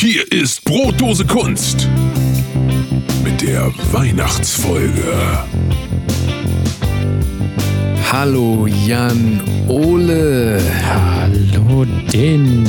[0.00, 1.86] Hier ist Brotdose Kunst
[3.22, 5.04] mit der Weihnachtsfolge.
[8.10, 10.58] Hallo Jan Ole.
[10.86, 12.64] Hallo Danny.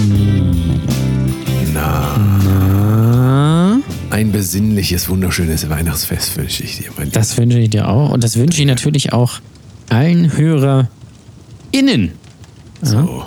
[1.74, 3.80] Na, Na,
[4.10, 8.12] ein besinnliches, wunderschönes Weihnachtsfest wünsche ich dir, mein das wünsche ich dir auch.
[8.12, 9.40] Und das wünsche ich natürlich auch
[9.88, 12.12] allen HörerInnen.
[12.82, 13.24] So.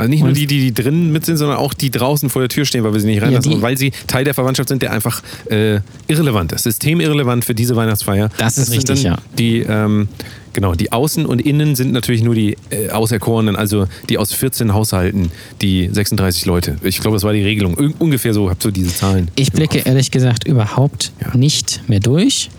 [0.00, 2.48] Also nicht nur die, die, die drinnen mit sind, sondern auch die draußen vor der
[2.48, 4.82] Tür stehen, weil wir sie nicht reinlassen die- und weil sie Teil der Verwandtschaft sind,
[4.82, 6.64] der einfach äh, irrelevant ist.
[6.64, 8.30] Systemirrelevant für diese Weihnachtsfeier.
[8.38, 9.18] Das ist sind richtig, ja.
[9.38, 10.08] Die, ähm,
[10.52, 14.72] genau, die Außen und Innen sind natürlich nur die äh, Auserkorenen, also die aus 14
[14.74, 16.76] Haushalten, die 36 Leute.
[16.82, 17.76] Ich glaube, das war die Regelung.
[17.78, 19.28] Ir ungefähr so, habt so diese Zahlen.
[19.36, 21.36] Ich blicke ehrlich gesagt überhaupt Ja.
[21.36, 22.50] nicht mehr durch,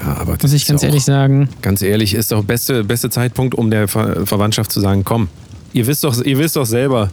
[0.00, 1.48] Ja, aber das muss ich ganz ja ehrlich sagen.
[1.62, 5.28] Ganz ehrlich, ist doch beste, beste Zeitpunkt, um der Ver Verwandtschaft zu sagen, komm,
[5.72, 7.10] ihr wisst doch, ihr wisst doch selber,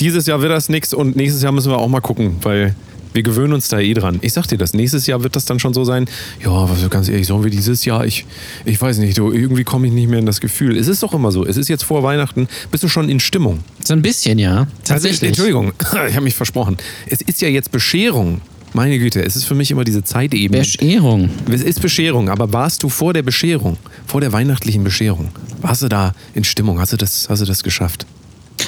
[0.00, 2.74] dieses Jahr wird das nichts und nächstes Jahr müssen wir auch mal gucken, weil
[3.12, 4.18] wir gewöhnen uns da eh dran.
[4.22, 6.06] Ich sag dir das, nächstes Jahr wird das dann schon so sein,
[6.42, 8.26] ja, was ganz ehrlich, sollen wir dieses Jahr, ich,
[8.64, 10.76] ich weiß nicht, du, irgendwie komme ich nicht mehr in das Gefühl.
[10.76, 13.60] Es ist doch immer so, es ist jetzt vor Weihnachten, bist du schon in Stimmung.
[13.84, 14.60] So ein bisschen, ja.
[14.60, 15.28] Also, Tatsächlich.
[15.28, 15.72] Entschuldigung,
[16.08, 16.76] ich habe mich versprochen.
[17.06, 18.40] Es ist ja jetzt Bescherung.
[18.74, 20.58] Meine Güte, es ist für mich immer diese Zeitebene.
[20.60, 21.28] Bescherung.
[21.50, 25.28] Es ist Bescherung, aber warst du vor der Bescherung, vor der weihnachtlichen Bescherung,
[25.60, 26.80] warst du da in Stimmung?
[26.80, 28.06] Hast du das, hast du das geschafft?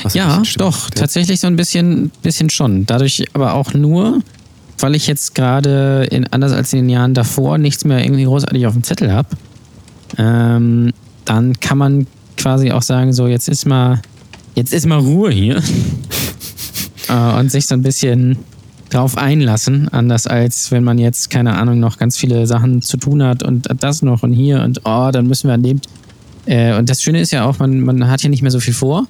[0.02, 2.84] Hast Ja, doch, tatsächlich so ein bisschen, bisschen schon.
[2.84, 4.20] Dadurch aber auch nur,
[4.78, 8.74] weil ich jetzt gerade, anders als in den Jahren davor, nichts mehr irgendwie großartig auf
[8.74, 9.28] dem Zettel habe.
[10.18, 10.92] Ähm,
[11.24, 14.02] dann kann man quasi auch sagen, so jetzt ist mal,
[14.54, 15.62] jetzt ist mal Ruhe hier.
[17.08, 18.36] äh, und sich so ein bisschen
[18.94, 23.22] drauf einlassen, anders als wenn man jetzt, keine Ahnung, noch ganz viele Sachen zu tun
[23.22, 25.80] hat und das noch und hier und oh, dann müssen wir an dem.
[26.46, 28.74] Äh, und das Schöne ist ja auch, man, man hat ja nicht mehr so viel
[28.74, 29.06] vor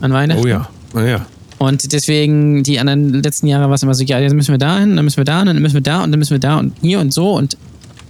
[0.00, 0.42] an Weihnachten.
[0.42, 1.26] Oh ja, oh ja.
[1.58, 4.78] Und deswegen, die anderen letzten Jahre war es immer so, ja, jetzt müssen wir da
[4.78, 6.58] hin, dann müssen wir da hin, dann müssen wir da und dann müssen wir da
[6.58, 7.32] und hier und so.
[7.34, 7.56] Und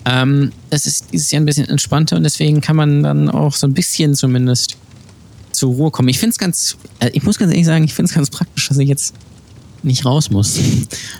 [0.07, 3.67] ähm, es ist dieses Jahr ein bisschen entspannter und deswegen kann man dann auch so
[3.67, 4.77] ein bisschen zumindest
[5.52, 6.08] zur Ruhe kommen.
[6.08, 8.68] Ich finde es ganz, äh, ich muss ganz ehrlich sagen, ich finde es ganz praktisch,
[8.68, 9.14] dass ich jetzt
[9.83, 10.59] nicht raus muss.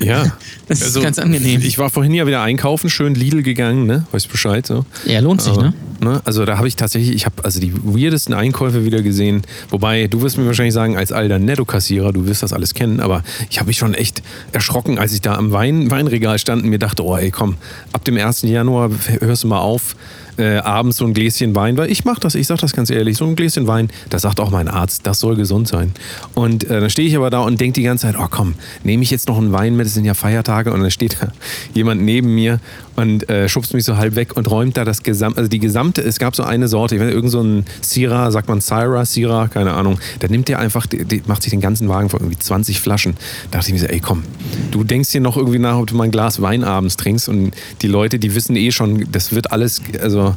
[0.00, 0.25] Ja.
[0.69, 1.61] Das ist ganz angenehm.
[1.61, 4.06] Ich war vorhin ja wieder einkaufen, schön Lidl gegangen, ne?
[4.11, 4.87] Weißt Bescheid so.
[5.05, 5.75] Ja, lohnt sich, Aber, ne?
[6.00, 6.23] ne?
[6.25, 9.43] Also da habe ich tatsächlich, ich habe also die weirdesten Einkäufe wieder gesehen.
[9.69, 13.22] Wobei, du wirst mir wahrscheinlich sagen, als alter Netto-Kassierer, du wirst das alles kennen, aber
[13.51, 14.22] ich habe mich schon echt
[14.53, 17.56] erschrocken, als ich da am Wein, Weinregal stand und mir dachte, oh ey, komm,
[17.93, 18.43] ab dem 1.
[18.43, 18.91] Januar
[19.21, 19.95] hörst du mal auf,
[20.38, 23.16] äh, abends so ein Gläschen Wein, weil ich mache das, ich sag das ganz ehrlich,
[23.16, 25.93] so ein Gläschen Wein, das sagt auch mein Arzt, das soll gesund sein.
[26.34, 28.54] Und äh, dann stehe ich aber da und denke die ganze Zeit, oh komm,
[28.84, 31.28] nehme ich jetzt noch einen Wein mit, es sind ja Feiertage und dann steht da
[31.75, 32.60] jemand neben mir
[32.97, 36.03] und äh, schubst mich so halb weg und räumt da das gesamte, also die gesamte,
[36.03, 39.48] es gab so eine Sorte, ich weiß irgend so ein Syrah, sagt man Syrah, Syrah,
[39.48, 42.38] keine Ahnung, da nimmt der einfach, die, die macht sich den ganzen Wagen voll, irgendwie
[42.38, 43.14] 20 Flaschen.
[43.50, 44.22] Da dachte ich mir so, ey komm,
[44.70, 47.53] du denkst dir noch irgendwie nach, ob du mal ein Glas Wein abends trinkst und
[47.80, 50.36] die Leute, die wissen eh schon, das wird alles, also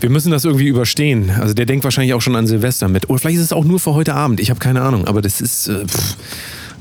[0.00, 1.30] wir müssen das irgendwie überstehen.
[1.38, 3.10] Also der denkt wahrscheinlich auch schon an Silvester mit.
[3.10, 4.40] Oder vielleicht ist es auch nur für heute Abend.
[4.40, 5.06] Ich habe keine Ahnung.
[5.06, 6.16] Aber das ist, äh, pff,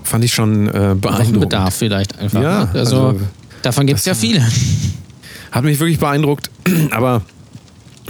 [0.04, 1.42] fand ich schon äh, beeindruckend.
[1.42, 2.42] Bedarf vielleicht einfach.
[2.42, 2.70] Ja, ne?
[2.74, 3.20] also, also,
[3.62, 4.46] davon gibt es ja viele.
[5.52, 6.50] Hat mich wirklich beeindruckt.
[6.92, 7.22] Aber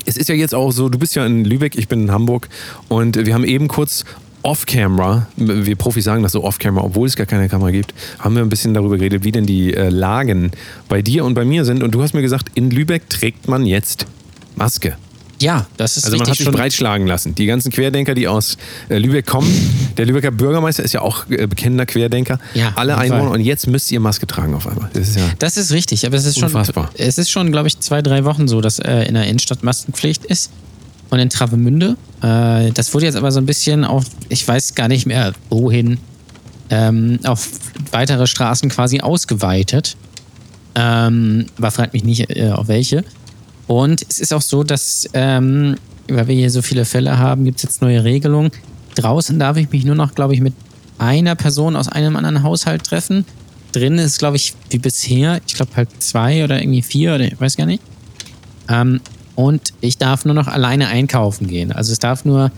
[0.06, 2.50] es ist ja jetzt auch so, du bist ja in Lübeck, ich bin in Hamburg.
[2.88, 4.06] Und wir haben eben kurz
[4.42, 8.42] off-camera, wir Profis sagen das so off-camera, obwohl es gar keine Kamera gibt, haben wir
[8.42, 10.52] ein bisschen darüber geredet, wie denn die äh, Lagen
[10.88, 11.84] bei dir und bei mir sind.
[11.84, 14.06] Und du hast mir gesagt, in Lübeck trägt man jetzt
[14.56, 14.98] Maske.
[15.42, 16.54] Ja, das ist Also man hat sich schon.
[16.54, 17.34] breitschlagen lassen.
[17.36, 18.58] Die ganzen Querdenker, die aus
[18.90, 19.50] äh, Lübeck kommen.
[19.98, 22.40] Der Lübecker Bürgermeister ist ja auch äh, bekennender Querdenker.
[22.54, 23.24] Ja, Alle Einwohner.
[23.24, 23.32] Fall.
[23.32, 24.90] Und jetzt müsst ihr Maske tragen auf einmal.
[24.94, 25.24] Das ist ja.
[25.40, 26.90] Das ist richtig, aber es ist schon, Unfassbar.
[26.98, 30.26] es ist schon, glaube ich, zwei, drei Wochen so, dass äh, in der Innenstadt Maskenpflicht
[30.26, 30.52] ist.
[31.12, 31.96] Und in Travemünde.
[32.22, 35.98] Äh, das wurde jetzt aber so ein bisschen auf, ich weiß gar nicht mehr wohin,
[36.70, 37.50] ähm, auf
[37.92, 39.98] weitere Straßen quasi ausgeweitet.
[40.76, 43.04] Ähm, aber fragt mich nicht, äh, auf welche.
[43.70, 45.76] Und es ist auch so, dass, ähm,
[46.08, 48.50] weil wir hier so viele Fälle haben, gibt es jetzt neue Regelungen.
[48.96, 50.56] Draußen darf ich mich nur noch, glaube ich, mit
[50.98, 53.26] einer Person aus einem anderen Haushalt treffen.
[53.72, 57.40] Drin ist, glaube ich, wie bisher, ich glaube halt zwei oder irgendwie vier oder ich
[57.40, 57.84] weiß gar nicht.
[58.70, 59.02] Ähm,
[59.36, 61.72] und ich darf nur noch alleine einkaufen gehen.
[61.72, 62.52] Also es darf nur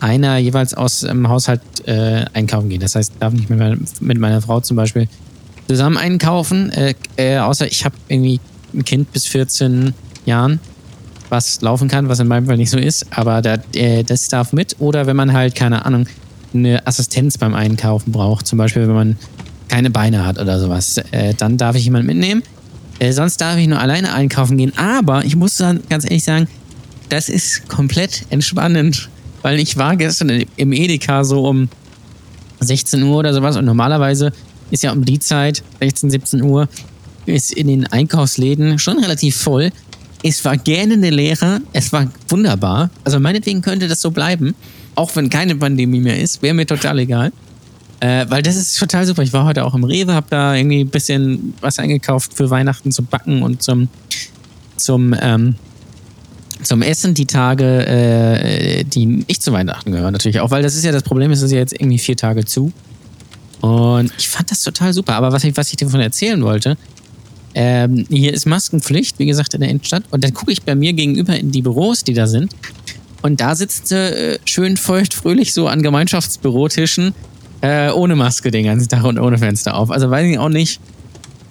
[0.00, 2.80] einer jeweils aus dem Haushalt äh, einkaufen gehen.
[2.80, 5.08] Das heißt, ich darf nicht mit meiner, mit meiner Frau zum Beispiel
[5.66, 8.38] zusammen einkaufen, äh, äh, außer ich habe irgendwie
[8.74, 9.94] ein Kind bis 14
[10.28, 10.60] Jahren,
[11.28, 14.52] was laufen kann, was in meinem Fall nicht so ist, aber da, äh, das darf
[14.52, 14.76] mit.
[14.78, 16.06] Oder wenn man halt, keine Ahnung,
[16.54, 19.18] eine Assistenz beim Einkaufen braucht, zum Beispiel wenn man
[19.68, 22.42] keine Beine hat oder sowas, äh, dann darf ich jemanden mitnehmen.
[22.98, 24.72] Äh, sonst darf ich nur alleine einkaufen gehen.
[24.76, 26.48] Aber ich muss dann ganz ehrlich sagen,
[27.08, 29.08] das ist komplett entspannend,
[29.42, 31.68] weil ich war gestern im Edeka so um
[32.60, 34.32] 16 Uhr oder sowas und normalerweise
[34.70, 36.68] ist ja um die Zeit, 16, 17 Uhr,
[37.26, 39.70] ist in den Einkaufsläden schon relativ voll.
[40.22, 42.90] Es war gähnende Leere, es war wunderbar.
[43.04, 44.54] Also meinetwegen könnte das so bleiben,
[44.94, 47.32] auch wenn keine Pandemie mehr ist, wäre mir total egal.
[48.00, 49.22] Äh, weil das ist total super.
[49.22, 52.92] Ich war heute auch im Rewe, habe da irgendwie ein bisschen was eingekauft für Weihnachten
[52.92, 53.88] zum Backen und zum,
[54.76, 55.56] zum, ähm,
[56.62, 60.84] zum Essen die Tage, äh, die nicht zu Weihnachten gehören natürlich auch, weil das ist
[60.84, 62.72] ja das Problem, es ist ja jetzt irgendwie vier Tage zu.
[63.60, 65.14] Und ich fand das total super.
[65.14, 66.76] Aber was ich, was ich davon erzählen wollte,
[67.54, 70.04] ähm, hier ist Maskenpflicht, wie gesagt, in der Innenstadt.
[70.10, 72.54] Und dann gucke ich bei mir gegenüber in die Büros, die da sind.
[73.22, 77.14] Und da sitzt äh, schön feucht, fröhlich so an Gemeinschaftsbürotischen
[77.60, 79.90] äh, ohne Maske den ganzen Tag und ohne Fenster auf.
[79.90, 80.80] Also weiß ich auch nicht,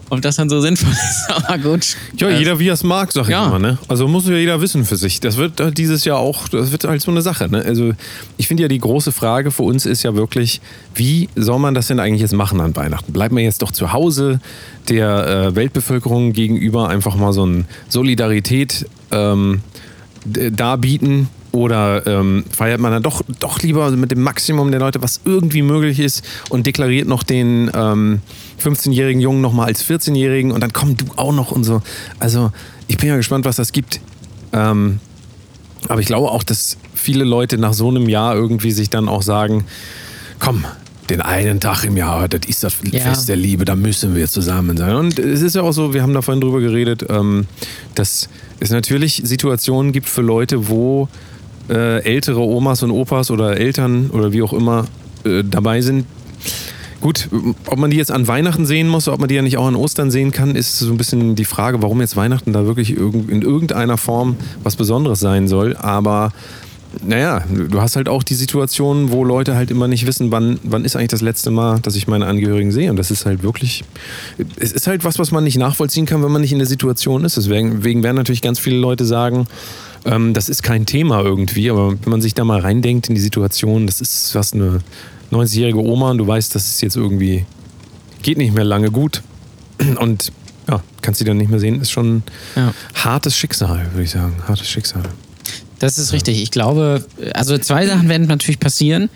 [0.09, 1.95] ob das dann so sinnvoll ist, aber gut.
[2.17, 3.45] Ja, Äh, jeder wie er es mag, sag ich ja.
[3.45, 3.59] immer.
[3.59, 3.77] Ne?
[3.87, 5.19] Also muss ja jeder wissen für sich.
[5.19, 7.49] Das wird äh, dieses Jahr auch, das wird halt so eine Sache.
[7.49, 7.63] Ne?
[7.63, 7.93] Also
[8.37, 10.61] ich finde ja, die große Frage für uns ist ja wirklich,
[10.95, 13.11] wie soll man das denn eigentlich jetzt machen an Weihnachten?
[13.11, 14.39] Bleibt man jetzt doch zu Hause
[14.89, 19.61] der äh, Weltbevölkerung gegenüber einfach mal so eine Solidarität ähm,
[20.25, 21.29] darbieten?
[21.51, 25.61] Oder ähm, feiert man dann doch, doch lieber mit dem Maximum der Leute, was irgendwie
[25.61, 28.21] möglich ist und deklariert noch den ähm,
[28.61, 31.81] 15-jährigen Jungen nochmal als 14-jährigen und dann komm du auch noch und so.
[32.19, 32.51] Also
[32.87, 34.01] ich bin ja gespannt, was das gibt.
[34.53, 34.99] Ähm,
[35.87, 39.21] aber ich glaube auch, dass viele Leute nach so einem Jahr irgendwie sich dann auch
[39.21, 39.65] sagen,
[40.39, 40.65] komm,
[41.09, 42.99] den einen Tag im Jahr, das ist das Ja.
[42.99, 44.95] Fest der Liebe, da müssen wir zusammen sein.
[44.95, 47.47] Und es ist ja auch so, wir haben da vorhin drüber geredet, ähm,
[47.95, 48.29] dass
[48.59, 51.07] es natürlich Situationen gibt für Leute, wo
[51.69, 54.85] äh, ältere Omas und Opas oder Eltern oder wie auch immer
[55.23, 56.05] äh, dabei sind.
[56.99, 57.29] Gut,
[57.67, 59.75] ob man die jetzt an Weihnachten sehen muss, ob man die ja nicht auch an
[59.75, 63.43] Ostern sehen kann, ist so ein bisschen die Frage, warum jetzt Weihnachten da wirklich in
[63.43, 65.75] irgendeiner Form was Besonderes sein soll.
[65.77, 66.31] Aber
[67.05, 70.85] naja, du hast halt auch die Situation, wo Leute halt immer nicht wissen, wann, wann
[70.85, 72.89] ist eigentlich das letzte Mal, dass ich meine Angehörigen sehe.
[72.89, 73.83] Und das ist halt wirklich,
[74.59, 77.25] es ist halt was, was man nicht nachvollziehen kann, wenn man nicht in der Situation
[77.25, 77.37] ist.
[77.37, 79.47] Deswegen werden natürlich ganz viele Leute sagen,
[80.07, 83.21] ähm, das ist kein Thema irgendwie, aber wenn man sich da mal reindenkt in die
[83.21, 84.79] Situation, das ist was eine
[85.31, 87.45] 90-jährige Oma und du weißt, das ist jetzt irgendwie,
[88.21, 89.21] geht nicht mehr lange gut.
[89.99, 90.31] Und
[90.67, 92.23] ja, kannst sie dann nicht mehr sehen, ist schon
[92.55, 92.73] Ja.
[92.95, 94.33] hartes Schicksal, würde ich sagen.
[94.47, 95.03] Hartes Schicksal.
[95.79, 96.41] Das ist richtig.
[96.41, 97.05] Ich glaube,
[97.35, 99.09] also zwei Sachen werden natürlich passieren.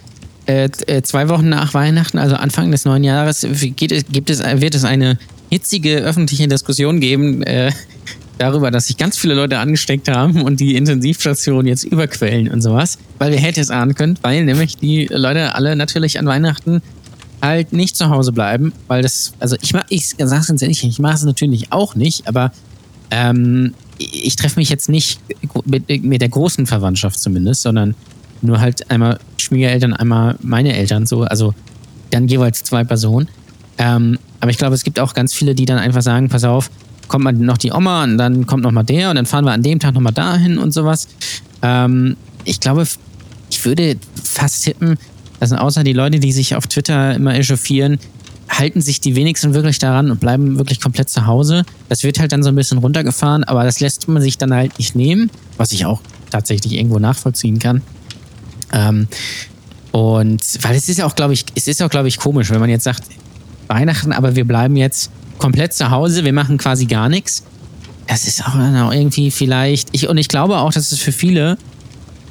[0.45, 3.45] Äh, äh, zwei Wochen nach Weihnachten, also Anfang des neuen Jahres,
[3.75, 5.17] geht es, gibt es, wird es eine
[5.49, 7.71] hitzige öffentliche Diskussion geben äh,
[8.41, 12.97] darüber, dass sich ganz viele Leute angesteckt haben und die Intensivstationen jetzt überquellen und sowas.
[13.19, 16.81] Weil wir hätte es ahnen können, weil nämlich die Leute alle natürlich an Weihnachten
[17.41, 20.99] halt nicht zu Hause bleiben, weil das, also ich mag, ich sag's ganz ehrlich, ich
[20.99, 22.51] mache es natürlich auch nicht, aber
[23.09, 25.19] ähm, ich treffe mich jetzt nicht
[25.65, 27.95] mit, mit der großen Verwandtschaft zumindest, sondern
[28.41, 31.53] nur halt einmal Schwiegereltern, einmal meine Eltern so, also
[32.09, 33.27] dann jeweils zwei Personen.
[33.77, 36.69] Ähm, aber ich glaube, es gibt auch ganz viele, die dann einfach sagen, pass auf,
[37.11, 39.51] kommt mal noch die Oma und dann kommt noch mal der und dann fahren wir
[39.51, 41.07] an dem Tag noch mal dahin und sowas.
[41.61, 42.15] Ähm,
[42.45, 42.87] ich glaube,
[43.51, 44.97] ich würde fast tippen,
[45.39, 47.99] dass außer die Leute, die sich auf Twitter immer echauffieren,
[48.49, 51.63] halten sich die wenigsten wirklich daran und bleiben wirklich komplett zu Hause.
[51.89, 54.77] Das wird halt dann so ein bisschen runtergefahren, aber das lässt man sich dann halt
[54.77, 57.81] nicht nehmen, was ich auch tatsächlich irgendwo nachvollziehen kann.
[58.71, 59.07] Ähm,
[59.91, 62.69] und weil es ist auch, glaube ich, es ist auch, glaube ich, komisch, wenn man
[62.69, 63.03] jetzt sagt,
[63.67, 65.11] Weihnachten, aber wir bleiben jetzt
[65.41, 67.43] komplett zu Hause, wir machen quasi gar nichts.
[68.07, 68.55] Das ist auch
[68.93, 71.57] irgendwie vielleicht, ich, und ich glaube auch, dass es für viele,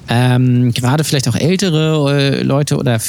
[0.09, 3.01] ähm, gerade vielleicht auch ältere äh, Leute oder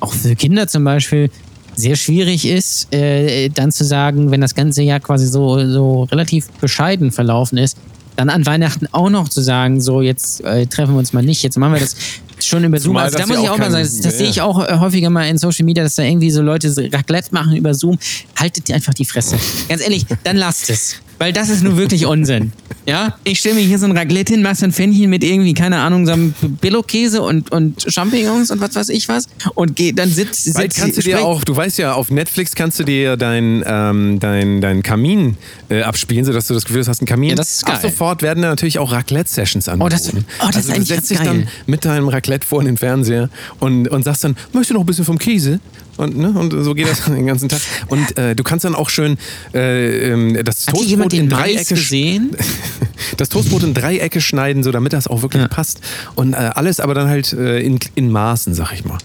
[0.00, 1.30] auch für Kinder zum Beispiel,
[1.74, 6.48] sehr schwierig ist, äh, dann zu sagen, wenn das ganze Jahr quasi so, so relativ
[6.60, 7.76] bescheiden verlaufen ist,
[8.16, 11.42] dann an Weihnachten auch noch zu sagen, so jetzt äh, treffen wir uns mal nicht,
[11.42, 11.96] jetzt machen wir das
[12.44, 12.90] schon über Zoom.
[12.90, 14.66] Zumal Also da das muss ich auch mal sagen, das, das ja, sehe ich auch
[14.66, 17.74] äh, häufiger mal in Social Media, dass da irgendwie so Leute so Raclette machen über
[17.74, 17.98] Zoom.
[18.36, 19.38] Haltet ihr einfach die Fresse.
[19.68, 20.96] Ganz ehrlich, dann lasst es.
[21.18, 22.52] Weil das ist nun wirklich Unsinn.
[22.86, 25.52] Ja, ich stelle mir hier so ein Raclette hin, mach so ein Pfännchen mit irgendwie,
[25.52, 29.28] keine Ahnung, so einem Billo-Käse und, und Champignons und was weiß ich was.
[29.54, 32.54] Und geh, dann sitzt, Bald sitzt kannst du dir auch, du weißt ja, auf Netflix
[32.54, 35.36] kannst du dir dein, ähm, dein, dein Kamin
[35.68, 37.30] äh, abspielen, sodass du das Gefühl hast, du hast einen Kamin.
[37.30, 37.90] Ja, das ist Ab geil.
[37.90, 39.90] sofort werden da natürlich auch Raclette-Sessions angeboten.
[39.92, 42.76] das- oh, das ist also du eigentlich setzt dich dann mit deinem Raclette vor den
[42.78, 43.28] Fernseher
[43.60, 45.60] und, und sagst dann, möchtest du noch ein bisschen vom Käse?
[45.98, 47.60] Und, ne, und so geht das den ganzen Tag.
[47.88, 49.18] Und äh, du kannst dann auch schön
[49.52, 52.30] äh, ähm, das Hat Toastbrot in Dreiecke gesehen?
[53.18, 55.48] das Toastbrot in Dreiecke schneiden, so damit das auch wirklich Ja.
[55.48, 55.80] passt.
[56.14, 58.98] Und äh, alles aber dann halt äh, in, in Maßen, sag ich mal.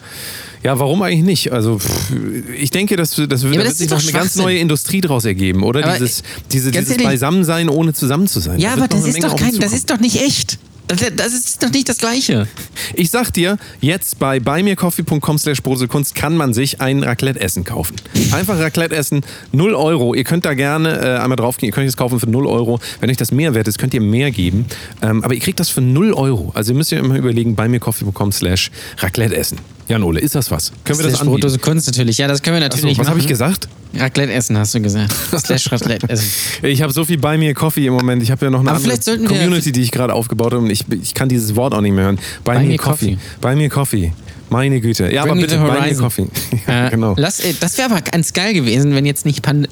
[0.63, 1.51] Ja, warum eigentlich nicht?
[1.51, 2.13] Also pff,
[2.57, 4.59] ich denke, das, das, wird, aber da wird das sich noch doch eine ganz neue
[4.59, 5.83] Industrie draus ergeben, oder?
[5.83, 6.23] Aber dieses
[6.53, 8.59] diese, dieses ehrlich- Beisammensein, ohne zusammen zu sein.
[8.59, 10.57] Ja, aber das ist doch kein, das ist doch nicht echt.
[10.87, 12.47] Das, ist doch nicht das Gleiche.
[12.93, 17.95] Ich sag dir, jetzt bei buymeacoffee.com slash Kunst kann man sich ein Raclette-Essen kaufen.
[18.31, 19.21] Einfach Raclette-Essen,
[19.53, 20.13] 0 Euro.
[20.13, 22.79] Ihr könnt da gerne äh, einmal draufgehen, ihr könnt es kaufen für 0 Euro.
[22.99, 24.65] Wenn euch das mehr wert ist, könnt ihr mehr geben.
[25.01, 26.51] Ähm, aber ihr kriegt das für 0 Euro.
[26.53, 29.72] Also ihr müsst ihr immer überlegen, buymeacoffee.com slash Raclette-Essen.
[29.87, 30.71] Jan Ole, ist das was?
[30.83, 31.31] Können wir das anbieten?
[31.31, 32.17] Brotdose Kunst natürlich.
[32.17, 33.67] Ja, das können wir Achso, natürlich was habe ich gesagt?
[33.95, 35.13] Raclette essen, hast du gesagt.
[35.37, 36.25] Slash Raclette essen.
[36.63, 38.23] Ich habe so viel bei mir Coffee im Moment.
[38.23, 40.85] Ich habe ja noch eine Aber andere Community, die ich gerade aufgebaut habe und ich,
[40.89, 42.19] ich kann dieses Wort auch nicht mehr hören.
[42.43, 43.13] Bei, mir Coffee.
[43.13, 43.17] coffee.
[43.41, 44.13] Bei mir Coffee.
[44.49, 45.11] Meine Güte.
[45.11, 46.03] Ja, Bring aber bitte bei mir horizon.
[46.03, 46.27] Coffee.
[46.67, 47.13] ja, Äh, genau.
[47.17, 49.67] Lass, äh, das wäre aber ganz geil gewesen, wenn jetzt nicht Pan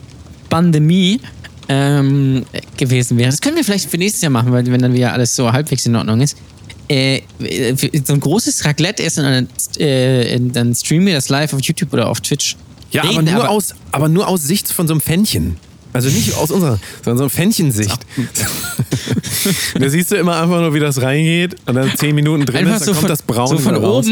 [0.49, 1.21] Pandemie
[1.69, 2.45] ähm,
[2.77, 3.29] gewesen wäre.
[3.31, 5.85] Das können wir vielleicht für nächstes Jahr machen, weil wenn dann wieder alles so halbwegs
[5.85, 6.35] in Ordnung ist.
[6.91, 7.21] Äh,
[7.77, 11.93] für so ein großes Raclette-Essen und dann, äh, dann streamen wir das live auf YouTube
[11.93, 12.57] oder auf Twitch.
[12.91, 15.55] Ja, aber nur, aus, aber nur aus Sicht von so einem Fännchen.
[15.93, 17.97] Also nicht aus unserer, sondern so ein Fännchen-Sicht.
[19.79, 22.75] da siehst du immer einfach nur, wie das reingeht und dann zehn Minuten drin Einfach
[22.75, 24.07] ist, dann so kommt von, das Braun so von raus.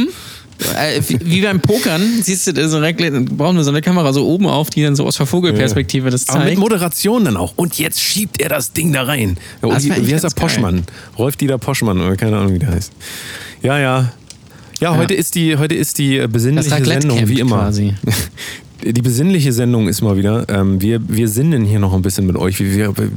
[0.77, 4.45] Äh, wie, wie beim Pokern, siehst du, so brauchen wir so eine Kamera so oben
[4.45, 6.59] auf, die dann so aus der Vogelperspektive das Aber mit zeigt.
[6.59, 7.53] Moderation dann auch.
[7.55, 9.37] Und jetzt schiebt er das Ding da rein.
[9.61, 10.29] Ja, wie, wie heißt er?
[10.29, 10.47] geil.
[10.47, 10.83] Poschmann.
[11.17, 12.91] Rolf Dieter Poschmann oder keine Ahnung, wie der heißt.
[13.61, 14.11] Ja, ja.
[14.81, 17.57] Ja, heute ist die, heute ist die äh, besinnliche Sendung, wie immer.
[17.57, 17.93] quasi.
[18.81, 20.47] Die besinnliche Sendung ist mal wieder.
[20.47, 22.59] Ähm, wir, wir sinnen hier noch ein bisschen mit euch.
[22.59, 23.11] Wir, wir, wir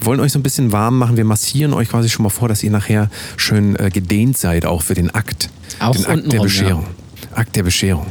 [0.00, 1.16] wollen euch so ein bisschen warm machen.
[1.16, 4.82] Wir massieren euch quasi schon mal vor, dass ihr nachher schön äh, gedehnt seid, auch
[4.82, 5.50] für den Akt.
[5.80, 6.86] Auch den Akt der Bescherung.
[7.34, 8.06] Akt der Bescherung.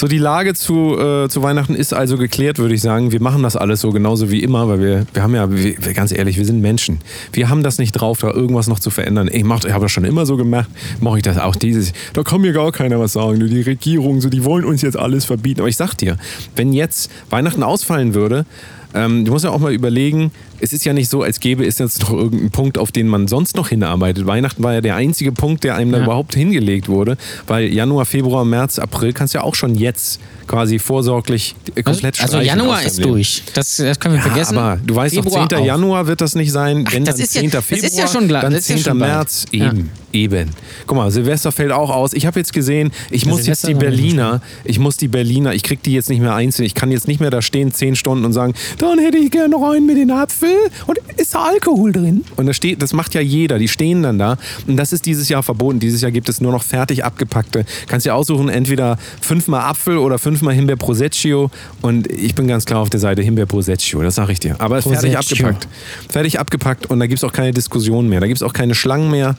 [0.00, 3.10] So, die Lage zu, äh, zu Weihnachten ist also geklärt, würde ich sagen.
[3.10, 6.12] Wir machen das alles so genauso wie immer, weil wir, wir haben ja, wir, ganz
[6.12, 7.00] ehrlich, wir sind Menschen.
[7.32, 9.28] Wir haben das nicht drauf, da irgendwas noch zu verändern.
[9.32, 11.92] Ich, mach- ich habe das schon immer so gemacht, mache ich das auch dieses.
[12.12, 13.40] Da kann mir gar keiner was sagen.
[13.44, 15.62] Die Regierung, so, die wollen uns jetzt alles verbieten.
[15.62, 16.16] Aber ich sag dir,
[16.54, 18.46] wenn jetzt Weihnachten ausfallen würde,
[18.94, 21.78] ähm, du musst ja auch mal überlegen, es ist ja nicht so, als gäbe es
[21.78, 24.26] jetzt noch irgendeinen Punkt, auf den man sonst noch hinarbeitet.
[24.26, 26.04] Weihnachten war ja der einzige Punkt, der einem da Ja.
[26.04, 30.78] überhaupt hingelegt wurde, weil Januar, Februar, März, April kannst du ja auch schon jetzt quasi
[30.78, 33.10] vorsorglich äh, komplett Also streichen Januar ist Leben.
[33.12, 33.42] durch.
[33.54, 34.56] Das, das können wir Ja, vergessen.
[34.56, 35.58] aber du weißt Februar doch, 10.
[35.58, 35.66] auch.
[35.66, 37.50] Januar wird das nicht sein, Ach, wenn das dann ist ja- 10.
[37.50, 38.84] das Februar, ist ja schon klar, dann das ist ja 10.
[38.84, 39.12] schon bald.
[39.12, 39.66] März, Ja.
[39.66, 40.50] eben, eben.
[40.86, 42.14] Guck mal, Silvester fällt auch aus.
[42.14, 44.96] Ich habe jetzt gesehen, ich Ja, muss jetzt Silvester die war nicht Berliner, ich muss
[44.96, 47.42] die Berliner, ich krieg die jetzt nicht mehr einzeln, ich kann jetzt nicht mehr da
[47.42, 50.47] stehen 10 Stunden und sagen, dann hätte ich gerne noch einen mit den Apfel
[50.86, 52.24] und ist da Alkohol drin?
[52.36, 54.36] Und das steht, das macht ja jeder, die stehen dann da
[54.66, 55.80] und das ist dieses Jahr verboten.
[55.80, 57.64] Dieses Jahr gibt es nur noch fertig abgepackte.
[57.86, 61.50] Kannst dir aussuchen, entweder fünfmal Apfel oder fünfmal Himbeer Proseccio
[61.82, 64.56] und ich bin ganz klar auf der Seite Himbeer Proseccio, das sage ich dir.
[64.60, 65.46] Aber fertig Proseccio.
[65.46, 65.68] abgepackt.
[66.10, 68.20] Fertig abgepackt und da gibt es auch keine Diskussion mehr.
[68.20, 69.36] Da gibt es auch keine Schlangen mehr.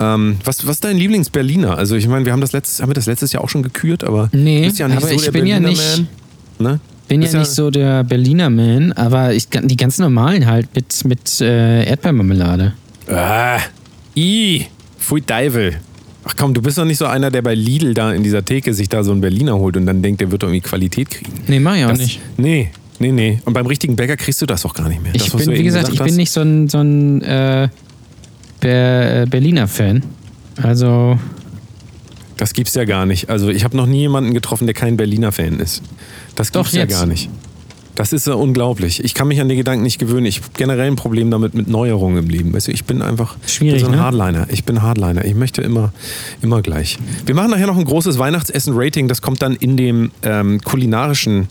[0.00, 1.76] Ähm, was, was ist dein Lieblings-Berliner?
[1.76, 4.04] Also ich meine, wir haben das letztes, haben wir das letztes Jahr auch schon gekürt,
[4.04, 5.98] aber Nee, ja nicht aber so ich bin ja Berliner nicht-
[6.58, 6.72] Man.
[6.72, 6.80] Ne?
[7.08, 11.04] Bin ja Bist nicht so der Berliner Man, aber ich, die ganz normalen halt mit,
[11.04, 12.74] mit äh, Erdbeermarmelade.
[13.10, 13.58] Ah,
[14.16, 14.66] i,
[14.98, 15.76] pfui Teufel.
[16.24, 18.74] Ach komm, du bist doch nicht so einer, der bei Lidl da in dieser Theke
[18.74, 21.32] sich da so einen Berliner holt und dann denkt, der wird doch irgendwie Qualität kriegen.
[21.46, 22.20] Nee, mach ich auch Das- nicht.
[22.36, 23.38] Nee, nee, nee.
[23.44, 25.14] Und beim richtigen Bäcker kriegst du das doch gar nicht mehr.
[25.14, 27.64] Ich das, bin, wie gesagt, ich bin nicht so ein, so ein äh,
[28.60, 30.02] äh, Berliner Fan.
[30.62, 31.18] Also,
[32.38, 33.28] Das gibt's ja gar nicht.
[33.28, 35.82] Also ich habe noch nie jemanden getroffen, der kein Berliner Fan ist.
[36.36, 36.92] Das Doch, gibt's ja jetzt.
[36.92, 37.28] gar nicht.
[37.98, 39.02] Das ist ja unglaublich.
[39.02, 40.24] Ich kann mich an die Gedanken nicht gewöhnen.
[40.24, 42.52] Ich habe generell ein Problem damit mit Neuerungen im Leben.
[42.52, 44.04] Weißt du, ich bin einfach Schwierig, ich bin so ein ne?
[44.04, 44.46] Hardliner.
[44.50, 45.24] Ich bin Hardliner.
[45.24, 45.92] Ich möchte immer,
[46.40, 46.96] immer gleich.
[47.26, 49.08] Wir machen nachher noch ein großes Weihnachtsessen-Rating.
[49.08, 51.48] Das kommt dann in dem ähm, kulinarischen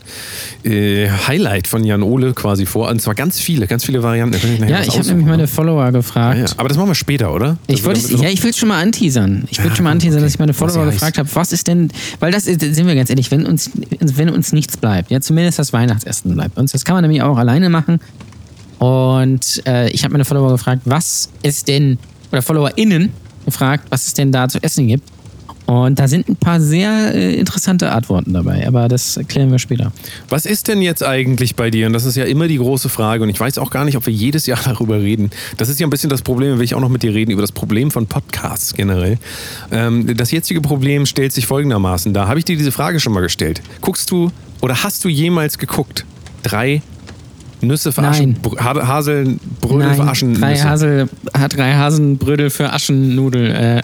[0.64, 2.88] äh, Highlight von Jan Ole quasi vor.
[2.88, 4.38] Und zwar ganz viele, ganz viele Varianten.
[4.58, 5.48] Nachher ja, ich habe nämlich meine ne?
[5.48, 6.38] Follower gefragt.
[6.38, 6.46] Ah, ja.
[6.56, 7.58] Aber das machen wir später, oder?
[7.66, 9.46] Ich wollte, Also, wir ja, ich will es schon mal anteasern.
[9.50, 10.24] Ich will Ja, schon mal anteasern, okay.
[10.24, 11.90] dass ich meine Follower gefragt habe, was ist denn,
[12.20, 15.58] weil das ist, sind wir ganz ehrlich, wenn uns, wenn uns nichts bleibt, ja, zumindest
[15.58, 16.72] das Weihnachtsessen bleibt uns.
[16.72, 18.00] Das kann man nämlich auch alleine machen.
[18.78, 21.98] Und äh, ich habe meine Follower gefragt, was es denn,
[22.30, 23.12] oder FollowerInnen
[23.44, 25.04] gefragt, was es denn da zu essen gibt.
[25.66, 29.92] Und da sind ein paar sehr äh, interessante Antworten dabei, aber das erklären wir später.
[30.30, 31.88] Was ist denn jetzt eigentlich bei dir?
[31.88, 33.22] Und das ist ja immer die große Frage.
[33.22, 35.28] Und ich weiß auch gar nicht, ob wir jedes Jahr darüber reden.
[35.58, 37.42] Das ist ja ein bisschen das Problem, will ich auch noch mit dir reden, über
[37.42, 39.18] das Problem von Podcasts generell.
[39.70, 42.28] Ähm, das jetzige Problem stellt sich folgendermaßen dar.
[42.28, 43.60] Habe ich dir diese Frage schon mal gestellt?
[43.82, 44.30] Guckst du
[44.62, 46.06] oder hast du jemals geguckt?
[46.42, 46.82] Drei
[47.60, 48.64] Nüsse für Aschen, Nein.
[48.64, 50.34] Ha- Haselbrödel für Aschen.
[50.34, 51.08] drei, Hasel,
[51.50, 53.50] drei Hasenbrödel für Aschennudel.
[53.50, 53.82] Äh,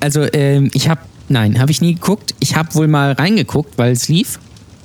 [0.00, 2.34] also ähm, ich habe, nein, habe ich nie geguckt.
[2.40, 4.38] Ich habe wohl mal reingeguckt, weil es lief.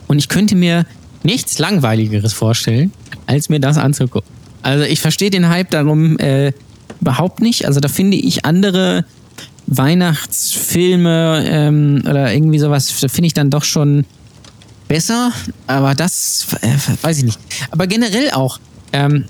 [0.07, 0.85] Und ich könnte mir
[1.23, 2.93] nichts Langweiligeres vorstellen,
[3.27, 4.29] als mir das anzugucken.
[4.61, 6.53] Also ich verstehe den Hype darum äh,
[7.01, 7.65] überhaupt nicht.
[7.65, 9.03] Also da finde ich andere
[9.67, 14.05] Weihnachtsfilme ähm, oder irgendwie sowas, da finde ich dann doch schon
[14.89, 15.31] besser,
[15.67, 17.39] aber das äh, weiß ich nicht.
[17.71, 18.59] Aber generell auch,
[18.91, 19.25] ähm,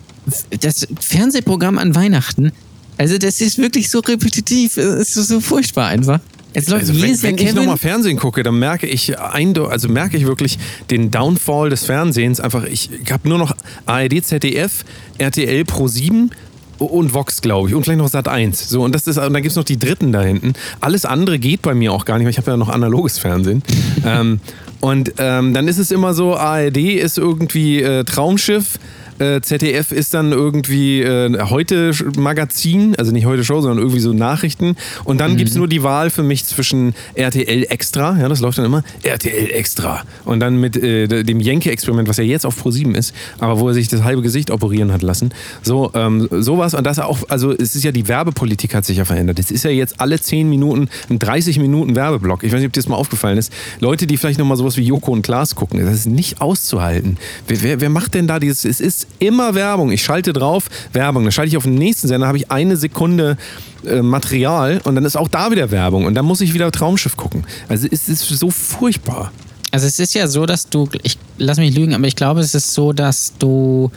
[0.62, 2.52] das Fernsehprogramm an Weihnachten
[2.98, 6.20] Also das ist wirklich so repetitiv, es ist so, furchtbar einfach.
[6.54, 10.18] Es läuft Also wenn, Jahr wenn ich nochmal Fernsehen gucke, dann merke ich also merke
[10.18, 10.58] ich wirklich
[10.90, 12.40] den Downfall des Fernsehens.
[12.40, 14.84] Einfach, ich habe nur noch ARD, ZDF,
[15.20, 16.32] RTL Pro 7
[16.80, 17.76] und Vox, glaube ich.
[17.76, 18.70] Und vielleicht noch Sat 1.
[18.70, 20.54] So, und das ist, und dann gibt es noch die dritten da hinten.
[20.80, 23.62] Alles andere geht bei mir auch gar nicht, weil ich habe ja noch analoges Fernsehen.
[24.06, 24.40] ähm,
[24.82, 28.80] und ähm, dann ist es immer so, ARD ist irgendwie äh, Traumschiff.
[29.20, 34.14] Äh, ZDF ist dann irgendwie äh, heute Magazin, also nicht heute Show, sondern irgendwie so
[34.14, 34.76] Nachrichten.
[35.04, 38.66] Und dann gibt's nur die Wahl für mich zwischen RTL Extra, ja, das läuft dann
[38.66, 40.04] immer, RTL Extra.
[40.26, 43.74] Und dann mit äh, dem Jenke-Experiment, was ja jetzt auf Pro7 ist, aber wo er
[43.74, 45.32] sich das halbe Gesicht operieren hat lassen.
[45.64, 46.74] So, ähm, sowas.
[46.74, 49.40] Und das auch, also es ist ja die Werbepolitik hat sich ja verändert.
[49.40, 52.44] Es ist ja jetzt alle 10 Minuten ein 30 Minuten Werbeblock.
[52.44, 53.52] Ich weiß nicht, ob dir das mal aufgefallen ist.
[53.80, 57.18] Leute, die vielleicht nochmal sowas wie Joko und Klaas gucken, das ist nicht auszuhalten.
[57.48, 59.92] Wer, wer, wer macht denn da dieses, es ist immer Werbung.
[59.92, 61.24] Ich schalte drauf, Werbung.
[61.24, 63.38] Dann schalte ich auf den nächsten Sender, habe ich eine Sekunde
[63.86, 67.16] äh, Material und dann ist auch da wieder Werbung und dann muss ich wieder Traumschiff
[67.18, 67.46] gucken.
[67.68, 69.32] Also es ist so furchtbar.
[69.72, 72.56] Also es ist ja so, dass du, ich lass mich lügen, aber ich glaube, es
[72.56, 73.92] ist so, dass du,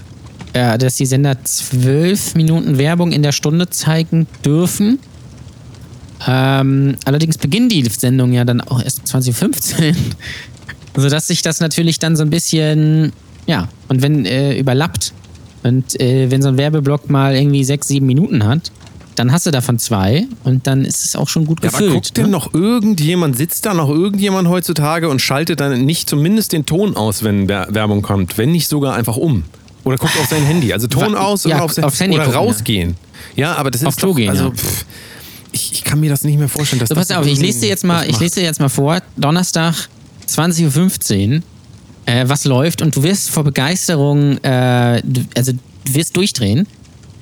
[0.52, 4.99] äh, dass die Sender zwölf Minuten Werbung in der Stunde zeigen dürfen.
[6.26, 9.97] Ähm, allerdings beginnen die Sendungen ja dann auch erst 2015.
[10.97, 13.12] Sodass sich das natürlich dann so ein bisschen,
[13.46, 15.12] ja, und wenn äh, überlappt
[15.62, 18.70] und äh, wenn so ein Werbeblock mal irgendwie sechs, sieben Minuten hat,
[19.14, 21.92] dann hast du davon zwei und dann ist es auch schon gut Ja, aber gefüllt.
[21.94, 22.30] guckt denn ne?
[22.30, 27.22] noch irgendjemand, sitzt da noch irgendjemand heutzutage und schaltet dann nicht zumindest den Ton aus,
[27.22, 29.44] wenn Wer- Werbung kommt, wenn nicht sogar einfach um?
[29.84, 30.72] Oder guckt auf sein Handy.
[30.72, 32.46] Also Ton aus ja, oder aufs, aufs Handy oder gucken, ja.
[32.46, 32.96] rausgehen.
[33.37, 34.50] Ja, aber das ist Auf doch, gehen, also ja.
[34.52, 34.87] pff,
[35.52, 37.61] ich, ich kann mir das nicht mehr vorstellen, dass So, das pass auf, ich lese
[37.61, 39.75] dir jetzt mal, ich lese dir jetzt mal vor, Donnerstag
[40.28, 41.42] 20.15 Uhr,
[42.06, 45.02] äh, was läuft und du wirst vor Begeisterung, äh,
[45.37, 46.66] also du wirst durchdrehen.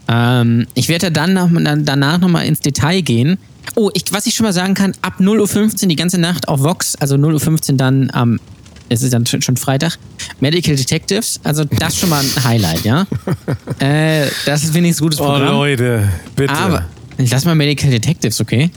[0.08, 3.38] Ähm, ich werde dann noch, dann danach nochmal ins Detail gehen.
[3.76, 6.60] Oh, ich, was ich schon mal sagen kann, ab 0.15 Uhr die ganze Nacht auf
[6.62, 8.40] Vox, also 0.15 Uhr dann am,
[8.88, 9.98] es ist dann schon Freitag,
[10.40, 13.06] Medical Detectives, also das schon mal ein Highlight, ja.
[13.78, 15.52] äh, das ist wenigstens gutes Oh Programm.
[15.52, 16.52] Leute, bitte.
[16.52, 16.86] Aber,
[17.18, 18.70] lass mal Medical Detectives, okay?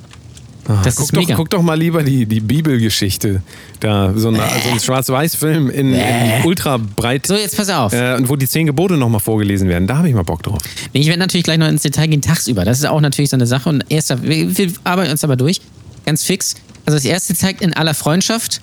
[0.65, 1.28] Das guck, ist mega.
[1.32, 3.41] doch, guck doch mal lieber die, die Bibelgeschichte.
[3.82, 7.28] Da, so, eine, so ein Schwarz-Weiß-Film in, in ultra breit.
[7.28, 7.91] So, jetzt pass auf.
[7.91, 9.88] Äh, und wo die zehn Gebote nochmal vorgelesen werden.
[9.88, 10.62] Da habe ich mal Bock drauf.
[10.93, 12.63] Ich werde natürlich gleich noch ins Detail gehen, tagsüber.
[12.63, 13.67] Das ist auch natürlich so eine Sache.
[13.67, 15.60] Und erster, wir, wir arbeiten uns aber durch.
[16.06, 16.56] Ganz fix.
[16.86, 18.62] Also das erste zeigt in aller Freundschaft.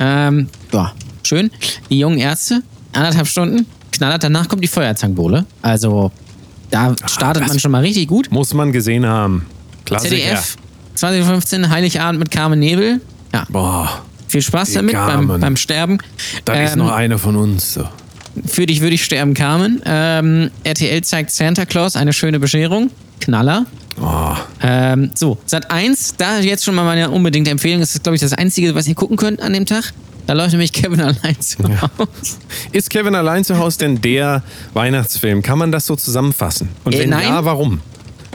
[0.00, 1.50] Ähm, ja, schön.
[1.90, 3.66] Die jungen Ärzte, anderthalb Stunden.
[3.92, 5.44] Knallert, danach kommt die Feuerzangenbowle.
[5.60, 6.10] Also
[6.70, 8.30] da startet das- man schon mal richtig gut.
[8.32, 9.46] Muss man gesehen haben.
[9.84, 10.16] Klassiker.
[10.16, 10.56] ZDF,
[10.94, 13.00] 2015, Heiligabend mit Carmen Nebel.
[13.32, 15.98] Ja, Boah, viel Spaß damit beim, beim Sterben.
[16.44, 17.74] da ist Ähm, noch einer von uns.
[17.74, 17.84] So.
[18.46, 19.82] Für dich würde ich sterben, Carmen.
[19.84, 22.90] Ähm, RTL zeigt Santa Claus, eine schöne Bescherung.
[23.20, 23.66] Knaller.
[24.00, 27.80] Oh, Ähm, so, Sat 1, da jetzt schon mal meine unbedingte Empfehlung.
[27.80, 29.92] Das ist, glaube ich, das Einzige, was ihr gucken könnt an dem Tag.
[30.26, 32.36] Da läuft nämlich Kevin allein zu Hause.
[32.72, 35.42] Ist Kevin allein zu Hause denn der Weihnachtsfilm?
[35.42, 36.70] Kann man das so zusammenfassen?
[36.84, 37.28] Und Äh, wenn nein.
[37.28, 37.80] ja, warum?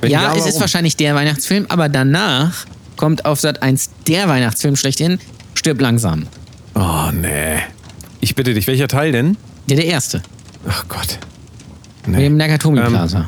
[0.01, 2.65] Wenn Ja, es ist wahrscheinlich der Weihnachtsfilm, aber danach
[2.97, 5.19] kommt auf Sat 1 der Weihnachtsfilm schlechthin.
[5.55, 6.27] Stirb langsam.
[6.75, 7.57] Oh, nee.
[8.21, 9.38] Ich bitte dich, welcher Teil denn?
[9.69, 10.21] Der, der erste.
[10.67, 11.17] Ach Gott.
[12.05, 13.27] Mit dem Nakatomi Ähm, Plaza.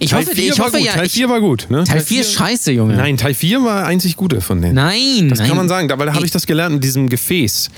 [0.00, 0.86] Ich Teil hoffe, 4 ich war hoffe gut.
[0.86, 0.92] ja.
[0.94, 1.66] Teil ich- 4 war gut.
[1.70, 1.84] Ne?
[1.84, 2.96] Teil 4 ist scheiße, Junge.
[2.96, 4.74] Nein, Teil 4 war einzig gute von denen.
[4.74, 5.48] Nein, Das nein.
[5.48, 7.70] kann man sagen, weil da habe ich das gelernt in diesem Gefäß.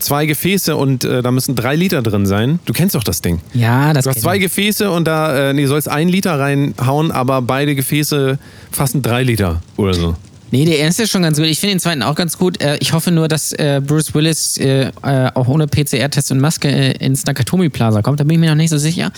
[0.00, 2.58] Zwei Gefäße und äh, da müssen drei Liter drin sein.
[2.64, 3.40] Du kennst doch das Ding.
[3.54, 4.42] Ja, das Du hast zwei ich.
[4.42, 8.38] Gefäße und da, äh, nee, sollst ein Liter reinhauen, aber beide Gefäße
[8.72, 10.16] fassen drei Liter oder so.
[10.52, 11.46] Nee, der erste ist schon ganz gut.
[11.46, 12.60] Ich finde den zweiten auch ganz gut.
[12.60, 14.90] Äh, Ich hoffe nur, dass äh, Bruce Willis äh,
[15.34, 18.18] auch ohne PCR-Test und Maske ins Nakatomi Plaza kommt.
[18.18, 19.12] Da bin ich mir noch nicht so sicher.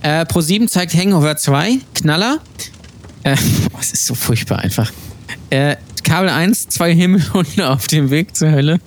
[0.00, 2.38] Äh, Pro7 zeigt Hangover 2, Knaller.
[3.78, 4.90] Es ist so furchtbar einfach.
[6.04, 8.78] Kabel 1, zwei Himmelhunde auf dem Weg zur Hölle.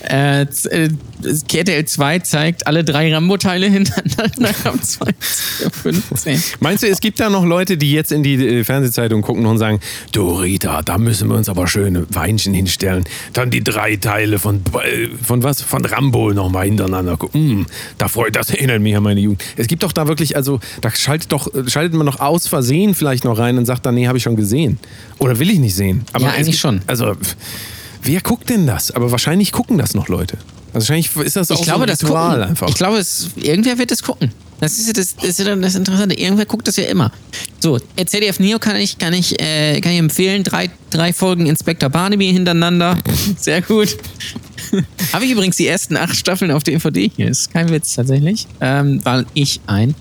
[0.00, 0.88] Äh, z- äh,
[1.52, 7.44] RTL 2 zeigt alle drei Rambo-Teile hintereinander am 20.15 Meinst du, es gibt da noch
[7.44, 9.80] Leute, die jetzt in die äh, Fernsehzeitung gucken und sagen,
[10.12, 13.04] du Rita, da müssen wir uns aber schöne Weinchen hinstellen.
[13.32, 15.60] Dann die drei Teile von, äh, von was?
[15.60, 17.60] Von Rambo nochmal hintereinander gucken.
[17.62, 17.66] Mm,
[17.98, 19.42] da freut, das erinnert mich an meine Jugend.
[19.56, 23.24] Es gibt doch da wirklich, also da schaltet doch, schaltet man doch aus Versehen vielleicht
[23.24, 24.78] noch rein und sagt dann, nee, habe ich schon gesehen.
[25.18, 26.04] Oder will ich nicht sehen.
[26.12, 26.80] Aber Ja, eigentlich gibt- schon.
[26.86, 27.36] Also, pff,
[28.08, 28.90] wer guckt denn das?
[28.90, 30.38] Aber wahrscheinlich gucken das noch Leute.
[30.72, 32.48] Also wahrscheinlich ist das auch Ich glaube, so ein das Ritual gucken.
[32.48, 32.68] einfach.
[32.68, 34.32] Ich glaube, es, irgendwer wird es gucken.
[34.60, 36.18] Das ist ja das, das, ist ja das Interessante.
[36.18, 37.12] Irgendwer guckt das ja immer.
[37.60, 40.42] So, ZDF Neo kann ich, kann ich, äh, kann ich empfehlen.
[40.42, 42.98] Drei, drei Folgen Inspector Barnaby hintereinander.
[43.36, 43.96] Sehr gut.
[45.12, 47.28] Habe ich übrigens die ersten acht Staffeln auf DVD hier.
[47.28, 48.46] Ist kein Witz tatsächlich.
[48.60, 49.94] Ähm, weil ich ein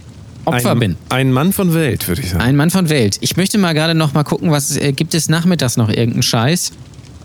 [0.46, 0.96] Opfer ein, bin.
[1.10, 2.42] Ein Mann von Welt, würde ich sagen.
[2.42, 3.18] Ein Mann von Welt.
[3.20, 6.72] Ich möchte mal gerade noch mal gucken, was äh, gibt es nachmittags noch irgendeinen Scheiß.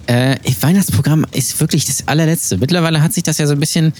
[0.06, 2.58] Äh, Weihnachtsprogramm ist wirklich das allerletzte.
[2.58, 3.92] Mittlerweile hat sich das ja so ein bisschen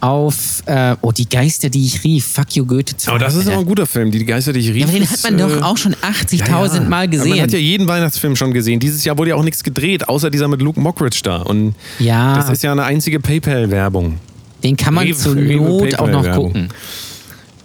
[0.00, 2.94] auf, äh, oh, die Geister, die ich rief, Fuck you Goethe.
[3.06, 4.76] Aber das ist auch ein guter Film, die Geister, die ich rief.
[4.78, 7.30] Ja, aber den ist, hat man doch äh, auch schon 80.000 Mal Aber gesehen.
[7.30, 8.80] Man hat ja jeden Weihnachtsfilm schon gesehen.
[8.80, 11.38] Dieses Jahr wurde ja auch nichts gedreht, außer dieser mit Luke Mockridge da.
[11.42, 12.34] Und Ja.
[12.36, 14.18] das ist ja eine einzige PayPal-Werbung.
[14.64, 16.68] den kann man Rewe- zur Rewe Not auch noch gucken.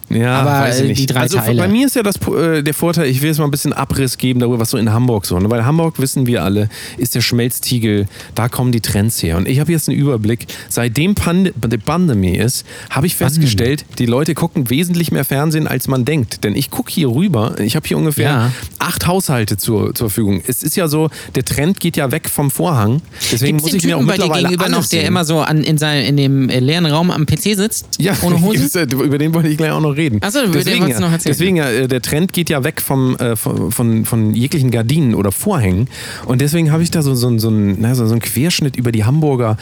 [0.09, 0.99] Ja, Aber, weiß ich äh, nicht.
[1.01, 1.61] die drei also Teile.
[1.61, 4.17] bei mir ist ja das, äh, der Vorteil, ich will jetzt mal ein bisschen Abriss
[4.17, 5.39] geben darüber, was so in Hamburg so.
[5.39, 5.49] Ne?
[5.49, 9.37] Weil Hamburg, wissen wir alle, ist der Schmelztiegel, da kommen die Trends her.
[9.37, 10.45] Und ich habe jetzt einen Überblick.
[10.69, 15.87] Seitdem Pand die Pandemie ist, habe ich festgestellt, die Leute gucken wesentlich mehr Fernsehen, als
[15.87, 16.43] man denkt.
[16.43, 18.51] Denn ich gucke hier rüber, ich habe hier ungefähr Ja.
[18.79, 20.41] acht Haushalte zur, zur Verfügung.
[20.47, 23.01] Es ist ja so, der Trend geht ja weg vom Vorhang.
[23.31, 25.07] Deswegen Gibt's muss ich mir auch Typen bei dir mittlerweile gegenüber noch, der sehen.
[25.07, 27.87] immer so an, in, sein, in dem leeren Raum am PC sitzt?
[27.99, 28.83] Ja, Ohne Hose?
[28.83, 30.19] über den wollte ich gleich auch noch reden.
[30.21, 31.34] Ach so, über den deswegen ja, noch erzählen.
[31.34, 35.15] Deswegen ja, äh, der Trend geht ja weg vom, äh, von, von, von jeglichen Gardinen
[35.15, 35.88] oder Vorhängen.
[36.25, 38.91] Und deswegen habe ich da so, so, so, einen, na, so, so einen Querschnitt über
[38.91, 39.58] die Hamburger,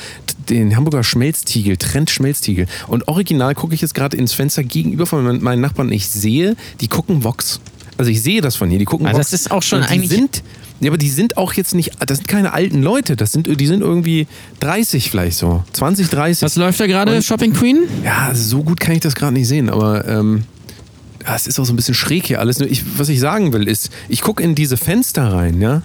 [0.50, 2.68] den Hamburger Schmelztiegel, Trend Schmelztiegel.
[2.88, 5.92] Und original gucke ich jetzt gerade ins Fenster gegenüber von meinen- Nachbarn.
[5.92, 7.60] Ich sehe, die gucken Vox.
[7.98, 10.44] Also ich sehe das von hier, die gucken Also das ist auch schon eigentlich- Sind,
[10.80, 13.68] ja, aber die sind auch jetzt nicht, das sind keine alten Leute, das sind, die
[13.68, 14.28] sind irgendwie
[14.60, 16.44] 30 vielleicht so, 20, 30.
[16.44, 17.22] Was läuft da gerade?
[17.22, 17.84] Shopping Queen?
[18.04, 20.44] Ja, so gut kann ich das gerade nicht sehen, aber ähm,
[21.26, 22.60] ja, es ist auch so ein bisschen schräg hier alles.
[22.60, 25.84] Ich, was ich sagen will, ist, ich gucke in diese Fenster rein, ja.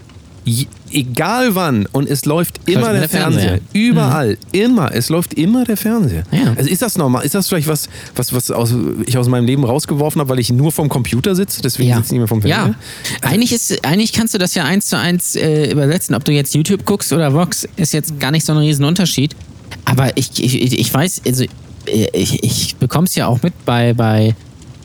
[0.90, 3.42] Egal wann und es läuft immer immer der, der Fernseher.
[3.42, 3.60] Fernseher.
[3.74, 4.94] Überall, immer.
[4.94, 6.22] Es läuft immer der Fernseher.
[6.32, 6.54] Ja.
[6.56, 7.24] Also ist das normal?
[7.26, 8.74] Ist das vielleicht was, was, was aus,
[9.06, 11.60] ich aus meinem Leben rausgeworfen habe, weil ich nur vom Computer sitze?
[11.60, 12.74] Deswegen sitze ich nicht mehr vom Fernseher?
[13.22, 16.14] Ja, eigentlich, ist, eigentlich kannst du das ja eins zu eins äh, übersetzen.
[16.14, 19.36] Ob du jetzt YouTube guckst oder Vox, ist jetzt gar nicht so ein Riesenunterschied.
[19.84, 21.44] Aber ich, ich, ich weiß, also
[21.86, 24.34] äh, ich, ich bekomme es ja auch mit bei, bei,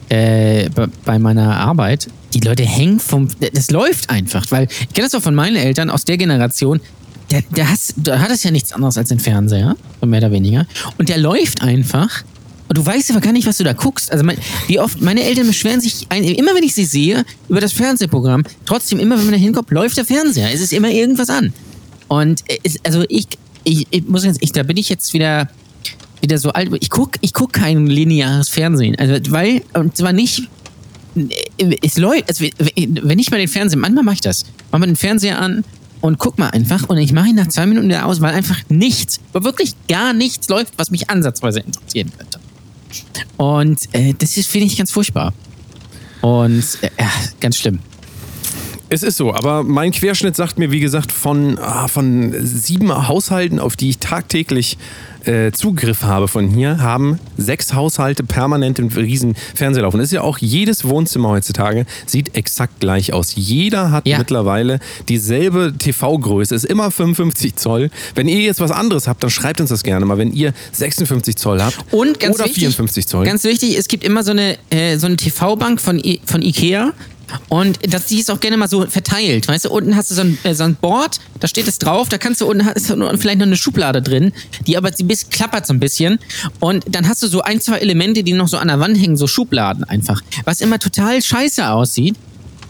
[0.09, 2.07] äh, bei- bei meiner Arbeit.
[2.33, 3.27] Die Leute hängen vom.
[3.53, 6.81] Das läuft einfach, weil ich kenne das auch von meinen Eltern aus der Generation.
[7.31, 10.31] Der, der, hast, der hat es ja nichts anderes als den Fernseher, so mehr oder
[10.31, 10.67] weniger.
[10.97, 12.23] Und der läuft einfach.
[12.67, 14.11] Und du weißt aber gar nicht, was du da guckst.
[14.11, 17.61] Also mein, wie oft, meine Eltern beschweren sich, ein, immer wenn ich sie sehe, über
[17.61, 20.51] das Fernsehprogramm, trotzdem, immer wenn man da hinkommt, läuft der Fernseher.
[20.51, 21.53] Es ist immer irgendwas an.
[22.07, 23.27] Und es, also ich,
[23.63, 25.49] ich, ich muss jetzt, ich, da bin ich jetzt wieder,
[26.21, 26.69] wieder so alt.
[26.79, 28.95] Ich guck, ich guck kein lineares Fernsehen.
[28.97, 30.49] Also, weil, und zwar nicht,
[31.81, 34.95] es läuft, also wenn ich mal den Fernseher, manchmal mache ich das, mach mal den
[34.95, 35.63] Fernseher an
[36.01, 38.57] und guck mal einfach und ich mache ihn nach zwei Minuten wieder aus, weil einfach
[38.69, 42.39] nichts, aber wirklich gar nichts läuft, was mich ansatzweise interessieren könnte.
[43.37, 45.33] Und äh, das finde ich, ganz furchtbar.
[46.21, 46.89] Und äh,
[47.39, 47.79] ganz schlimm.
[48.89, 53.59] Es ist so, aber mein Querschnitt sagt mir, wie gesagt, von, ah, von sieben Haushalten,
[53.59, 54.77] auf die ich tagtäglich
[55.25, 59.97] äh, Zugriff habe von hier, haben sechs Haushalte permanent im riesen Fernseher laufen.
[59.97, 63.33] Das ist ja auch jedes Wohnzimmer heutzutage, sieht exakt gleich aus.
[63.35, 64.17] Jeder hat Ja.
[64.17, 67.89] mittlerweile dieselbe TV-Größe, ist immer 55 Zoll.
[68.15, 70.17] Wenn ihr jetzt was anderes habt, dann schreibt uns das gerne mal.
[70.17, 73.25] Wenn ihr 56 Zoll habt Und ganz oder wichtig, 54 Zoll.
[73.25, 76.91] Ganz wichtig, es gibt immer so eine, äh, so eine TV-Bank von, I von Ikea.
[77.49, 79.47] Und das, die ist auch gerne mal so verteilt.
[79.47, 82.09] Weißt du, unten hast du so ein, äh, so ein Board, da steht es drauf,
[82.09, 84.31] da kannst du unten du vielleicht noch eine Schublade drin,
[84.67, 86.19] die aber ein bisschen klappert so ein bisschen.
[86.59, 89.17] Und dann hast du so ein, zwei Elemente, die noch so an der Wand hängen,
[89.17, 90.21] so Schubladen einfach.
[90.45, 92.15] Was immer total scheiße aussieht.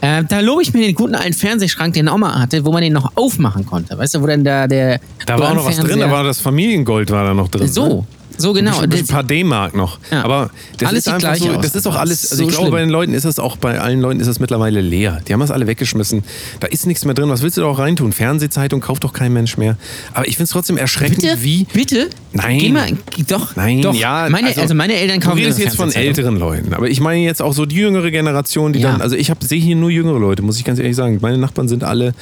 [0.02, 2.92] Äh, da lobe ich mir den guten alten Fernsehschrank, den Oma hatte, wo man den
[2.92, 3.98] noch aufmachen konnte.
[3.98, 5.00] Weißt du, wo dann da der.
[5.26, 7.70] Da war auch noch was drin, da war das Familiengold war da noch drin.
[7.70, 8.08] So, ne?
[8.38, 8.80] So genau.
[8.80, 10.00] Ein ein paar D-Mark noch.
[10.12, 10.24] Ja.
[10.24, 11.62] Aber das Alles ist einfach so, aus.
[11.62, 12.72] das ist auch alles, also So ich glaube, schlimm.
[12.72, 15.22] bei den Leuten ist das auch, bei allen Leuten ist das mittlerweile leer.
[15.28, 16.24] Die haben das alle weggeschmissen.
[16.60, 17.30] Da ist nichts mehr drin.
[17.30, 18.12] Was willst du da auch reintun?
[18.12, 19.78] Fernsehzeitung kauft doch kein Mensch mehr.
[20.14, 21.38] Aber ich finde es trotzdem erschreckend, Bitte?
[21.42, 21.66] wie.
[21.74, 22.10] Bitte?
[22.32, 22.58] Nein.
[22.60, 22.88] Geh mal,
[23.28, 23.56] doch.
[23.56, 23.94] Nein, doch.
[23.94, 24.28] ja.
[24.30, 26.74] Meine, also, meine Eltern kaufen Du redest jetzt von älteren Leuten.
[26.74, 28.92] Aber ich meine jetzt auch so die jüngere Generation, die Ja.
[28.94, 31.20] dann, also ich sehe hier nur jüngere Leute, muss ich ganz ehrlich sagen.
[31.22, 32.14] Meine Nachbarn sind alle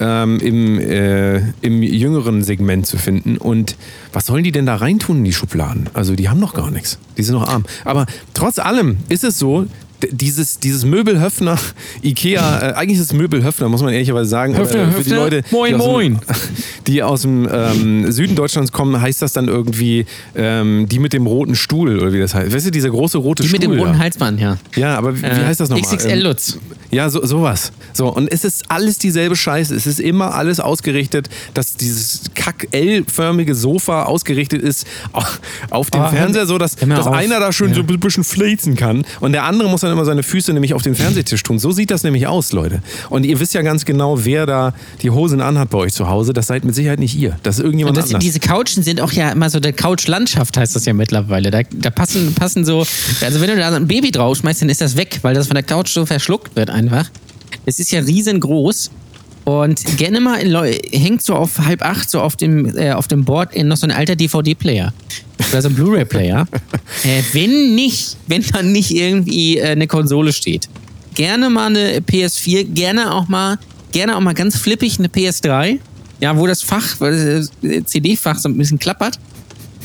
[0.00, 3.36] ähm, im, äh, im jüngeren Segment zu finden.
[3.36, 3.76] Und
[4.12, 5.88] was sollen die denn da reintun in die Schubladen?
[5.94, 6.98] Also die haben noch gar nichts.
[7.16, 7.64] Die sind noch arm.
[7.84, 9.66] Aber trotz allem ist es so,
[10.10, 11.58] dieses, dieses Möbelhöfner,
[12.02, 14.56] Ikea, äh, eigentlich ist es Möbelhöfner, muss man ehrlicherweise sagen.
[14.56, 16.18] Höfner, aber für die Höfner, Leute, moin, die aus dem- moin.
[16.86, 21.26] die aus dem ähm, Süden Deutschlands kommen, heißt das dann irgendwie ähm, die mit dem
[21.26, 22.54] roten Stuhl oder wie das heißt.
[22.54, 23.60] Weißt du, dieser große rote Die Stuhl.
[23.60, 23.98] mit dem roten.
[23.98, 24.56] Halsband, ja.
[24.76, 25.96] Ja, aber wie, Äh, heißt das nochmal?
[25.96, 26.58] XXL Lutz.
[26.90, 27.72] Ja, so, sowas.
[27.92, 29.74] So, und es ist alles dieselbe Scheiße.
[29.74, 34.86] Es ist immer alles ausgerichtet, dass dieses kack-L-förmige Sofa ausgerichtet ist
[35.70, 37.14] auf dem Oh, Fernseher, so dass, dass auf.
[37.14, 37.74] einer da schön Ja.
[37.76, 40.82] so ein bisschen flitzen kann und der andere muss dann immer seine Füße nämlich auf
[40.82, 41.58] den Fernsehtisch tun.
[41.58, 42.82] So sieht das nämlich aus, Leute.
[43.10, 46.32] Und ihr wisst ja ganz genau, wer da die Hosen anhat bei euch zu Hause.
[46.32, 47.38] Das seid mit Sicherheit nicht ihr.
[47.42, 48.22] Das ist irgendjemand das, anders.
[48.22, 51.50] diese Couchen sind auch ja immer so der Couchlandschaft, heißt das ja mittlerweile.
[51.50, 52.86] Da, da passen, passen so,
[53.20, 55.64] also wenn du da ein Baby draufschmeißt, dann ist das weg, weil das von der
[55.64, 57.08] Couch so verschluckt wird einfach.
[57.64, 58.90] Es ist ja riesengroß.
[59.46, 60.50] Und gerne mal in
[60.92, 63.92] hängt so auf halb acht so auf dem, äh, auf dem Board noch so ein
[63.92, 64.92] alter DVD-Player.
[65.38, 66.48] Oder so ein Blu-ray-Player.
[67.04, 70.68] äh, wenn nicht, wenn dann nicht irgendwie äh, eine Konsole steht.
[71.14, 73.56] Gerne mal eine PS4, gerne auch mal,
[73.92, 75.78] gerne auch mal ganz flippig eine PS3.
[76.20, 79.20] Ja, wo das Fach, das äh, CD-Fach so ein bisschen klappert.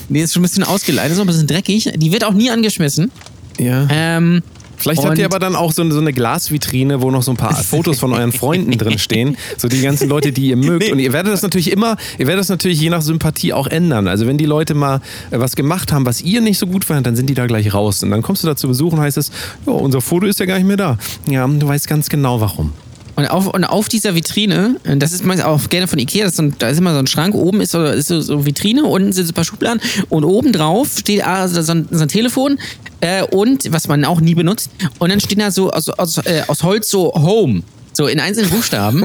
[0.09, 1.87] Die ist schon ein bisschen ausgeleitet, so ein bisschen dreckig.
[1.97, 3.11] Die wird auch nie angeschmissen.
[3.59, 3.87] ja.
[3.91, 4.41] Ähm,
[4.81, 7.37] Vielleicht habt ihr aber dann auch so eine, so eine Glasvitrine, wo noch so ein
[7.37, 9.37] paar Fotos von euren Freunden drin stehen.
[9.57, 10.91] So die ganzen Leute, die ihr mögt.
[10.91, 14.07] Und ihr werdet das natürlich immer, ihr werdet das natürlich je nach Sympathie auch ändern.
[14.07, 17.05] Also wenn die Leute mal äh, was gemacht haben, was ihr nicht so gut fandet,
[17.05, 18.03] dann sind die da gleich raus.
[18.03, 19.31] Und dann kommst du da zu Besuch und heißt es,
[19.65, 20.97] ja, unser Foto ist ja gar nicht mehr da.
[21.27, 22.73] Ja, du weißt ganz genau warum.
[23.21, 26.33] Und auf, und auf dieser Vitrine, äh, das ist meist auch gerne von Ikea, das
[26.33, 28.83] ist so da ist immer so ein Schrank, oben ist so, ist so, so Vitrine,
[28.83, 29.79] unten sind so ein paar Schubladen
[30.09, 32.57] und oben drauf steht also so, ein, so ein Telefon
[32.99, 36.41] äh, und, was man auch nie benutzt, und dann steht da so aus, aus, äh,
[36.47, 37.61] aus Holz so Home.
[37.93, 39.03] So in einzelnen Buchstaben.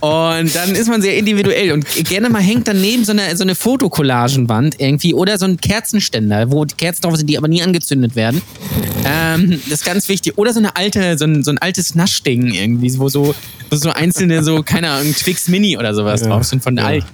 [0.00, 1.72] und dann ist man sehr individuell.
[1.72, 6.50] Und gerne mal hängt daneben so eine, so eine Fotokollagenwand irgendwie oder so ein Kerzenständer,
[6.50, 8.42] wo die Kerzen drauf sind, die aber nie angezündet werden.
[9.04, 10.36] Ähm, das ist ganz wichtig.
[10.36, 13.34] Oder so eine alte, so ein, so ein altes Naschding irgendwie, wo so,
[13.70, 17.04] wo so einzelne, so, keine Ahnung, Twix Mini oder sowas drauf sind von alt.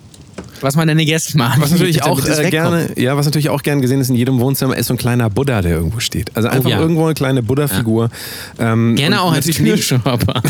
[0.63, 1.61] Was man dann gegessen macht.
[1.61, 4.77] Was natürlich auch äh, gerne, ja, was natürlich auch gern gesehen ist in jedem Wohnzimmer,
[4.77, 6.31] ist so ein kleiner Buddha, der irgendwo steht.
[6.37, 6.81] Also einfach ja.
[6.81, 8.11] irgendwo eine kleine Buddha-Figur.
[8.59, 10.43] Ähm, Gerne auch als Türschrauber.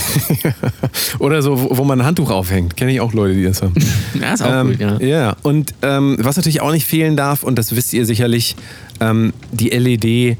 [1.18, 2.76] Oder so, wo, wo man ein Handtuch aufhängt.
[2.76, 3.74] Kenne ich auch Leute, die das haben.
[4.20, 5.00] Ja, ist auch ähm, gut, ja.
[5.00, 8.56] Ja, und ähm, was natürlich auch nicht fehlen darf, und das wisst ihr sicherlich,
[9.00, 10.36] ähm, die LED.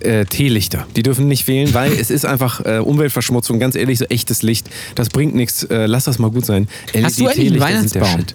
[0.00, 4.04] Äh, Teelichter, die dürfen nicht fehlen, weil es ist einfach äh, Umweltverschmutzung, ganz ehrlich, so
[4.04, 6.68] echtes Licht, das bringt nichts, äh, lass das mal gut sein.
[7.02, 8.26] Hast du eigentlich einen LED-Teelichter sind der Weihnachtsbaum?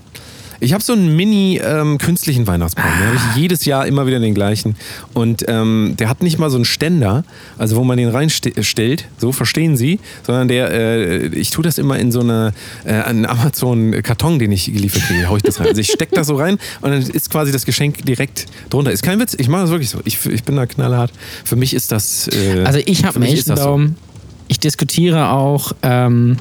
[0.64, 2.86] Ich habe so einen mini ähm, künstlichen Weihnachtsbaum.
[2.86, 4.78] Den habe ich jedes Jahr immer wieder den gleichen.
[5.14, 7.26] Und ähm, der hat nicht mal so einen Ständer,
[7.58, 12.00] also wo man den reinstellt, so verstehen Sie, sondern der, äh, ich tue das immer
[12.00, 12.54] in so eine,
[12.86, 15.68] äh, einen Amazon-Karton, den ich geliefert kriege, hau ich das rein.
[15.68, 18.92] Also ich stecke das so rein und dann ist quasi das Geschenk direkt drunter.
[18.94, 20.00] Ist kein Witz, ich mache das wirklich so.
[20.06, 21.12] Ich, ich bin da knallhart.
[21.44, 22.30] Für mich ist das.
[22.30, 23.82] Äh, Also ich habe einen echten so.
[24.48, 26.38] Ich diskutiere auch ähm,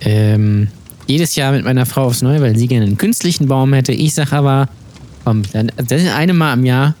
[0.00, 0.68] ähm,
[1.06, 3.92] jedes Jahr mit meiner Frau aufs Neue, weil sie gerne einen künstlichen Baum hätte.
[3.92, 4.68] Ich sage aber,
[5.24, 6.94] komm, dann, das ist eine Mal im Jahr.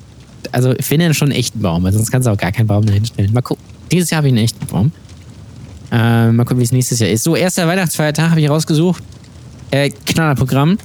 [0.52, 2.86] Also ich finde schon einen echten Baum, weil sonst kannst du auch gar keinen Baum
[2.86, 3.32] dahin stellen.
[3.32, 3.64] Mal gucken.
[3.90, 4.92] Dieses Jahr habe ich einen echten Baum.
[5.90, 7.24] Äh, mal gucken, wie es nächstes Jahr ist.
[7.24, 9.02] So, erster Weihnachtsfeiertag habe ich rausgesucht.
[9.70, 10.78] Äh, Knallerprogramm.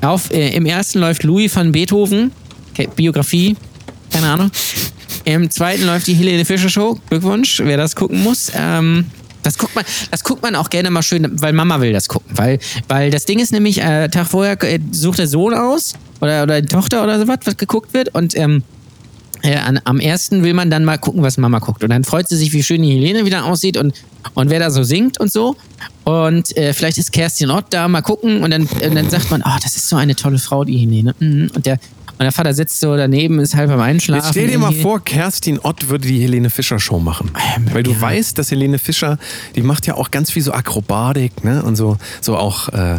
[0.00, 2.30] Auf, äh, Im ersten läuft Louis van Beethoven,
[2.72, 3.56] okay, Biografie,
[4.12, 4.50] keine Ahnung.
[5.24, 6.98] Im zweiten läuft die Helene Fischer Show.
[7.10, 8.52] Glückwunsch, wer das gucken muss.
[8.54, 9.06] Ähm,
[9.48, 12.30] das guckt man, das guckt man auch gerne mal schön, weil Mama will das gucken.
[12.36, 16.42] Weil, weil das Ding ist nämlich, äh, Tag vorher äh, sucht der Sohn aus oder,
[16.42, 18.14] oder die Tochter oder sowas, was geguckt wird.
[18.14, 18.62] Und ähm,
[19.42, 21.82] äh, an, am ersten will man dann mal gucken, was Mama guckt.
[21.82, 23.94] Und dann freut sie sich, wie schön die Helene wieder aussieht und,
[24.34, 25.56] und wer da so singt und so.
[26.04, 28.42] Und äh, vielleicht ist Kerstin Ott da, mal gucken.
[28.42, 31.14] Und dann, und dann sagt man, oh, das ist so eine tolle Frau, die Helene.
[31.18, 31.50] Mhm.
[31.54, 31.78] Und der,
[32.18, 34.24] und der Vater sitzt so daneben, ist halb am Einschlafen.
[34.24, 37.30] Jetzt stell dir mal vor, Kerstin Ott würde die Helene Fischer Show machen.
[37.72, 39.18] Weil du weißt, dass Helene Fischer,
[39.54, 41.62] die macht ja auch ganz viel so Akrobatik, ne?
[41.62, 42.68] Und so, so auch.
[42.70, 42.98] Äh,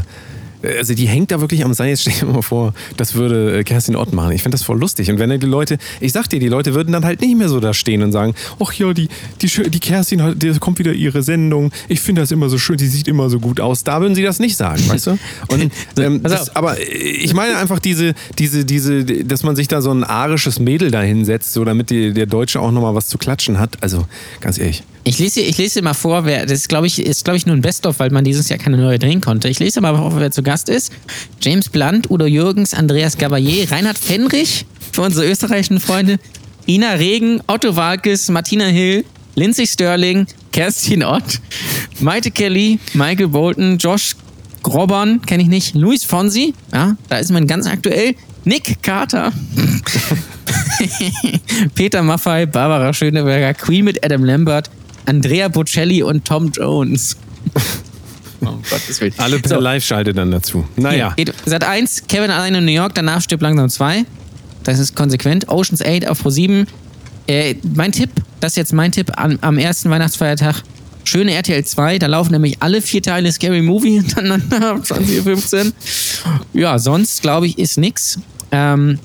[0.63, 1.89] also die hängt da wirklich am Seil.
[1.89, 4.31] Jetzt stell dir mal vor, das würde äh, Kerstin Ott machen.
[4.31, 5.09] Ich finde das voll lustig.
[5.09, 7.59] Und wenn die Leute, ich sag dir, die Leute würden dann halt nicht mehr so
[7.59, 9.09] da stehen und sagen, ach ja, die,
[9.41, 11.71] die, die Kerstin, die kommt wieder ihre Sendung.
[11.87, 13.83] Ich finde das immer so schön, die sieht immer so gut aus.
[13.83, 15.19] Da würden sie das nicht sagen, weißt du?
[15.49, 19.91] Und, ähm, das, aber ich meine einfach diese, diese, diese, dass man sich da so
[19.91, 23.59] ein arisches Mädel da hinsetzt, so damit die, der Deutsche auch nochmal was zu klatschen
[23.59, 23.77] hat.
[23.81, 24.05] Also,
[24.41, 24.83] ganz ehrlich.
[25.05, 27.45] Ich lese, ich lese dir mal vor, wer, das ist, glaube ich, ist, glaube ich,
[27.45, 29.47] nur ein Best-of, weil man dieses Jahr keine neue drehen konnte.
[29.47, 30.91] Ich lese mal vor, wer zu Gast ist.
[31.41, 36.17] James Blunt, Udo Jürgens, Andreas Gabayé, Reinhard Fenrich, für unsere österreichischen Freunde,
[36.65, 41.39] Ina Regen, Otto Walkes, Martina Hill, Lindsay Sterling, Kerstin Ott,
[41.99, 44.15] Maite Kelly, Michael Bolton, Josh
[44.63, 49.31] Groban, kenne ich nicht, Luis Fonsi, ja, da ist man ganz aktuell, Nick Carter,
[51.75, 54.71] Peter Maffay, Barbara Schöneberger, Queen mit Adam Lambert,
[55.05, 57.17] Andrea Bocelli und Tom Jones.
[58.41, 59.13] Oh Gottes Willen.
[59.17, 60.65] Alle per So, Live-Schalte dann dazu.
[60.75, 61.13] Naja.
[61.15, 64.05] Geht, Sat 1, Kevin allein in New York, danach stirbt langsam 2.
[64.63, 65.49] Das ist konsequent.
[65.49, 66.67] Oceans 8 auf Pro 7.
[67.27, 70.63] Äh, mein Tipp, das ist jetzt mein Tipp am, am ersten Weihnachtsfeiertag.
[71.03, 75.73] Schöne RTL 2, da laufen nämlich alle vier Teile Scary Movie hintereinander ab 20.15
[76.53, 78.19] Ja, sonst glaube ich ist nix.
[78.51, 78.99] Ähm,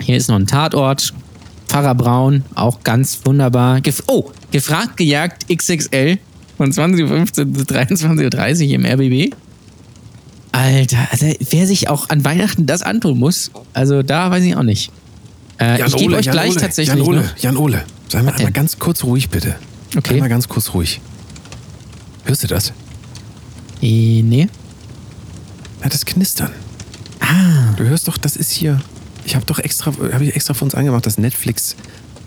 [0.00, 1.12] hier ist noch ein Tatort.
[1.68, 3.82] Pfarrer Braun, auch ganz wunderbar.
[3.82, 6.18] Gef oh, gefragt, gejagt, XXL
[6.58, 9.34] von 20.15 bis 23.30 Uhr im RBB.
[10.52, 14.62] Alter, also wer sich auch an Weihnachten das antun muss, also da weiß ich auch
[14.62, 14.90] nicht.
[15.60, 16.96] Äh, ich gebe euch Jan gleich Ole, tatsächlich.
[16.98, 19.56] Jan Ole, noch- Jan Ole, sei mal einmal ganz kurz ruhig, bitte.
[19.96, 20.14] Okay.
[20.14, 21.00] Einmal ganz kurz ruhig.
[22.24, 22.72] Hörst du das?
[23.82, 24.48] Äh, nee.
[25.82, 26.50] Ja, das Knistern.
[27.20, 28.80] Ah, Du hörst doch, das ist hier.
[29.24, 31.76] Ich habe doch extra, habe ich extra für uns angemacht, das Netflix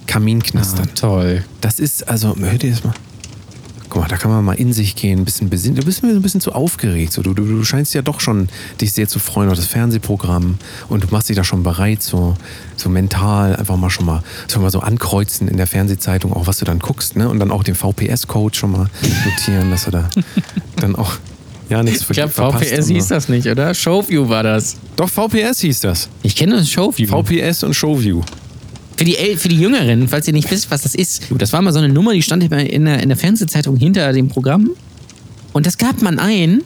[0.07, 0.87] Kaminknistern.
[0.89, 1.43] ah, toll.
[1.59, 2.93] Das ist, also, hör dir das mal.
[3.91, 5.77] Guck mal, da kann man mal in sich gehen, ein bisschen besinnen.
[5.77, 7.11] Du bist mir ein bisschen zu aufgeregt.
[7.11, 8.47] So, du, du, du scheinst ja doch schon
[8.79, 12.35] dich sehr zu freuen auf das Fernsehprogramm und du machst dich da schon bereit, so,
[12.77, 16.59] so mental einfach mal schon mal, schon mal so ankreuzen in der Fernsehzeitung, auch was
[16.59, 17.27] du dann guckst, ne?
[17.27, 18.89] Und dann auch den VPS-Code schon mal
[19.25, 20.09] notieren, dass du da
[20.77, 21.15] dann auch
[21.67, 23.73] ja nichts Ich glaube, VPS hieß das nicht, oder?
[23.73, 24.77] Showview war das.
[24.95, 26.07] Doch, VPS hieß das.
[26.23, 27.07] Ich kenne das Showview.
[27.07, 28.21] VPS und Showview.
[29.01, 31.23] Für die, El für die Jüngeren, falls ihr nicht wisst, was das ist.
[31.31, 34.13] Das war mal so eine Nummer, die stand immer in der, in der Fernsehzeitung hinter
[34.13, 34.69] dem Programm.
[35.53, 36.61] Und das gab man ein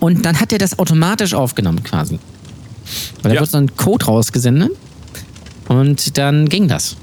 [0.00, 2.18] und dann hat er das automatisch aufgenommen quasi.
[3.22, 3.40] Weil da Ja.
[3.42, 4.72] wird so ein Code rausgesendet
[5.68, 6.96] und dann ging das.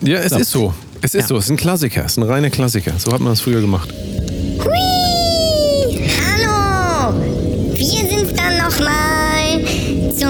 [0.00, 0.36] Ja, es So.
[0.38, 0.74] ist so.
[1.02, 1.26] Es ist Ja.
[1.26, 1.36] so.
[1.38, 2.04] Es ist ein Klassiker.
[2.04, 2.92] Es ist ein reiner Klassiker.
[2.98, 3.92] So hat man das früher gemacht.
[4.64, 5.13] Hui!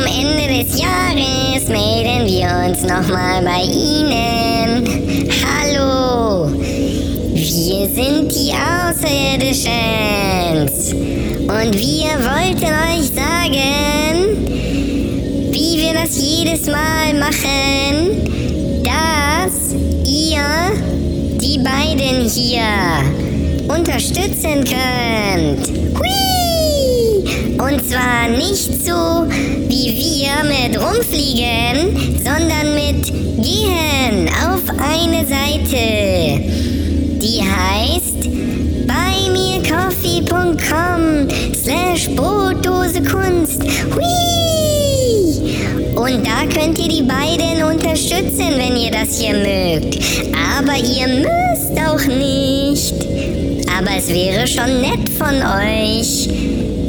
[0.04, 4.84] Zum Ende des Jahres melden wir uns nochmal bei Ihnen.
[5.46, 6.50] Hallo!
[7.32, 9.70] Wir sind die Außerirdischen.
[11.48, 14.36] Und wir wollten euch sagen,
[15.50, 20.44] wie wir das jedes Mal machen, dass ihr
[21.40, 22.68] die beiden hier
[23.68, 25.66] unterstützen könnt.
[25.98, 26.23] Hui!
[27.58, 29.26] Und zwar nicht so
[29.68, 33.06] wie wir mit rumfliegen, sondern mit
[33.42, 36.42] gehen auf eine Seite.
[37.20, 38.28] Die heißt
[38.86, 43.62] buymeacoffee.com slash Brotdose Kunst.
[43.94, 44.04] Hui!
[45.96, 49.98] Und da könnt ihr die beiden unterstützen, wenn ihr das hier mögt.
[50.58, 52.94] Aber ihr müsst auch nicht.
[53.76, 56.28] Aber es wäre schon nett von euch.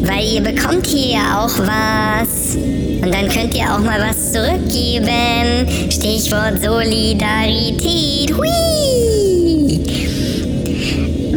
[0.07, 2.55] Weil ihr bekommt hier ja auch was.
[2.55, 5.67] Und dann könnt ihr auch mal was zurückgeben.
[5.91, 8.31] Stichwort Solidarität.
[8.35, 9.79] Hui!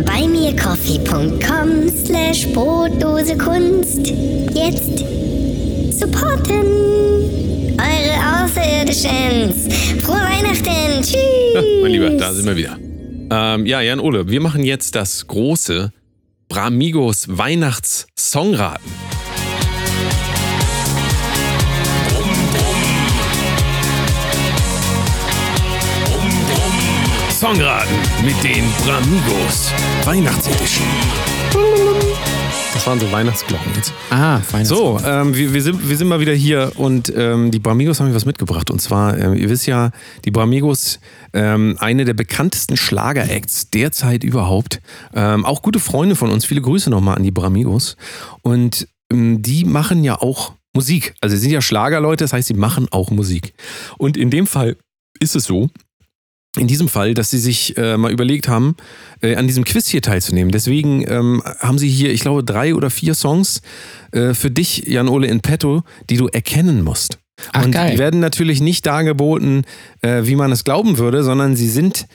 [0.05, 4.13] Bei mircoffee.com slash Brotdose Kunst.
[4.55, 4.99] Jetzt
[5.99, 6.67] supporten.
[7.79, 9.53] Eure Außerirdischen.
[10.01, 11.03] Frohe Weihnachten.
[11.03, 11.17] Tschüss.
[11.55, 12.77] Ja, mein Lieber, da sind wir wieder.
[13.31, 15.93] Ähm, ja, Jan Ole, wir machen jetzt das große
[16.49, 18.91] Bramigos Weihnachts-Songraten.
[27.31, 29.73] Songraten mit den Bramigos
[30.05, 30.87] Weihnachtsedition.
[32.79, 33.93] Das waren so Weihnachtsglocken jetzt.
[34.11, 34.65] Ah, fein.
[34.65, 38.07] So, ähm, wir, wir, sind, wir sind mal wieder hier und ähm, die Bramigos haben
[38.07, 38.71] mir was mitgebracht.
[38.71, 39.91] Und zwar, ähm, ihr wisst ja,
[40.25, 41.01] die Bramigos,
[41.33, 44.81] ähm, eine der bekanntesten Schlager-Acts derzeit überhaupt.
[45.13, 46.45] Ähm, auch gute Freunde von uns.
[46.45, 47.97] Viele Grüße nochmal an die Bramigos.
[48.43, 51.17] Und ähm, die machen ja auch Musik.
[51.21, 53.55] Also sie sind ja Schlagerleute, das heißt, sie machen auch Musik.
[53.97, 54.77] Und in dem Fall
[55.19, 55.69] ist es so,
[56.59, 58.77] in diesem Fall, dass sie sich äh, mal überlegt haben,
[59.21, 60.51] äh, an diesem Quiz hier teilzunehmen.
[60.51, 63.63] Deswegen ähm, haben sie hier, ich glaube, drei oder vier Songs
[64.13, 67.19] äh, für dich, Jan-Ole, in petto, die du erkennen musst.
[67.53, 67.93] Ach, Und geil.
[67.93, 69.65] die werden natürlich nicht dargeboten,
[70.03, 72.07] äh, wie man es glauben würde, sondern sie sind,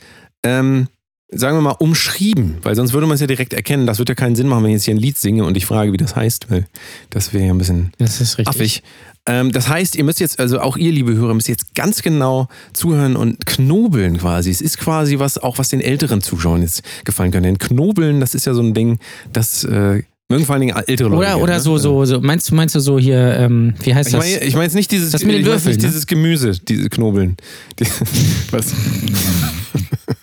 [0.43, 0.87] ähm,
[1.35, 2.57] sagen wir mal, umschrieben.
[2.63, 3.87] Weil sonst würde man es ja direkt erkennen.
[3.87, 5.65] Das wird ja keinen Sinn machen, wenn ich jetzt hier ein Lied singe und ich
[5.65, 6.65] frage, wie das heißt, weil
[7.09, 8.47] das wäre ja ein bisschen das ist richtig.
[8.47, 8.83] affig.
[9.25, 12.49] Ähm, das heißt, ihr müsst jetzt, also auch ihr, liebe Hörer, müsst jetzt ganz genau
[12.73, 14.49] zuhören und knobeln quasi.
[14.49, 17.47] Es ist quasi was, auch was den älteren Zuschauern jetzt gefallen könnte.
[17.47, 18.99] Denn knobeln, das ist ja so ein Ding,
[19.31, 21.35] das äh, mögen vor allen Dingen ältere Leute.
[21.35, 21.59] Oder, oder ne?
[21.61, 24.25] so, so, so, meinst du, meinst du so hier, ähm, wie heißt Ich das?
[24.25, 25.81] meine ich mein jetzt nicht dieses, Das mit den ich mein Würfeln, ne?
[25.81, 27.37] dieses Gemüse, diese Knobeln.
[27.79, 27.85] Die,
[28.51, 28.73] was?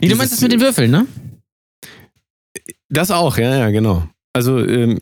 [0.00, 1.06] nee, du meinst das mit den Würfeln, ne?
[2.88, 4.08] Das auch, ja, ja, genau.
[4.32, 4.98] Also, ähm,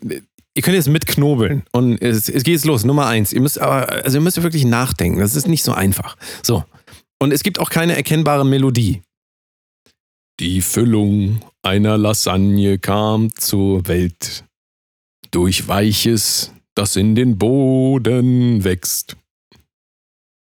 [0.55, 2.85] ihr könnt jetzt mitknobeln und es, es geht jetzt los.
[2.85, 3.33] Nummer eins.
[3.33, 5.19] Ihr müsst aber, also ihr müsst wirklich nachdenken.
[5.19, 6.17] Das ist nicht so einfach.
[6.43, 6.65] So.
[7.19, 9.03] Und es gibt auch keine erkennbare Melodie.
[10.41, 14.45] Die Füllung einer Lasagne kam zur Welt.
[15.31, 19.17] Durch Weiches, das in den Boden wächst.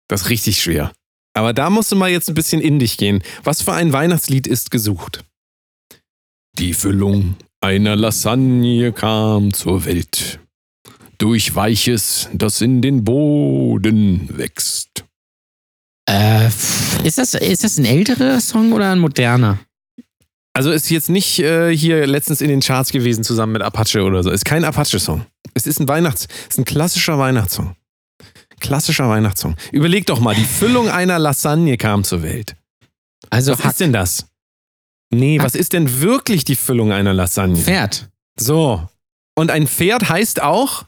[0.08, 0.92] Das ist richtig schwer.
[1.34, 3.24] Aber da musst du mal jetzt ein bisschen in dich gehen.
[3.44, 5.24] Was für ein Weihnachtslied ist gesucht?
[6.58, 10.40] Die Füllung einer Lasagne kam zur Welt.
[11.18, 15.06] Durch Weiches, das in den Boden wächst.
[17.04, 19.60] Ist das, ist das ein älterer Song oder ein moderner?
[20.54, 24.22] Also ist jetzt nicht äh, hier letztens in den Charts gewesen zusammen mit Apache oder
[24.24, 24.32] so.
[24.32, 25.26] Ist kein Apache-Song.
[25.54, 27.76] Es ist ein Weihnachts-, ist ein klassischer Weihnachtssong.
[28.62, 29.56] Klassischer Weihnachtssong.
[29.72, 32.56] Überleg doch mal, die Füllung einer Lasagne kam zur Welt.
[33.30, 34.28] Also Was ist denn das?
[35.14, 37.58] Nee, was ist denn wirklich die Füllung einer Lasagne?
[37.58, 38.10] Pferd.
[38.40, 38.88] So.
[39.36, 40.86] Und ein Pferd heißt auch,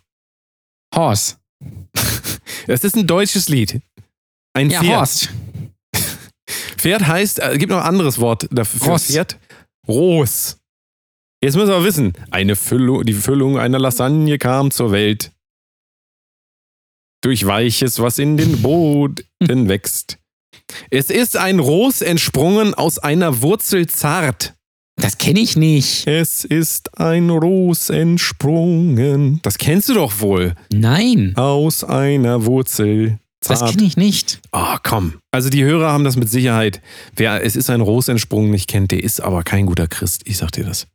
[0.95, 1.35] Horse.
[2.67, 3.81] das ist ein deutsches Lied.
[4.53, 4.97] Ein Ja, Pferd.
[4.99, 5.29] Horst.
[6.77, 8.79] Pferd heißt, äh, gibt noch ein anderes Wort dafür.
[8.79, 9.07] für Ross.
[9.07, 9.37] Pferd.
[9.87, 10.57] Ros.
[11.43, 15.31] Jetzt müssen wir wissen, eine Füllung, die Füllung einer Lasagne kam zur Welt.
[17.23, 19.17] Durch Weiches, was in den Boden
[19.69, 20.17] wächst.
[20.89, 24.53] Es ist ein Ros entsprungen aus einer Wurzel zart.
[24.97, 26.05] Das kenne ich nicht.
[26.05, 29.39] Es ist ein Ros entsprungen.
[29.41, 30.53] Das kennst du doch wohl.
[30.71, 33.71] Nein, Aus einer Wurzel das zart.
[33.71, 34.39] kenne ich nicht.
[34.51, 35.15] Ah, komm.
[35.31, 36.81] Also die Hörer haben das mit Sicherheit.
[37.15, 40.21] Wer es ist ein Ros entsprungen nicht kennt, der ist aber kein guter Christ.
[40.25, 40.87] Ich sag dir das.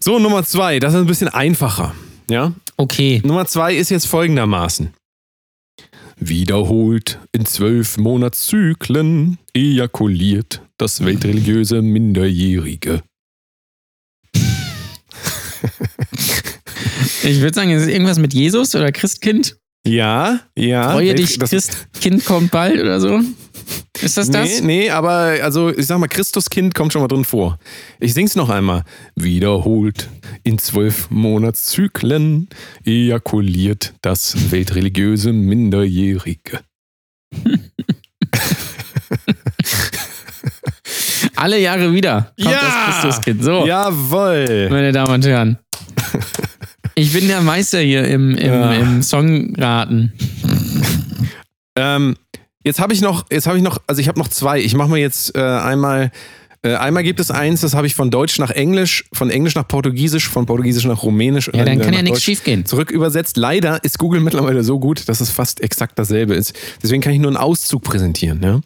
[0.00, 0.78] So, Nummer zwei.
[0.80, 1.94] Das ist ein bisschen einfacher.
[2.32, 2.54] Ja?
[2.78, 3.20] Okay.
[3.24, 4.94] Nummer zwei ist jetzt folgendermaßen.
[6.16, 13.02] Wiederholt in zwölf Monatszyklen ejakuliert das weltreligiöse Minderjährige.
[17.24, 19.56] Ich würde sagen, es ist irgendwas mit Jesus oder Christkind.
[19.86, 20.90] Ja, ja.
[20.90, 23.20] Freue dich, Christkind kommt bald oder so.
[24.00, 24.60] Ist das das?
[24.60, 27.58] Nee, nee, aber also ich sag mal, Christuskind kommt schon mal drin vor.
[28.00, 28.82] Ich sing's noch einmal.
[29.14, 30.08] Wiederholt
[30.42, 32.48] in zwölf Monatszyklen
[32.84, 36.60] ejakuliert das weltreligiöse Minderjährige.
[41.36, 43.42] Alle Jahre wieder kommt das Christuskind.
[43.42, 44.68] So, Jawoll!
[44.70, 45.58] meine Damen und Herren.
[46.94, 48.72] Ich bin der Meister hier im, im, Ja.
[48.74, 50.12] im Songraten.
[51.74, 52.16] Ähm,
[52.64, 54.60] jetzt habe ich noch, jetzt habe ich noch, also ich habe noch zwei.
[54.60, 56.10] Ich mache mal jetzt äh, einmal.
[56.64, 59.66] Äh, einmal gibt es eins, das habe ich von Deutsch nach Englisch, von Englisch nach
[59.66, 61.48] Portugiesisch, von Portugiesisch nach Rumänisch.
[61.48, 62.64] und Ja, dann wieder kann ja nichts schiefgehen.
[62.64, 63.36] zurück übersetzt.
[63.36, 66.52] Leider ist Google mittlerweile so gut, dass es fast exakt dasselbe ist.
[66.80, 68.40] Deswegen kann ich nur einen Auszug präsentieren.
[68.44, 68.60] Ja?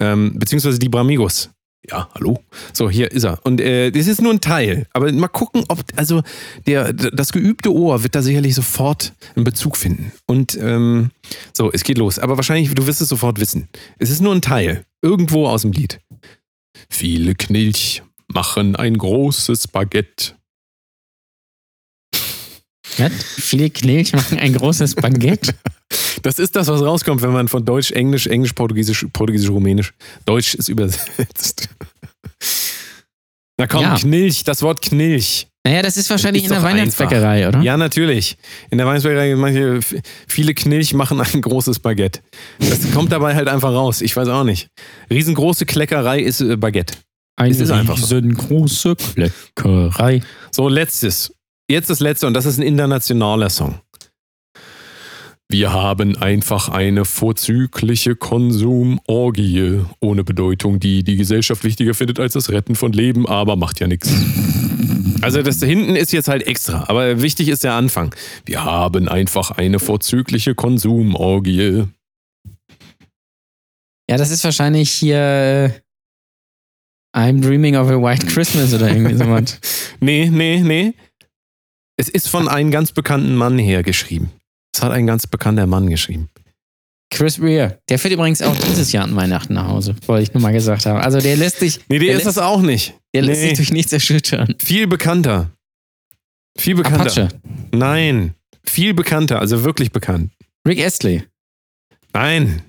[0.00, 1.50] Ähm, beziehungsweise die Bramigos.
[1.90, 2.38] Ja, hallo.
[2.74, 3.38] So, hier ist er.
[3.44, 4.86] Und äh, das ist nur ein Teil.
[4.92, 6.22] Aber mal gucken, ob, also
[6.66, 10.12] der, das geübte Ohr wird da sicherlich sofort einen Bezug finden.
[10.26, 11.10] Und ähm,
[11.54, 12.18] so, es geht los.
[12.18, 13.68] Aber wahrscheinlich, du wirst es sofort wissen.
[13.98, 14.84] Es ist nur ein Teil.
[15.00, 16.00] Irgendwo aus dem Lied.
[16.90, 20.34] Viele Knilch machen ein großes Baguette.
[22.98, 23.12] Was?
[23.22, 25.54] Viele Knilch machen ein großes Baguette.
[26.22, 29.92] Das ist das, was rauskommt, wenn man von Deutsch, Englisch, Englisch, Portugiesisch, Portugiesisch, Rumänisch,
[30.24, 31.68] Deutsch ist übersetzt.
[33.58, 33.96] Na komm, Ja.
[33.96, 35.48] Knilch, das Wort Knilch.
[35.66, 37.60] Naja, das ist wahrscheinlich Ist in der Weihnachtsbäckerei, oder?
[37.60, 38.38] Ja, natürlich.
[38.70, 39.80] In der Weihnachtsbäckerei, manche,
[40.26, 42.20] viele Knilch machen ein großes Baguette.
[42.60, 44.00] Das kommt dabei halt einfach raus.
[44.00, 44.68] Ich weiß auch nicht.
[45.10, 46.94] Riesengroße Kleckerei ist äh, Baguette.
[47.36, 48.14] Eine Es ist einfach so.
[48.16, 50.22] riesengroße Kleckerei.
[50.52, 51.34] So, letztes.
[51.70, 53.78] Jetzt das letzte und das ist ein internationaler Song.
[55.50, 62.50] Wir haben einfach eine vorzügliche Konsumorgie ohne Bedeutung, die die Gesellschaft wichtiger findet als das
[62.50, 64.12] Retten von Leben, aber macht ja nichts.
[65.22, 68.14] Also das da hinten ist jetzt halt extra, aber wichtig ist der Anfang.
[68.44, 71.84] Wir haben einfach eine vorzügliche Konsumorgie.
[74.10, 75.70] Ja, das ist wahrscheinlich hier äh,
[77.18, 79.58] I'm Dreaming of a White Christmas oder irgendwie sowas.
[80.00, 80.94] Nee, nee, nee.
[81.96, 83.82] Es ist von einem ganz bekannten Mann her
[84.74, 86.28] Es hat ein ganz bekannter Mann geschrieben.
[87.10, 87.78] Chris Rea.
[87.88, 90.84] Der fährt übrigens auch dieses Jahr an Weihnachten nach Hause, wollte ich nur mal gesagt
[90.86, 91.00] haben.
[91.00, 92.94] Also der lässt sich, Nee, der, Der ist lässt- das auch nicht.
[93.14, 93.48] der lässt Nee.
[93.48, 94.54] sich durch nichts erschüttern.
[94.58, 95.50] Viel bekannter.
[96.58, 97.00] Viel bekannter.
[97.24, 97.28] Apache.
[97.72, 98.34] Nein.
[98.64, 100.32] Viel bekannter, also wirklich bekannt.
[100.66, 101.22] Rick Astley.
[102.12, 102.62] Nein.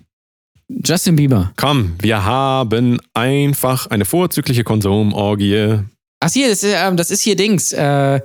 [0.70, 1.52] Justin Bieber.
[1.58, 5.80] Komm, wir haben einfach eine vorzügliche Konsumorgie.
[6.22, 7.74] Ach hier, das ist, ähm, das ist hier Dings.
[7.74, 8.22] Äh,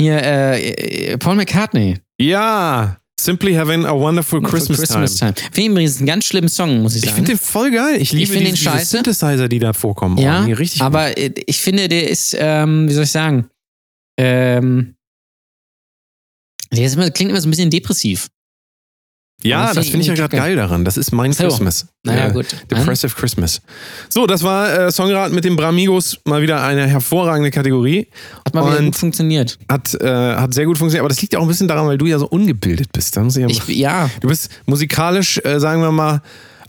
[0.00, 0.70] hier, äh,
[1.12, 1.96] äh, Paul McCartney.
[2.20, 2.98] Ja.
[3.20, 5.06] Simply having a wonderful Christmas, time.
[5.06, 5.34] Time.
[5.34, 7.16] Finde ich übrigens einen ganz schlimmen Song, muss ich Ich sagen.
[7.16, 8.00] finde den voll geil.
[8.00, 8.96] Ich liebe find diese, den diese scheiße.
[8.96, 10.18] Synthesizer, die da vorkommen.
[10.18, 13.48] ja, oh, die richtig aber äh, ich finde, der ist, ähm, wie soll ich sagen,
[14.18, 14.94] ähm,
[16.72, 18.28] der ist immer, klingt immer so ein bisschen depressiv.
[19.42, 20.84] Ja, das das find finde ich ja ich gerade geil daran.
[20.84, 21.44] Das ist mein So.
[21.44, 21.86] Christmas.
[22.02, 22.46] Naja, gut.
[22.70, 23.60] Depressive Christmas.
[24.08, 26.18] So, das war äh, Songrat mit den Bramigos.
[26.24, 28.08] Mal wieder eine hervorragende Kategorie.
[28.44, 29.56] Hat mal wieder gut funktioniert.
[29.70, 31.02] Hat, äh, hat sehr gut funktioniert.
[31.02, 33.16] Aber das liegt ja auch ein bisschen daran, weil du ja so ungebildet bist.
[33.16, 36.20] Da muss ich ja Ich, ja, du bist musikalisch, äh, sagen wir mal,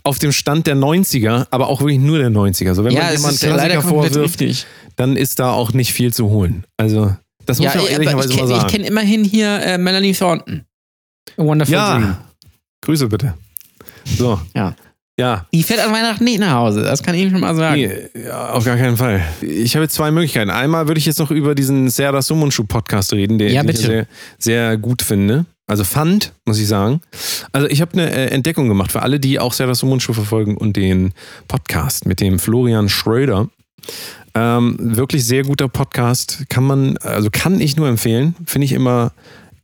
[0.04, 2.74] auf dem Stand der 90er, aber auch wirklich nur der 90er.
[2.74, 4.66] So, wenn ja, man jemanden ja Klassiker vorwirft, richtig.
[4.94, 6.64] dann ist da auch nicht viel zu holen.
[6.76, 7.16] Also,
[7.46, 8.68] das muss Ja, ich auch ehrlicherweise ich mal kenne sagen.
[8.70, 10.64] kenn immerhin hier äh, Melanie Thornton.
[11.36, 12.16] A Wonderful Dream.
[12.82, 13.34] Grüße bitte.
[14.04, 14.74] So, Ja.
[15.18, 15.46] Ja.
[15.52, 17.78] Die fährt an Weihnachten nicht nach Hause, das kann ich Ihnen schon mal sagen.
[17.78, 19.22] Nee, ja, auf gar keinen Fall.
[19.42, 20.48] Ich habe jetzt zwei Möglichkeiten.
[20.48, 23.80] Einmal würde ich jetzt noch über diesen Serda Sumunchu Podcast reden, den Ja, den ich
[23.80, 24.06] sehr,
[24.38, 25.44] sehr gut finde.
[25.66, 27.02] Also fand, muss ich sagen.
[27.52, 30.76] Also ich habe eine äh, Entdeckung gemacht für alle, die auch Serda Sumunchu verfolgen und
[30.76, 31.12] den
[31.48, 33.50] Podcast mit dem Florian Schröder.
[34.34, 36.44] Ähm, wirklich sehr guter Podcast.
[36.48, 38.36] Kann man, also kann ich nur empfehlen.
[38.46, 39.12] Finde ich immer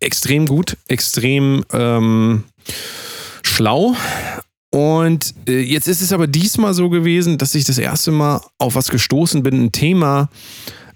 [0.01, 2.45] extrem gut, extrem ähm,
[3.47, 3.95] schlau.
[4.71, 8.75] Und äh, jetzt ist es aber diesmal so gewesen, dass ich das erste Mal auf
[8.75, 10.29] was gestoßen bin, ein Thema,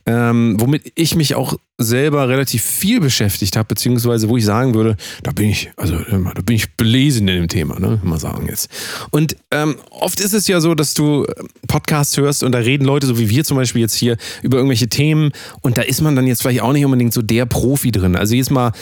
[0.07, 4.97] ähm, womit ich mich auch selber relativ viel beschäftigt habe, beziehungsweise wo ich sagen würde,
[5.23, 8.01] da bin ich, also da bin ich belesen in dem Thema, ne?
[8.03, 8.69] Mal sagen jetzt.
[9.11, 11.35] Und ähm, oft ist es ja so, dass du äh,
[11.69, 14.89] Podcasts hörst und da reden Leute, so wie wir zum Beispiel jetzt hier, über irgendwelche
[14.89, 18.17] Themen und da ist man dann jetzt vielleicht auch nicht unbedingt so der Profi drin.
[18.17, 18.73] Also jetzt mal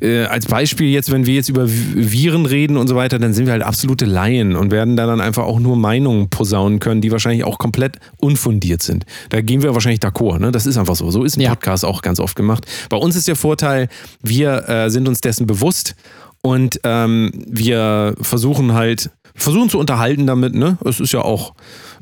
[0.00, 3.34] äh, als Beispiel jetzt, wenn wir jetzt über Vi- Viren reden und so weiter, dann
[3.34, 7.00] sind wir halt absolute Laien und werden da dann einfach auch nur Meinungen posaunen können,
[7.00, 9.04] die wahrscheinlich auch komplett unfundiert sind.
[9.30, 10.52] Da gehen wir wahrscheinlich d'accord, ne?
[10.52, 11.10] Das ist einfach so.
[11.10, 11.50] So ist ein Ja.
[11.50, 12.64] Podcast auch ganz oft gemacht.
[12.88, 13.88] Bei uns ist der Vorteil,
[14.22, 15.94] wir äh, sind uns dessen bewusst
[16.42, 20.78] und ähm, wir versuchen halt, versuchen zu unterhalten damit, ne?
[20.84, 21.54] Es ist ja auch,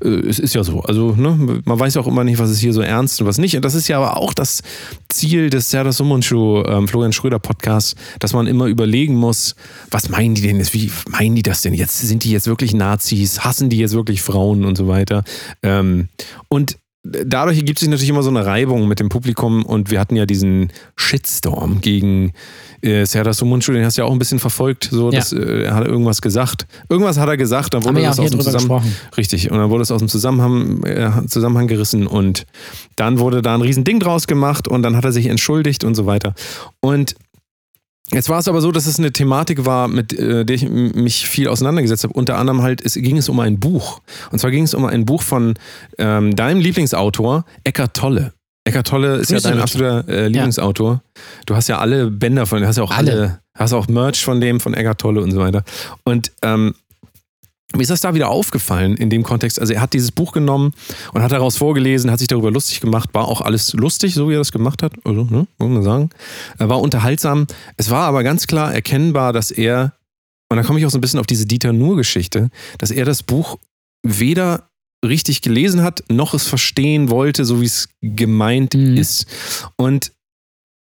[0.02, 0.80] äh, es ist ja so.
[0.80, 3.38] Also, ne, man weiß ja auch immer nicht, was ist hier so ernst und was
[3.38, 3.56] nicht.
[3.56, 4.62] Und das ist ja aber auch das
[5.08, 9.56] Ziel des Serdar Sumunchu, ähm, Florian Schröder Podcasts, dass man immer überlegen muss,
[9.90, 11.98] was meinen die denn jetzt, wie meinen die das denn jetzt?
[11.98, 13.44] Sind die jetzt wirklich Nazis?
[13.44, 15.24] Hassen die jetzt wirklich Frauen und so weiter?
[15.62, 16.08] Ähm,
[16.48, 20.16] und dadurch ergibt sich natürlich immer so eine Reibung mit dem Publikum und wir hatten
[20.16, 22.32] ja diesen Shitstorm gegen
[22.80, 25.18] äh, Serdar Sumunchu, den hast du ja auch ein bisschen verfolgt, so, Ja.
[25.18, 26.66] dass, äh, er hat irgendwas gesagt.
[26.88, 28.82] Irgendwas hat er gesagt, dann wurde das aus dem Zusammenhang,
[29.16, 32.46] richtig, und dann wurde es aus dem Zusammenhang, äh, Zusammenhang gerissen und
[32.96, 36.06] dann wurde da ein Riesending draus gemacht und dann hat er sich entschuldigt und so
[36.06, 36.34] weiter.
[36.80, 37.14] Und
[38.12, 41.26] Jetzt war es aber so, dass es eine Thematik war, mit äh, der ich mich
[41.26, 42.12] viel auseinandergesetzt habe.
[42.12, 44.00] Unter anderem halt, es ging es um ein Buch.
[44.30, 45.54] Und zwar ging es um ein Buch von
[45.98, 48.32] ähm, deinem Lieblingsautor, Eckart Tolle.
[48.64, 49.62] Eckart Tolle ist ja Grüße, dein Richard.
[49.62, 51.02] absoluter äh, Lieblingsautor.
[51.46, 53.40] Du hast ja alle Bänder von, du hast ja auch alle, Alle.
[53.56, 55.64] hast auch Merch von dem, von Eckart Tolle und so weiter.
[56.04, 56.74] Und ähm,
[57.76, 59.60] mir ist das da wieder aufgefallen in dem Kontext.
[59.60, 60.72] Also er hat dieses Buch genommen
[61.12, 64.34] und hat daraus vorgelesen, hat sich darüber lustig gemacht, war auch alles lustig, so wie
[64.34, 66.10] er das gemacht hat, also, ne, muss man sagen.
[66.58, 67.46] Er war unterhaltsam.
[67.76, 69.92] Es war aber ganz klar erkennbar, dass er,
[70.50, 73.22] und da komme ich auch so ein bisschen auf diese Dieter Nuhr-Geschichte, dass er das
[73.22, 73.58] Buch
[74.06, 74.68] weder
[75.04, 78.96] richtig gelesen hat, noch es verstehen wollte, so wie es gemeint Mhm.
[78.96, 79.26] ist.
[79.76, 80.12] Und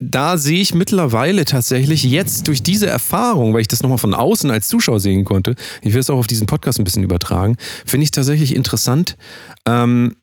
[0.00, 4.50] da sehe ich mittlerweile tatsächlich jetzt durch diese Erfahrung, weil ich das nochmal von außen
[4.50, 8.04] als Zuschauer sehen konnte, ich will es auch auf diesen Podcast ein bisschen übertragen, finde
[8.04, 9.16] ich tatsächlich interessant,
[9.66, 10.16] ähm,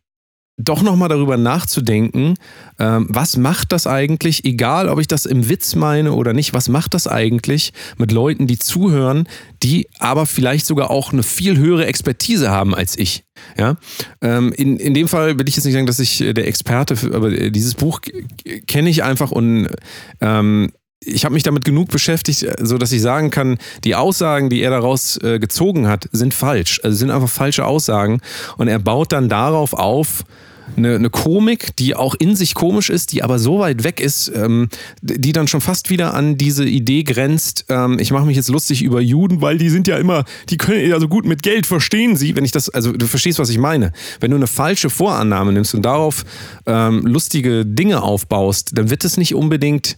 [0.57, 2.35] doch nochmal darüber nachzudenken,
[2.79, 6.69] ähm, was macht das eigentlich, egal ob ich das im Witz meine oder nicht, was
[6.69, 9.27] macht das eigentlich mit Leuten, die zuhören,
[9.63, 13.25] die aber vielleicht sogar auch eine viel höhere Expertise haben als ich.
[13.57, 13.75] Ja?
[14.21, 17.13] Ähm, in, in dem Fall will ich jetzt nicht sagen, dass ich der Experte, für,
[17.13, 17.99] aber dieses Buch
[18.65, 19.67] kenne ich einfach und
[20.21, 20.71] ähm,
[21.03, 24.61] ich habe mich damit genug beschäftigt, äh, so dass ich sagen kann, die Aussagen, die
[24.61, 26.79] er daraus äh, gezogen hat, sind falsch.
[26.83, 28.21] Also sind einfach falsche Aussagen.
[28.57, 30.23] Und er baut dann darauf auf,
[30.77, 34.31] eine, eine Komik, die auch in sich komisch ist, die aber so weit weg ist,
[34.35, 34.69] ähm,
[35.01, 38.81] die dann schon fast wieder an diese Idee grenzt, ähm, ich mache mich jetzt lustig
[38.81, 42.15] über Juden, weil die sind ja immer, die können ja so gut mit Geld, verstehen
[42.15, 43.91] sie, wenn ich das, also du verstehst, was ich meine.
[44.19, 46.25] Wenn du eine falsche Vorannahme nimmst und darauf
[46.65, 49.97] ähm, lustige Dinge aufbaust, dann wird es nicht unbedingt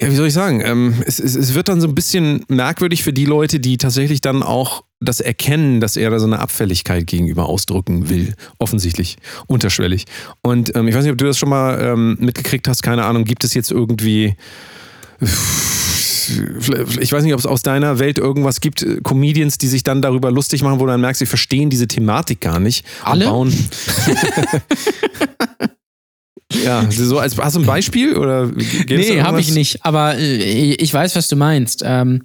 [0.00, 0.62] ja, wie soll ich sagen?
[0.64, 4.20] Ähm, es, es, es wird dann so ein bisschen merkwürdig für die Leute, die tatsächlich
[4.20, 8.34] dann auch das erkennen, dass er da so eine Abfälligkeit gegenüber ausdrücken will.
[8.58, 9.16] Offensichtlich.
[9.46, 10.04] Unterschwellig.
[10.42, 12.82] Und ähm, ich weiß nicht, ob du das schon mal ähm, mitgekriegt hast.
[12.82, 13.24] Keine Ahnung.
[13.24, 14.34] Gibt es jetzt irgendwie.
[17.00, 20.02] Ich weiß nicht, ob es aus deiner Welt irgendwas gibt, äh, Comedians, die sich dann
[20.02, 22.84] darüber lustig machen, wo du dann merkst, sie verstehen diese Thematik gar nicht.
[23.04, 23.26] Alle?
[23.26, 23.54] Bauen
[26.52, 29.84] ja, so als hast du ein Beispiel oder Nee, habe ich nicht.
[29.84, 31.82] Aber äh, ich weiß, was du meinst.
[31.84, 32.22] Ähm,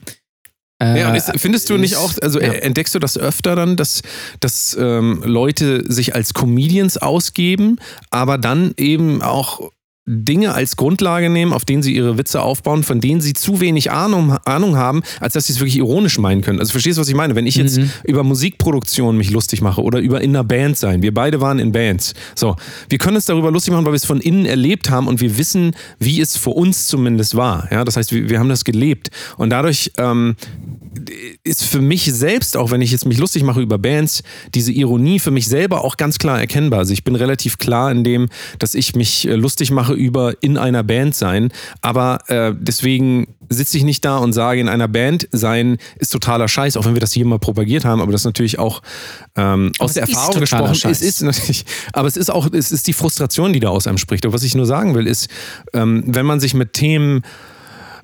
[0.81, 2.51] äh, Ja, ist, findest du nicht auch, also ja.
[2.51, 4.01] äh, entdeckst du das öfter dann, dass,
[4.39, 7.77] dass ähm, Leute sich als Comedians ausgeben,
[8.09, 9.71] aber dann eben auch
[10.07, 13.91] Dinge als Grundlage nehmen, auf denen sie ihre Witze aufbauen, von denen sie zu wenig
[13.91, 16.59] Ahnung, Ahnung haben, als dass sie es wirklich ironisch meinen können.
[16.59, 17.35] Also verstehst du, was ich meine?
[17.35, 17.91] Wenn ich jetzt Mhm.
[18.05, 21.71] über Musikproduktion mich lustig mache oder über in einer Band sein, wir beide waren in
[21.71, 22.13] Bands.
[22.35, 22.55] So,
[22.89, 25.37] wir können es darüber lustig machen, weil wir es von innen erlebt haben und wir
[25.37, 27.67] wissen, wie es für uns zumindest war.
[27.71, 30.35] Ja, das heißt, wir, wir haben das gelebt und dadurch ähm,
[31.43, 34.23] ist für mich selbst, auch wenn ich jetzt mich lustig mache über Bands,
[34.53, 36.79] diese Ironie für mich selber auch ganz klar erkennbar.
[36.79, 38.29] Also ich bin relativ klar in dem,
[38.59, 41.51] dass ich mich äh, lustig mache Sache über in einer Band sein.
[41.81, 46.47] Aber äh, deswegen sitze ich nicht da und sage, in einer Band sein ist totaler
[46.47, 48.81] Scheiß, auch wenn wir das hier mal propagiert haben, aber das ist natürlich auch
[49.35, 50.75] ähm, aus der Erfahrung gesprochen.
[50.75, 51.01] Scheiß.
[51.01, 53.97] Es ist natürlich, aber es ist auch, es ist die Frustration, die da aus einem
[53.97, 54.25] spricht.
[54.25, 55.27] Und was ich nur sagen will, ist,
[55.73, 57.23] ähm, wenn man sich mit Themen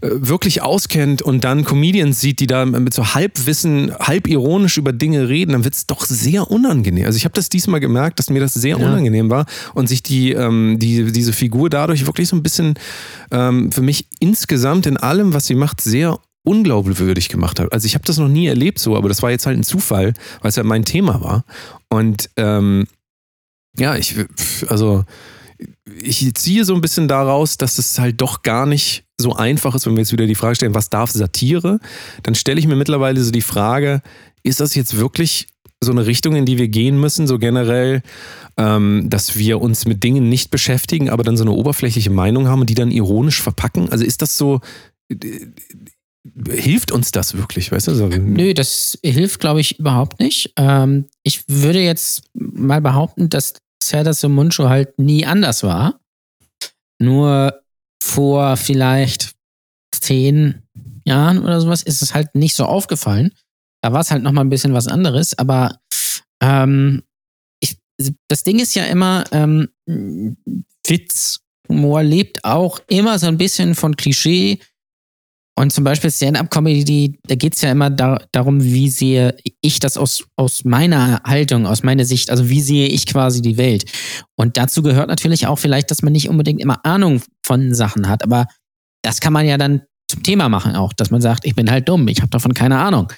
[0.02, 5.28] wirklich auskennt und dann Comedians sieht, die da mit so Halbwissen, halb ironisch über Dinge
[5.30, 7.06] reden, dann wird es doch sehr unangenehm.
[7.06, 8.86] Also ich habe das diesmal gemerkt, dass mir das sehr Ja.
[8.86, 12.76] unangenehm war und sich die, ähm, die, diese Figur dadurch wirklich so ein bisschen
[13.32, 17.74] ähm, für mich insgesamt in allem, was sie macht, sehr unglaubwürdig gemacht hat.
[17.74, 20.14] Also ich habe das noch nie erlebt so, aber das war jetzt halt ein Zufall,
[20.42, 21.44] weil es ja mein Thema war.
[21.90, 22.86] Und ähm,
[23.78, 24.16] ja, ich,
[24.68, 25.04] also
[26.02, 29.86] ich ziehe so ein bisschen daraus, dass es halt doch gar nicht so einfach ist,
[29.86, 31.80] wenn wir jetzt wieder die Frage stellen, was darf Satire?
[32.24, 34.02] Dann stelle ich mir mittlerweile so die Frage,
[34.44, 35.48] ist das jetzt wirklich
[35.82, 38.02] so eine Richtung, in die wir gehen müssen, so generell,
[38.58, 42.62] ähm, dass wir uns mit Dingen nicht beschäftigen, aber dann so eine oberflächliche Meinung haben
[42.62, 43.90] und die dann ironisch verpacken?
[43.90, 44.62] Also ist das so,
[46.50, 47.96] hilft uns das wirklich, weißt du?
[47.96, 50.54] So, Nö, das hilft, glaube ich, überhaupt nicht.
[50.58, 53.54] Ähm, ich würde jetzt mal behaupten, dass
[53.84, 56.00] Serdar Somuncu halt nie anders war.
[57.00, 57.54] Nur
[58.02, 59.36] vor vielleicht
[59.92, 60.64] zehn
[61.06, 63.34] Jahren oder sowas ist es halt nicht so aufgefallen.
[63.82, 65.38] Da war es halt nochmal ein bisschen was anderes.
[65.38, 65.80] Aber
[66.42, 67.04] ähm,
[67.60, 67.78] ich,
[68.28, 69.70] das Ding ist ja immer, ähm,
[70.86, 71.40] Witz,
[71.70, 74.60] Humor lebt auch immer so ein bisschen von Klischee.
[75.58, 79.98] Und zum Beispiel Stand-up-Comedy, da geht es ja immer da, darum, wie sehe ich das
[79.98, 83.92] aus, aus meiner Haltung, aus meiner Sicht, also wie sehe ich quasi die Welt.
[84.36, 88.24] Und dazu gehört natürlich auch vielleicht, dass man nicht unbedingt immer Ahnung von Sachen hat,
[88.24, 88.46] aber
[89.02, 91.90] das kann man ja dann zum Thema machen auch, dass man sagt, ich bin halt
[91.90, 93.12] dumm, ich habe davon keine Ahnung.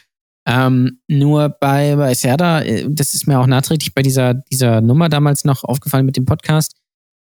[0.48, 5.10] Ähm, nur bei, bei Serda, äh, das ist mir auch nachträglich bei dieser, dieser Nummer
[5.10, 6.78] damals noch aufgefallen mit dem Podcast,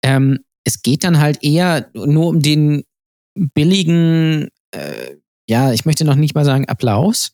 [0.04, 2.84] ähm, es geht dann halt eher nur um den
[3.54, 5.16] billigen äh,
[5.48, 7.32] ja, ich möchte noch nicht mal sagen Applaus,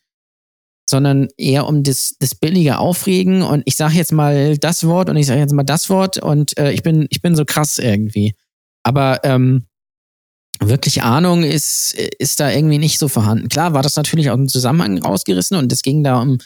[0.89, 5.17] sondern eher um das, das billige Aufregen und ich sage jetzt mal das Wort und
[5.17, 8.35] ich sage jetzt mal das Wort und äh, ich bin ich bin so krass irgendwie.
[8.83, 9.65] Aber ähm,
[10.61, 13.49] wirklich Ahnung ist ist da irgendwie nicht so vorhanden.
[13.49, 16.39] Klar war das natürlich aus dem Zusammenhang rausgerissen und es ging da um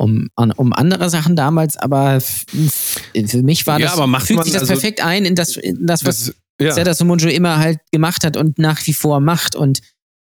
[0.00, 4.52] um, um andere Sachen damals, aber für mich war Ja, das, aber macht fügt sich
[4.52, 6.72] das also- perfekt ein in das, in das was das, ja.
[6.72, 9.56] Serdar Somuncu immer halt gemacht hat und nach wie vor macht.
[9.56, 9.80] Und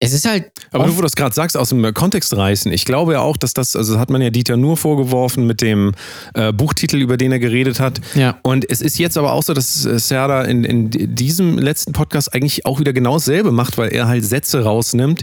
[0.03, 0.51] es ist halt.
[0.71, 3.37] Aber du, wo du das gerade sagst, aus dem Kontext reißen, ich glaube ja auch,
[3.37, 5.93] dass das, also das hat man ja Dieter nur vorgeworfen mit dem
[6.33, 8.01] äh, Buchtitel, über den er geredet hat.
[8.15, 8.39] Ja.
[8.41, 12.33] Und es ist jetzt aber auch so, dass äh, Serda in, in diesem letzten Podcast
[12.33, 15.21] eigentlich auch wieder genau dasselbe macht, weil er halt Sätze rausnimmt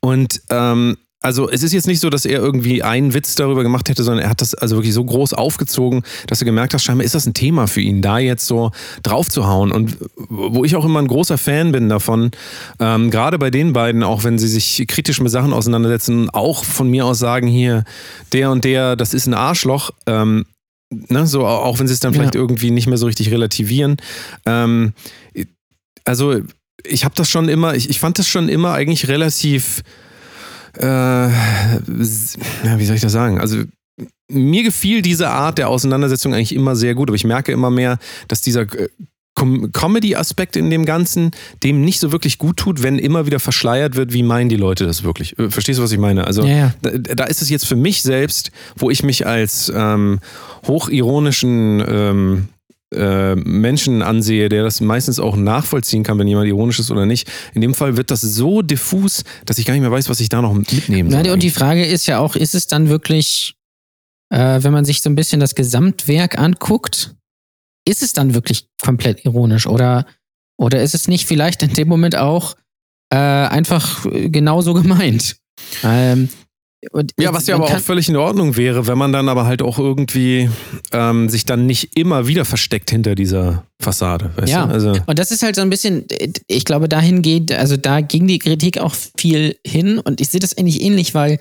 [0.00, 0.96] und ähm,
[1.26, 4.22] also es ist jetzt nicht so, dass er irgendwie einen Witz darüber gemacht hätte, sondern
[4.24, 7.26] er hat das also wirklich so groß aufgezogen, dass du gemerkt hast, scheinbar ist das
[7.26, 8.70] ein Thema für ihn, da jetzt so
[9.02, 9.72] drauf zu hauen.
[9.72, 9.98] Und
[10.28, 12.30] wo ich auch immer ein großer Fan bin davon,
[12.78, 16.88] ähm, gerade bei den beiden, auch wenn sie sich kritisch mit Sachen auseinandersetzen, auch von
[16.88, 17.82] mir aus sagen, hier,
[18.32, 20.46] der und der, das ist ein Arschloch, ähm,
[20.90, 22.20] ne, so auch wenn sie es dann Ja.
[22.20, 23.96] vielleicht irgendwie nicht mehr so richtig relativieren.
[24.46, 24.92] Ähm,
[26.04, 26.36] also
[26.84, 29.82] ich habe das schon immer, ich, ich fand das schon immer eigentlich relativ,
[30.78, 31.28] äh,
[31.86, 33.40] wie soll ich das sagen?
[33.40, 33.62] Also
[34.28, 37.98] mir gefiel diese Art der Auseinandersetzung eigentlich immer sehr gut, aber ich merke immer mehr,
[38.28, 38.88] dass dieser äh,
[39.34, 41.30] Com Comedy-Aspekt in dem Ganzen
[41.62, 44.86] dem nicht so wirklich gut tut, wenn immer wieder verschleiert wird, wie meinen die Leute
[44.86, 45.38] das wirklich.
[45.38, 46.26] Äh, Verstehst du, was ich meine?
[46.26, 46.74] Also Ja, ja.
[46.80, 50.20] da, da ist es jetzt für mich selbst, wo ich mich als ähm,
[50.66, 52.55] hochironischen ähm, äh,
[52.94, 57.28] Menschen ansehe, der das meistens auch nachvollziehen kann, wenn jemand ironisch ist oder nicht.
[57.52, 60.28] In dem Fall wird das so diffus, dass ich gar nicht mehr weiß, was ich
[60.28, 61.22] da noch mitnehmen soll.
[61.22, 63.56] Nein, und die Frage ist ja auch, ist es dann wirklich,
[64.30, 67.16] äh, wenn man sich so ein bisschen das Gesamtwerk anguckt,
[67.84, 70.06] ist es dann wirklich komplett ironisch oder,
[70.56, 72.56] oder ist es nicht vielleicht in dem Moment auch
[73.10, 75.36] äh, einfach äh, genauso gemeint?
[75.82, 76.28] Ähm,
[76.92, 79.62] und Ja, was ja aber auch völlig in Ordnung wäre, wenn man dann aber halt
[79.62, 80.48] auch irgendwie
[80.92, 84.30] ähm, sich dann nicht immer wieder versteckt hinter dieser Fassade.
[84.36, 84.66] Weißt Ja.
[84.66, 84.72] du?
[84.72, 86.04] Also, Und das ist halt so ein bisschen,
[86.46, 90.40] ich glaube, dahin geht, also da ging die Kritik auch viel hin und ich sehe
[90.40, 91.38] das eigentlich ähnlich, weil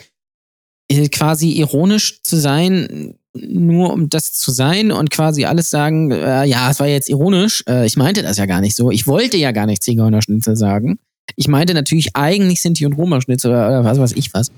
[0.89, 6.45] äh, quasi ironisch zu sein, nur um das zu sein und quasi alles sagen, äh,
[6.45, 9.37] ja, es war jetzt ironisch, äh, ich meinte das ja gar nicht so, ich wollte
[9.37, 10.99] ja gar nicht Zigeunerschnitzel sagen.
[11.35, 14.51] Ich meinte natürlich eigentlich Sinti und Roma-Schnitzel oder was weiß ich was.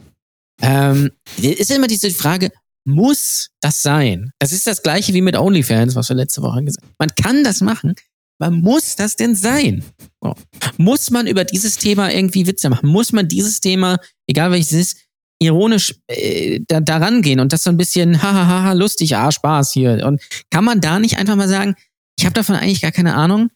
[0.62, 2.52] Ähm, ist immer diese Frage,
[2.86, 4.32] muss das sein?
[4.40, 6.96] Das ist das gleiche wie mit OnlyFans, was wir letzte Woche gesagt haben.
[7.00, 7.96] Man kann das machen,
[8.40, 9.84] aber muss das denn sein?
[10.22, 10.36] So.
[10.78, 12.90] Muss man über dieses Thema irgendwie Witze machen?
[12.90, 13.98] Muss man dieses Thema,
[14.28, 14.98] egal welches es ist,
[15.40, 20.06] ironisch äh, da, daran gehen und das so ein bisschen hahaha lustig, ah Spaß hier
[20.06, 21.76] und kann man da nicht einfach mal sagen,
[22.18, 23.50] ich habe davon eigentlich gar keine Ahnung.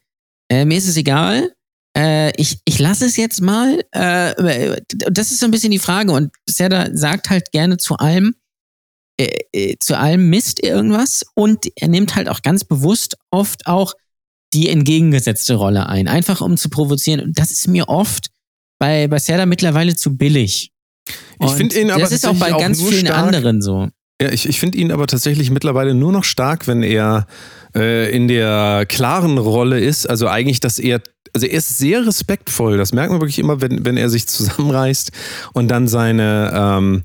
[0.48, 1.52] Äh, mir ist es egal.
[1.96, 3.84] Äh, ich, ich lasse es jetzt mal.
[3.92, 6.12] Äh, das ist so ein bisschen die Frage.
[6.12, 8.34] Und Serda sagt halt gerne zu allem,
[9.20, 13.94] äh, äh, zu allem misst irgendwas und er nimmt halt auch ganz bewusst oft auch
[14.54, 17.20] die entgegengesetzte Rolle ein, einfach um zu provozieren.
[17.20, 18.28] Und das ist mir oft
[18.78, 20.72] bei, bei Serda mittlerweile zu billig.
[21.40, 23.88] Ich finde ihn aber das ist auch bei ganz vielen stark- anderen so.
[24.22, 27.26] Ja, ich, ich finde ihn aber tatsächlich mittlerweile nur noch stark, wenn er
[27.74, 30.08] äh, in der klaren Rolle ist.
[30.08, 31.02] Also eigentlich, dass er,
[31.32, 32.76] also er ist sehr respektvoll.
[32.76, 35.10] Das merkt man wirklich immer, wenn, wenn er sich zusammenreißt
[35.54, 37.02] und dann seine, ähm,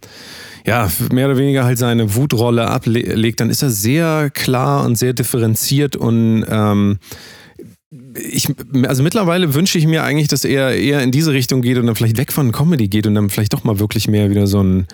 [0.63, 5.13] ja, mehr oder weniger halt seine Wutrolle ablegt, dann ist er sehr klar und sehr
[5.13, 6.99] differenziert und ähm,
[8.13, 8.47] ich,
[8.86, 11.95] also mittlerweile wünsche ich mir eigentlich, dass er eher in diese Richtung geht und dann
[11.95, 14.88] vielleicht weg von Comedy geht und dann vielleicht doch mal wirklich mehr wieder so ein,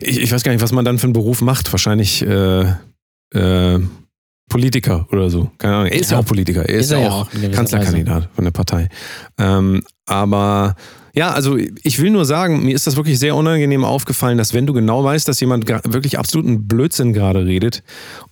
[0.00, 1.72] ich, ich weiß gar nicht, was man dann für einen Beruf macht.
[1.72, 2.66] Wahrscheinlich äh,
[3.34, 3.78] äh,
[4.48, 5.50] Politiker oder so.
[5.58, 5.86] Keine Ahnung.
[5.88, 6.22] Er ist ja, Ja.
[6.22, 6.62] auch Politiker.
[6.68, 8.88] Er ist, Ist er ja auch Kanzlerkandidat von der Partei.
[9.38, 10.76] Ähm, aber
[11.16, 14.66] ja, also ich will nur sagen, mir ist das wirklich sehr unangenehm aufgefallen, dass wenn
[14.66, 17.82] du genau weißt, dass jemand wirklich absoluten Blödsinn gerade redet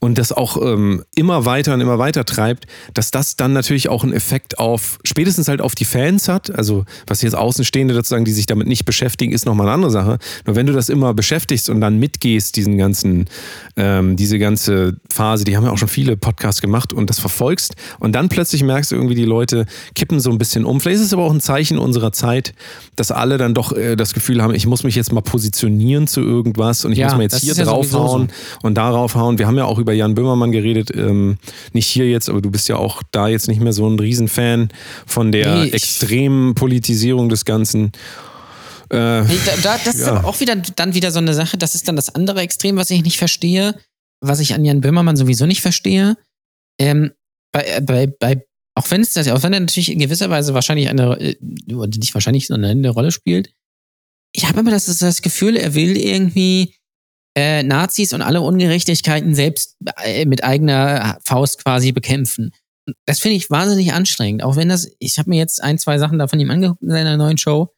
[0.01, 4.03] und das auch ähm, immer weiter und immer weiter treibt, dass das dann natürlich auch
[4.03, 6.55] einen Effekt auf, spätestens halt auf die Fans hat.
[6.55, 10.18] Also was jetzt Außenstehende sozusagen, die sich damit nicht beschäftigen, ist nochmal eine andere Sache.
[10.45, 13.30] Nur wenn du das immer beschäftigst und dann mitgehst, diesen ganzen,
[13.76, 17.76] ähm, diese ganze Phase, die haben ja auch schon viele Podcasts gemacht und das verfolgst
[17.99, 19.64] und dann plötzlich merkst du irgendwie, die Leute
[19.95, 20.82] kippen so ein bisschen um.
[20.82, 22.53] Vielleicht ist es aber auch ein Zeichen unserer Zeit,
[22.97, 26.20] dass alle dann doch äh, das Gefühl haben, ich muss mich jetzt mal positionieren zu
[26.20, 28.29] irgendwas und ich Ja, muss mal jetzt hier ist draufhauen
[28.62, 29.39] und darauf hauen.
[29.39, 31.39] Wir haben ja auch über Jan Böhmermann geredet, ähm,
[31.72, 34.68] nicht hier jetzt, aber du bist ja auch da jetzt nicht mehr so ein Riesenfan
[35.07, 37.93] von der Nee, extremen Politisierung des Ganzen.
[38.91, 39.25] Äh, Da,
[39.62, 40.14] da, das ist Ja.
[40.16, 42.91] aber auch wieder dann wieder so eine Sache, das ist dann das andere Extrem, was
[42.91, 43.75] ich nicht verstehe,
[44.20, 46.16] was ich an Jan Böhmermann sowieso nicht verstehe.
[46.79, 47.12] Ähm,
[47.53, 48.45] bei, äh, bei, bei,
[48.77, 52.14] auch wenn es das, auch wenn er natürlich in gewisser Weise wahrscheinlich eine, äh, nicht
[52.14, 53.53] wahrscheinlich, sondern eine Rolle spielt,
[54.33, 56.75] ich habe immer das, das Gefühl, er will irgendwie
[57.37, 62.51] äh, Nazis und alle Ungerechtigkeiten selbst äh, mit eigener Faust quasi bekämpfen.
[63.07, 66.18] Das finde ich wahnsinnig anstrengend, auch wenn das, ich habe mir jetzt ein, zwei Sachen
[66.18, 67.75] da von ihm angeguckt in seiner neuen Show.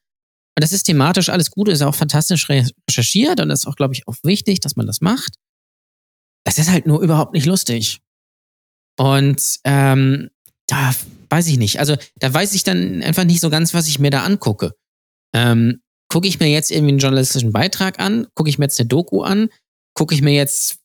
[0.55, 3.93] Und das ist thematisch alles gut, ist auch fantastisch re- recherchiert und ist auch, glaube
[3.93, 5.35] ich, auch wichtig, dass man das macht.
[6.43, 7.99] Das ist halt nur überhaupt nicht lustig.
[8.97, 10.29] Und ähm,
[10.67, 10.93] da
[11.29, 11.79] weiß ich nicht.
[11.79, 14.73] Also da weiß ich dann einfach nicht so ganz, was ich mir da angucke.
[15.33, 18.27] Ähm, gucke ich mir jetzt irgendwie einen journalistischen Beitrag an?
[18.35, 19.49] Gucke ich mir jetzt eine Doku an?
[19.93, 20.79] Gucke ich mir jetzt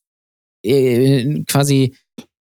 [0.64, 1.96] äh, quasi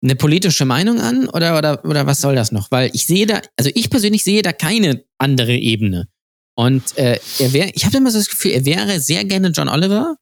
[0.04, 1.28] eine politische Meinung an?
[1.30, 2.72] Oder, oder, oder was soll das noch?
[2.72, 6.08] Weil ich sehe da, also ich persönlich sehe da keine andere Ebene.
[6.56, 9.70] Und äh, er wäre, ich habe immer so das Gefühl, er wäre sehr gerne John
[9.70, 10.18] Oliver,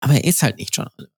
[0.00, 1.12] aber er ist halt nicht John Oliver.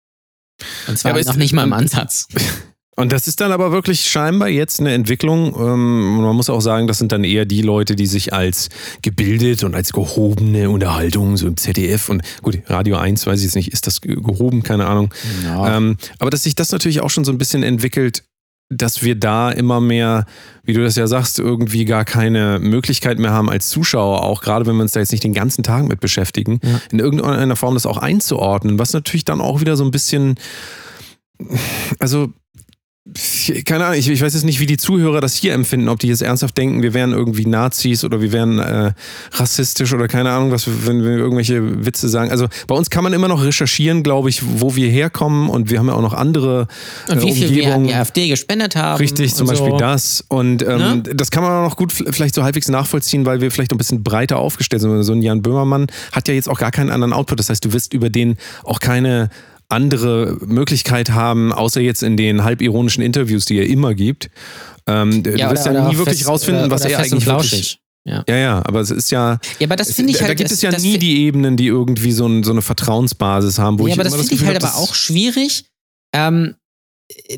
[0.89, 2.29] Und zwar Ja, noch nicht mal im Ansatz.
[2.99, 5.49] Und das ist dann aber wirklich scheinbar jetzt eine Entwicklung.
[5.55, 8.71] Ähm, und man muss auch sagen, das sind dann eher die Leute, die sich als
[9.03, 13.55] gebildet und als gehobene Unterhaltung, so im ZDF und gut, Radio 1, weiß ich jetzt
[13.55, 15.13] nicht, ist das ge- gehoben, keine Ahnung.
[15.45, 15.77] Ja.
[15.77, 18.23] Ähm, aber dass sich das natürlich auch schon so ein bisschen entwickelt,
[18.71, 20.25] dass wir da immer mehr,
[20.65, 24.67] wie du das ja sagst, irgendwie gar keine Möglichkeit mehr haben als Zuschauer, auch gerade
[24.67, 26.81] wenn wir uns da jetzt nicht den ganzen Tag mit beschäftigen, Ja.
[26.91, 30.35] in irgendeiner Form das auch einzuordnen, was natürlich dann auch wieder so ein bisschen,
[31.99, 32.33] also
[33.65, 36.09] keine Ahnung, ich, ich weiß jetzt nicht, wie die Zuhörer das hier empfinden, ob die
[36.09, 38.93] jetzt ernsthaft denken, wir wären irgendwie Nazis oder wir wären äh,
[39.33, 42.33] rassistisch oder keine Ahnung, was wir, wenn wir irgendwelche Witze sagen.
[42.33, 45.79] Also bei uns kann man immer noch recherchieren, glaube ich, wo wir herkommen und wir
[45.79, 46.67] haben ja auch noch andere
[47.09, 47.87] Und wie äh, viel wir an Umgebungen.
[47.89, 48.99] die AfD gespendet haben.
[48.99, 49.79] Richtig, zum und Beispiel so.
[49.79, 50.25] das.
[50.27, 51.03] Und ähm, Ne?
[51.15, 54.03] das kann man auch noch gut vielleicht so halbwegs nachvollziehen, weil wir vielleicht ein bisschen
[54.03, 55.03] breiter aufgestellt sind.
[55.05, 57.39] So ein Jan Böhmermann hat ja jetzt auch gar keinen anderen Output.
[57.39, 59.31] Das heißt, du wirst über den auch keine
[59.69, 64.31] andere Möglichkeit haben, außer jetzt in den halbironischen Interviews, die er immer gibt.
[64.87, 66.99] Ähm, du Ja, wirst oder- ja oder nie wirklich fest- rausfinden, oder- was oder er
[67.01, 67.79] eigentlich wirklich...
[68.09, 68.25] Ja.
[68.29, 69.41] Ja, ja, aber es ist ja...
[69.59, 70.39] ja, aber das finde ich da halt.
[70.39, 73.59] gibt das- es ja das nie die Ebenen, die irgendwie so, ein, so eine Vertrauensbasis
[73.59, 75.65] haben, wo ja, ich aber das finde ich halt hab, aber auch schwierig,
[76.15, 76.55] ähm,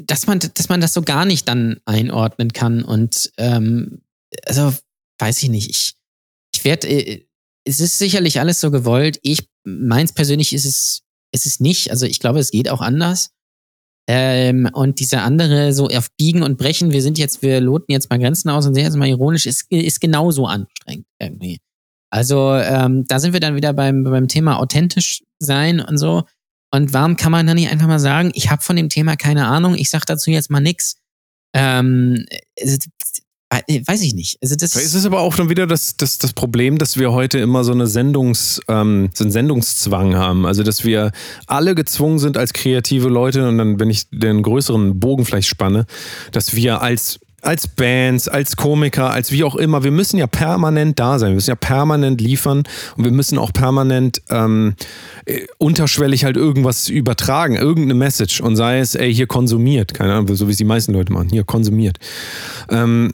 [0.02, 2.82] dass, man, dass man das so gar nicht dann einordnen kann.
[2.82, 4.02] Und ähm,
[4.44, 4.74] also
[5.18, 5.70] weiß ich nicht.
[5.70, 5.94] Ich,
[6.54, 7.24] ich werde, äh,
[7.64, 9.18] es ist sicherlich alles so gewollt.
[9.22, 11.00] Ich, meins persönlich ist es,
[11.32, 11.90] ist es nicht.
[11.90, 13.30] Also ich glaube, es geht auch anders.
[14.10, 18.08] Ähm, und dieser andere so auf Biegen und Brechen, wir sind jetzt, wir loten jetzt
[18.08, 21.58] mal Grenzen aus und sehen jetzt mal ironisch, ist, ist genauso anstrengend irgendwie.
[22.10, 26.24] Also ähm, da sind wir dann wieder beim, beim Thema authentisch sein und so.
[26.70, 29.46] Und warum kann man dann nicht einfach mal sagen, ich habe von dem Thema keine
[29.46, 30.96] Ahnung, ich sag dazu jetzt mal nix.
[31.54, 32.24] Ähm,
[32.56, 32.78] äh,
[33.50, 34.38] weiß ich nicht.
[34.42, 37.38] Also das Es ist aber auch dann wieder das, das, das Problem, dass wir heute
[37.38, 40.44] immer so eine Sendungs, ähm, so einen Sendungszwang haben.
[40.46, 41.12] Also, dass wir
[41.46, 45.86] alle gezwungen sind als kreative Leute, und dann, wenn ich den größeren Bogen vielleicht spanne,
[46.32, 50.98] dass wir als als Bands, als Komiker, als wie auch immer, wir müssen ja permanent
[50.98, 52.64] da sein, wir müssen ja permanent liefern
[52.96, 54.74] und wir müssen auch permanent ähm,
[55.24, 60.34] äh, unterschwellig halt irgendwas übertragen, irgendeine Message und sei es, ey, hier konsumiert, keine Ahnung,
[60.34, 61.98] so wie es die meisten Leute machen, hier konsumiert.
[62.70, 63.12] Ähm,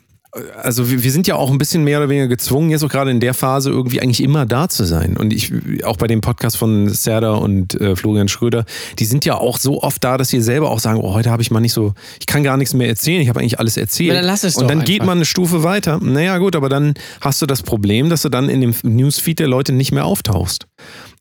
[0.62, 3.11] also wir, wir sind ja auch ein bisschen mehr oder weniger gezwungen, jetzt auch gerade
[3.11, 5.16] in der Phase irgendwie eigentlich immer da zu sein.
[5.16, 5.53] Und ich,
[5.85, 8.64] auch bei dem Podcast von Serda und äh, Florian Schröder,
[8.99, 11.43] die sind ja auch so oft da, dass sie selber auch sagen, oh, heute habe
[11.43, 14.16] ich mal nicht so, ich kann gar nichts mehr erzählen, ich habe eigentlich alles erzählt.
[14.16, 15.07] Dann lass es und dann geht einfach.
[15.07, 16.01] man eine Stufe weiter.
[16.03, 19.49] Naja gut, aber dann hast du das Problem, dass du dann in dem Newsfeed der
[19.49, 20.66] Leute nicht mehr auftauchst.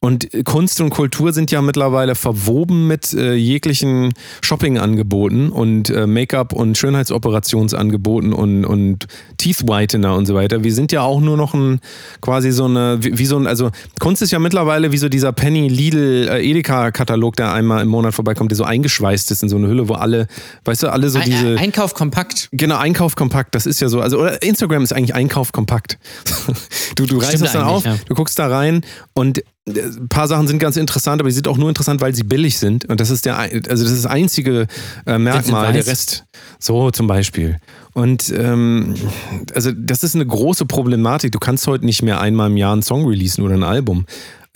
[0.04, 6.52] Und Kunst und Kultur sind ja mittlerweile verwoben mit äh, jeglichen Shopping-Angeboten und äh, Make-up-
[6.52, 10.62] und Schönheitsoperationsangeboten und, und Teeth Whitener und so weiter.
[10.62, 11.80] Wir sind ja auch nur noch ein
[12.20, 15.32] quasi so eine, wie, wie so ein, also Kunst ist ja mittlerweile wie so dieser
[15.32, 19.56] Penny Lidl äh, Edeka-Katalog, der einmal im Monat vorbeikommt, der so eingeschweißt ist in so
[19.56, 20.28] eine Hülle, wo alle,
[20.66, 21.52] weißt du, alle so diese.
[21.52, 22.50] Ein, Einkauf kompakt.
[22.52, 24.02] Genau, Einkauf kompakt, das ist ja so.
[24.02, 25.98] Also, oder Instagram ist eigentlich Einkauf kompakt.
[26.98, 27.96] du du reißt das dann auf, ja.
[28.06, 28.82] du guckst da rein
[29.14, 32.24] und ein paar Sachen sind ganz interessant, aber die sind auch nur interessant, weil sie
[32.24, 32.86] billig sind.
[32.90, 34.68] Und das ist der, also das ist das einzige
[35.06, 35.72] äh, Merkmal.
[35.72, 35.88] Der.
[35.88, 36.26] Rest,
[36.60, 37.58] so zum Beispiel.
[37.94, 38.96] Und ähm,
[39.56, 41.32] also das ist eine große Problematik.
[41.32, 44.06] Du kannst heute nicht mehr einmal im Jahr einen Song releasen oder ein Album.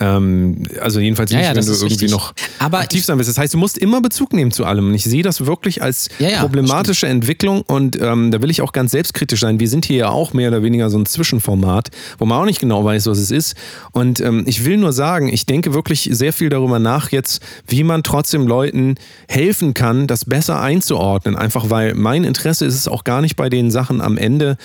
[0.00, 2.10] Ähm, also jedenfalls Ja, nicht, ja, wenn du irgendwie richtig.
[2.12, 3.28] noch Aber aktiv sein willst.
[3.28, 4.86] Das heißt, du musst immer Bezug nehmen zu allem.
[4.88, 8.70] Und ich sehe das wirklich als Ja, problematische Entwicklung und ähm, da will ich auch
[8.72, 9.58] ganz selbstkritisch sein.
[9.58, 11.88] Wir sind hier ja auch mehr oder weniger so ein Zwischenformat,
[12.18, 13.56] wo man auch nicht genau weiß, was es ist.
[13.90, 17.82] Und ähm, ich will nur sagen, ich denke wirklich sehr viel darüber nach jetzt, wie
[17.82, 18.94] man trotzdem Leuten
[19.28, 21.34] helfen kann, das besser einzuordnen.
[21.34, 24.58] Einfach weil mein Interesse ist es auch gar nicht bei den Sachen am Ende,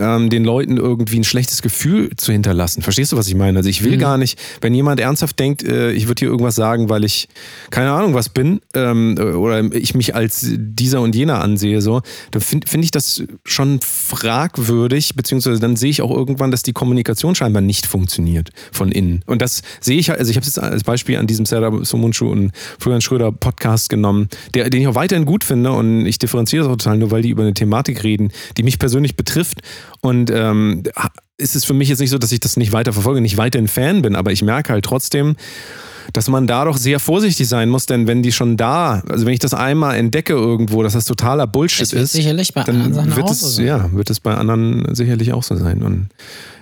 [0.00, 2.82] ähm, den Leuten irgendwie ein schlechtes Gefühl zu hinterlassen.
[2.82, 3.58] Verstehst du, was ich meine?
[3.58, 6.88] Also ich will gar nicht, wenn jemand ernsthaft denkt, äh, ich würde hier irgendwas sagen,
[6.88, 7.28] weil ich
[7.70, 12.42] keine Ahnung was bin ähm, oder ich mich als dieser und jener ansehe, so, dann
[12.42, 17.34] finde find ich das schon fragwürdig, beziehungsweise dann sehe ich auch irgendwann, dass die Kommunikation
[17.34, 19.22] scheinbar nicht funktioniert von innen.
[19.26, 21.84] Und das sehe ich halt, also ich habe es jetzt als Beispiel an diesem Serdar
[21.84, 26.18] Somuncu und Florian Schröder Podcast genommen, der, den ich auch weiterhin gut finde und ich
[26.18, 29.60] differenziere das auch total nur, weil die über eine Thematik reden, die mich persönlich betrifft
[30.00, 30.82] und ähm,
[31.36, 33.68] ist es für mich jetzt nicht so, dass ich das nicht weiter verfolge, nicht weiterhin
[33.68, 35.36] Fan bin, aber ich merke halt trotzdem,
[36.12, 39.32] dass man da doch sehr vorsichtig sein muss, denn wenn die schon da, also wenn
[39.32, 43.16] ich das einmal entdecke irgendwo, dass das totaler Bullshit ist, sicherlich bei anderen dann Sachen
[43.16, 46.08] wird es, so ja, wird es bei anderen sicherlich auch so sein und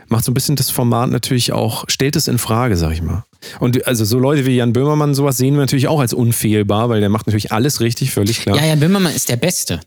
[0.08, 3.24] macht so ein bisschen das Format natürlich auch, stellt es in Frage, sag ich mal.
[3.60, 7.00] Und also so Leute wie Jan Böhmermann, sowas sehen wir natürlich auch als unfehlbar, weil
[7.00, 8.56] der macht natürlich alles richtig, völlig klar.
[8.56, 9.80] Ja, Jan Böhmermann ist der Beste.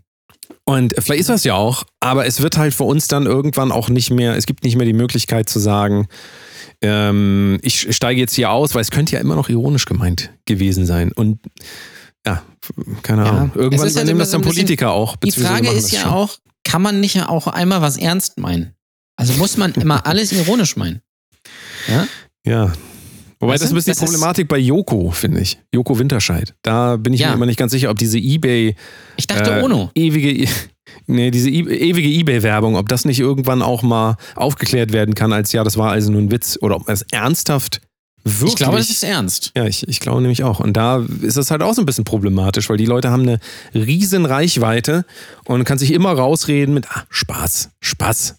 [0.66, 3.90] Und vielleicht ist das ja auch, aber es wird halt für uns dann irgendwann auch
[3.90, 6.08] nicht mehr, es gibt nicht mehr die Möglichkeit zu sagen,
[6.82, 10.86] ähm, ich steige jetzt hier aus, weil es könnte ja immer noch ironisch gemeint gewesen
[10.86, 11.12] sein.
[11.12, 11.40] Und
[12.26, 12.42] ja,
[13.04, 13.52] keine Ja, Ahnung.
[13.54, 15.16] es Irgendwann ist halt übernehmen immer das dann Politiker auch.
[15.18, 16.12] Die Frage ist ja schon.
[16.12, 18.74] auch, kann man nicht ja auch einmal was ernst meinen?
[19.16, 21.02] Also muss man immer alles ironisch meinen?
[21.88, 22.08] Ja?
[22.46, 22.74] Ja.
[23.42, 25.60] Wobei Weißt das du, ein bisschen die ist- Problematik bei Joko, finde ich.
[25.74, 26.54] Joko Winterscheid.
[26.62, 27.30] Da bin ich Ja.
[27.30, 28.76] mir immer nicht ganz sicher, ob diese Ebay.
[29.18, 29.90] Ich dachte äh, Ono.
[29.96, 30.48] Ewige,
[31.08, 35.52] nee, diese e- ewige Ebay-Werbung, ob das nicht irgendwann auch mal aufgeklärt werden kann, als
[35.52, 36.58] ja, das war also nur ein Witz.
[36.62, 37.82] Oder ob es ernsthaft
[38.24, 38.50] wirklich.
[38.52, 39.52] Ich glaube, das ist ernst.
[39.58, 40.60] Ja, ich, ich glaube nämlich auch.
[40.60, 43.40] Und da ist das halt auch so ein bisschen problematisch, weil die Leute haben eine
[43.74, 45.04] riesen Reichweite
[45.46, 48.36] und kann sich immer rausreden mit ah, Spaß, Spaß.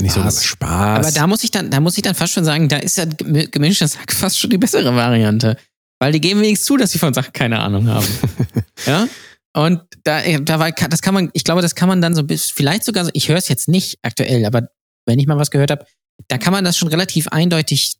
[0.00, 0.44] Nicht so Spaß.
[0.44, 0.98] Spaß.
[1.06, 3.04] Aber da muss ich dann, da muss ich dann fast schon sagen, da ist ja
[3.06, 5.56] gem- gemischtes Hack fast schon die bessere Variante.
[6.00, 8.06] Weil die geben wenigstens zu, dass sie von Sachen keine Ahnung haben.
[8.86, 9.06] ja?
[9.54, 12.50] Und da, da war, das kann man, ich glaube, das kann man dann so bis,
[12.50, 14.68] vielleicht sogar, so- ich höre es jetzt nicht aktuell, aber
[15.06, 15.86] wenn ich mal was gehört habe,
[16.28, 17.96] da kann man das schon relativ eindeutig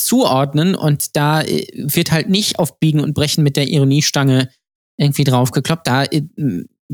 [0.00, 4.48] zuordnen und da äh, wird halt nicht auf Biegen und Brechen mit der Ironiestange
[4.96, 5.86] irgendwie draufgekloppt.
[5.86, 6.22] Da äh,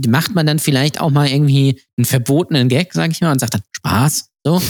[0.06, 3.54] macht man dann vielleicht auch mal irgendwie einen verbotenen Gag, sag ich mal, und sagt
[3.54, 4.60] dann Spaß, so.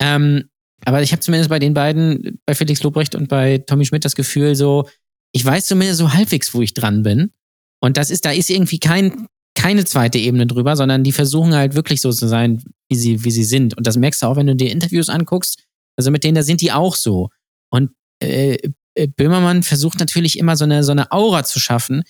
[0.00, 0.48] Ähm,
[0.84, 4.14] aber ich habe zumindest bei den beiden, bei Felix Lobrecht und bei Tommy Schmidt das
[4.14, 4.88] Gefühl so,
[5.32, 7.32] ich weiß zumindest so halbwegs, wo ich dran bin.
[7.80, 11.74] Und das ist, da ist irgendwie kein, keine zweite Ebene drüber, sondern die versuchen halt
[11.74, 13.76] wirklich so zu sein, wie sie, wie sie sind.
[13.76, 15.64] Und das merkst du auch, wenn du dir Interviews anguckst.
[15.96, 17.28] Also mit denen, da sind die auch so.
[17.70, 17.90] Und
[18.20, 18.56] äh,
[19.16, 22.02] Böhmermann versucht natürlich immer so eine, so eine Aura zu schaffen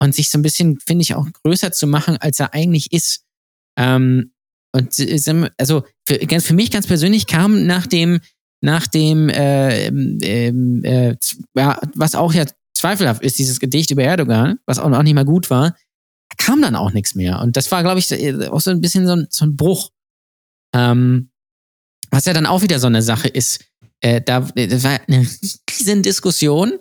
[0.00, 3.24] und sich so ein bisschen, finde ich, auch größer zu machen, als er eigentlich ist.
[3.78, 4.32] Ähm,
[4.74, 8.20] und äh, also für, ganz, für mich ganz persönlich kam nach dem,
[8.62, 12.44] nach dem, äh, äh, z- ja, was auch ja
[12.76, 15.74] zweifelhaft ist, dieses Gedicht über Erdogan, was auch noch nicht mal gut war,
[16.36, 17.40] kam dann auch nichts mehr.
[17.40, 19.90] Und das war, glaube ich, äh, auch so ein bisschen so ein, so ein Bruch.
[20.74, 21.30] Ähm,
[22.10, 23.64] was ja dann auch wieder so eine Sache ist.
[24.00, 25.26] Äh, da, das war eine
[25.70, 26.78] riesen Diskussion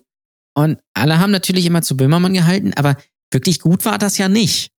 [0.55, 2.97] und alle haben natürlich immer zu Böhmermann gehalten, aber
[3.31, 4.71] wirklich gut war das ja nicht.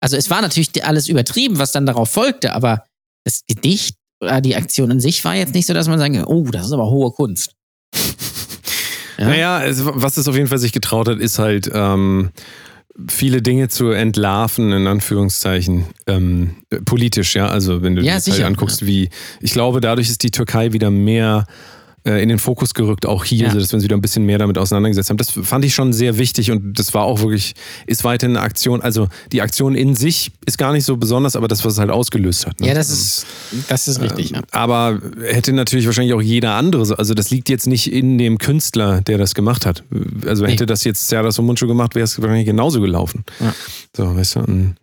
[0.00, 2.84] Also es war natürlich alles übertrieben, was dann darauf folgte, aber
[3.24, 6.44] das Gedicht oder die Aktion an sich war jetzt nicht so, dass man sagen, oh,
[6.50, 7.54] das ist aber hohe Kunst.
[9.18, 9.28] Ja.
[9.28, 12.30] Naja, es, was es auf jeden Fall sich getraut hat, ist halt ähm,
[13.08, 17.48] viele Dinge zu entlarven, in Anführungszeichen, ähm, äh, politisch, ja.
[17.48, 20.72] Also wenn du Ja, dir das halt anguckst, wie, ich glaube, dadurch ist die Türkei
[20.72, 21.46] wieder mehr
[22.04, 23.50] in den Fokus gerückt, auch hier, Ja.
[23.52, 25.16] so dass wir uns wieder ein bisschen mehr damit auseinandergesetzt haben.
[25.18, 27.54] Das fand ich schon sehr wichtig und das war auch wirklich,
[27.86, 28.80] ist weiterhin eine Aktion.
[28.80, 31.90] Also die Aktion in sich ist gar nicht so besonders, aber das, was es halt
[31.90, 32.58] ausgelöst hat.
[32.60, 32.68] Ne?
[32.68, 33.26] Ja, das ist,
[33.68, 34.30] das ist richtig.
[34.30, 34.40] Ja.
[34.50, 36.86] Aber hätte natürlich wahrscheinlich auch jeder andere.
[36.86, 39.84] so- Also das liegt jetzt nicht in dem Künstler, der das gemacht hat.
[40.26, 43.24] Also hätte das jetzt Serdar Somuncu gemacht, wäre es wahrscheinlich genauso gelaufen.
[43.40, 43.54] Ja.
[43.96, 44.40] So, weißt du.
[44.40, 44.74] Und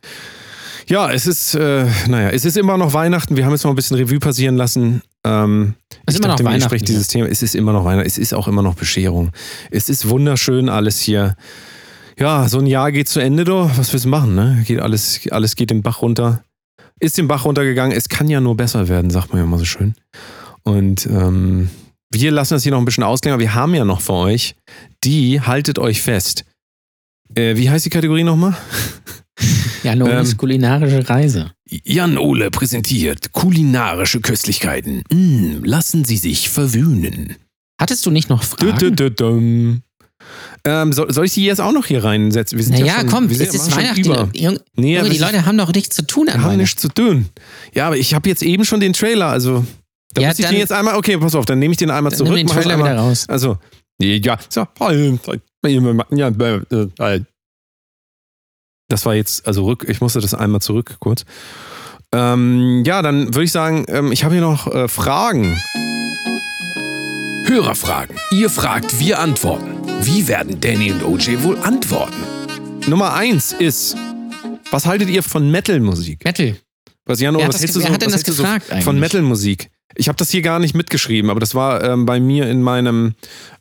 [0.87, 3.35] ja, es ist, äh, naja, es ist immer noch Weihnachten.
[3.35, 5.01] Wir haben jetzt mal ein bisschen Revue passieren lassen.
[5.27, 5.73] Ähm,
[6.05, 7.27] Es ist immer noch dachte, Weihnachten spricht dieses Thema.
[7.27, 8.07] Es ist immer noch Weihnachten.
[8.07, 9.31] Es ist auch immer noch Bescherung.
[9.71, 11.35] Es ist wunderschön alles hier.
[12.19, 13.77] Ja, so ein Jahr geht zu Ende, doch.
[13.77, 14.63] Was willst du machen, ne?
[14.65, 16.43] Geht alles, alles geht den Bach runter.
[16.99, 17.95] Ist den Bach runtergegangen.
[17.95, 19.93] Es kann ja nur besser werden, sagt man ja immer so schön.
[20.63, 21.69] Und ähm,
[22.11, 24.55] wir lassen das hier noch ein bisschen ausklingen, aber wir haben ja noch für euch
[25.03, 26.45] die, haltet euch fest.
[27.35, 28.55] Äh, wie heißt die Kategorie nochmal?
[29.83, 31.51] Ja, Loris Ähm, kulinarische Reise.
[31.83, 35.03] Jan Ole präsentiert kulinarische Köstlichkeiten.
[35.11, 37.35] Mm, lassen Sie sich verwöhnen.
[37.79, 38.77] Hattest du nicht noch Fragen?
[38.77, 39.81] dü, dü, dum.
[40.65, 42.57] Ähm, soll, soll ich die jetzt auch noch hier reinsetzen?
[42.57, 44.01] Wir sind Naja, schon, komm, es ist Weihnachten.
[44.01, 44.29] Über.
[44.33, 47.27] Die, Nee, Junge, die Leute haben doch nichts zu tun an haben nichts zu tun.
[47.73, 49.65] Ja, aber ich habe jetzt eben schon den Trailer, also
[50.13, 51.91] da Ja, muss ich dann- den jetzt einmal, okay, pass auf, dann nehme ich den
[51.91, 52.35] einmal Nimm zurück.
[52.35, 53.25] den mach es Trailer einmal, wieder raus.
[53.29, 53.57] Also,
[54.01, 54.67] ja, so,
[56.11, 57.19] ja, äh,
[58.87, 61.25] das war jetzt, also rück, ich musste das einmal zurück kurz.
[62.13, 65.59] Ähm, ja, dann würde ich sagen, ähm, ich habe hier noch äh, Fragen.
[67.45, 68.15] Hörerfragen.
[68.31, 69.77] Ihr fragt, wir antworten.
[70.01, 72.21] Wie werden Danny und OJ wohl antworten?
[72.87, 73.95] Nummer eins ist,
[74.71, 76.23] was haltet ihr von Metal-Musik?
[76.23, 76.57] Metal.
[77.05, 78.75] Was, Jan, Wer hat was hältst du so, wer hat denn was das hältst du
[78.75, 79.69] so von Metal-Musik?
[79.95, 83.15] Ich habe das hier gar nicht mitgeschrieben, aber das war ähm, bei mir in meinem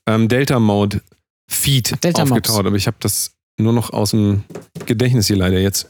[0.07, 4.43] ähm, Delta-Mode-Feed Delta aufgetaucht, aber ich habe das nur noch aus dem
[4.87, 5.89] Gedächtnis hier leider jetzt.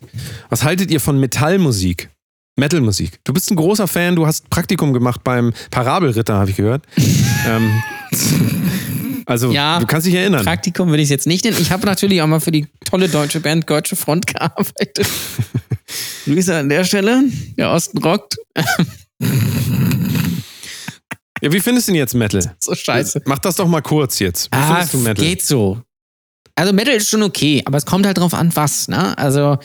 [0.48, 2.10] Was haltet ihr von Metallmusik?
[2.58, 3.20] Metal-Musik.
[3.24, 6.84] Du bist ein großer Fan, du hast Praktikum gemacht beim Parabelritter, habe ich gehört.
[7.46, 7.70] ähm,
[9.26, 10.42] also, Ja, du kannst dich erinnern.
[10.42, 11.58] Praktikum würde ich jetzt nicht nennen.
[11.60, 15.06] Ich habe natürlich auch mal für die tolle deutsche Band Deutsche Front gearbeitet.
[16.26, 17.24] Luisa an der Stelle,
[17.58, 18.36] der Osten rockt.
[21.42, 22.56] Ja, wie findest du denn jetzt Metal?
[22.58, 23.20] So scheiße.
[23.26, 24.46] Mach das doch mal kurz jetzt.
[24.50, 25.24] Wie Ah, findest du Metal?
[25.24, 25.82] geht so.
[26.56, 29.16] Also Metal ist schon okay, aber es kommt halt drauf an, was, ne?
[29.18, 29.58] Also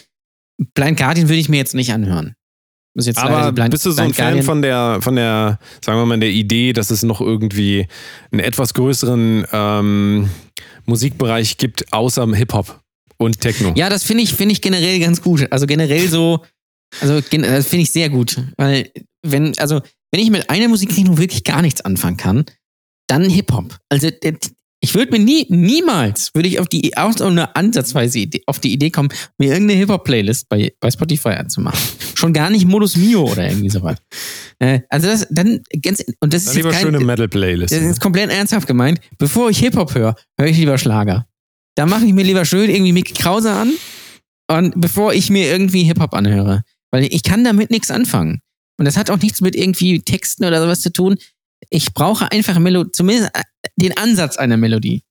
[0.75, 2.35] Blind Guardian würde ich mir jetzt nicht anhören.
[3.15, 6.05] Aber Blind, bist du so ein Blind Fan Guardian- von der, von der, sagen wir
[6.05, 7.87] mal, der Idee, dass es noch irgendwie
[8.31, 10.29] einen etwas größeren ähm,
[10.85, 12.81] Musikbereich gibt, außer Hip-Hop
[13.17, 13.73] und Techno?
[13.77, 15.47] Ja, das finde ich, finde ich generell ganz gut.
[15.51, 16.43] Also generell so,
[16.99, 18.37] also gen- das finde ich sehr gut.
[18.57, 18.91] Weil,
[19.25, 19.81] wenn, also,
[20.11, 22.43] wenn ich mit einer Musikrichtung wirklich gar nichts anfangen kann,
[23.07, 23.77] dann Hip-Hop.
[23.89, 24.33] Also, äh,
[24.83, 28.59] ich würde mir nie, niemals, würde ich auf die, auch so eine ansatzweise Idee, auf
[28.59, 31.79] die Idee kommen, mir irgendeine Hip-Hop-Playlist bei, bei Spotify anzumachen.
[32.15, 33.97] Schon gar nicht Modus Mio oder irgendwie sowas.
[34.57, 37.71] Äh, also das, dann ganz, und das Dann ist jetzt lieber kein, schöne Metal-Playlist.
[37.71, 38.99] das ist jetzt komplett ernsthaft gemeint.
[39.19, 41.27] Bevor ich Hip-Hop höre, höre ich lieber Schlager.
[41.75, 43.71] Da mache ich mir lieber schön irgendwie Mickey Krause an.
[44.47, 46.63] Und bevor ich mir irgendwie Hip-Hop anhöre.
[46.89, 48.41] Weil ich kann damit nichts anfangen.
[48.79, 51.17] Und das hat auch nichts mit irgendwie Texten oder sowas zu tun.
[51.69, 53.29] Ich brauche einfach Melo zumindest
[53.75, 55.01] den Ansatz einer Melodie.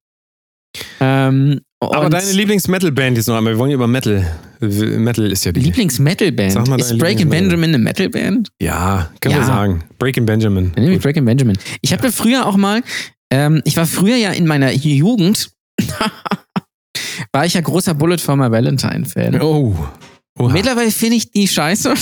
[1.00, 3.54] Ähm, Aber deine Lieblings-Metal-Band jetzt noch einmal.
[3.54, 4.24] Wir wollen ja über Metal.
[4.60, 5.60] Metal ist ja die.
[5.60, 6.80] Lieblings-Metal-Band.
[6.80, 7.28] Ist Breaking.
[7.28, 8.50] Benjamin eine Metal-Band?
[8.60, 9.46] Ja, können wir Ja.
[9.46, 9.84] sagen.
[9.98, 10.72] Breaking Benjamin.
[10.74, 11.56] Dann nehme ich Breaking Benjamin.
[11.80, 12.82] Ich habe früher auch mal,
[13.32, 15.50] ähm, ich war früher ja in meiner Jugend,
[17.32, 19.40] war ich ja großer Bullet for my Valentine-Fan.
[19.40, 19.74] Oh.
[20.38, 20.52] Oha.
[20.52, 21.94] Mittlerweile finde ich die scheiße.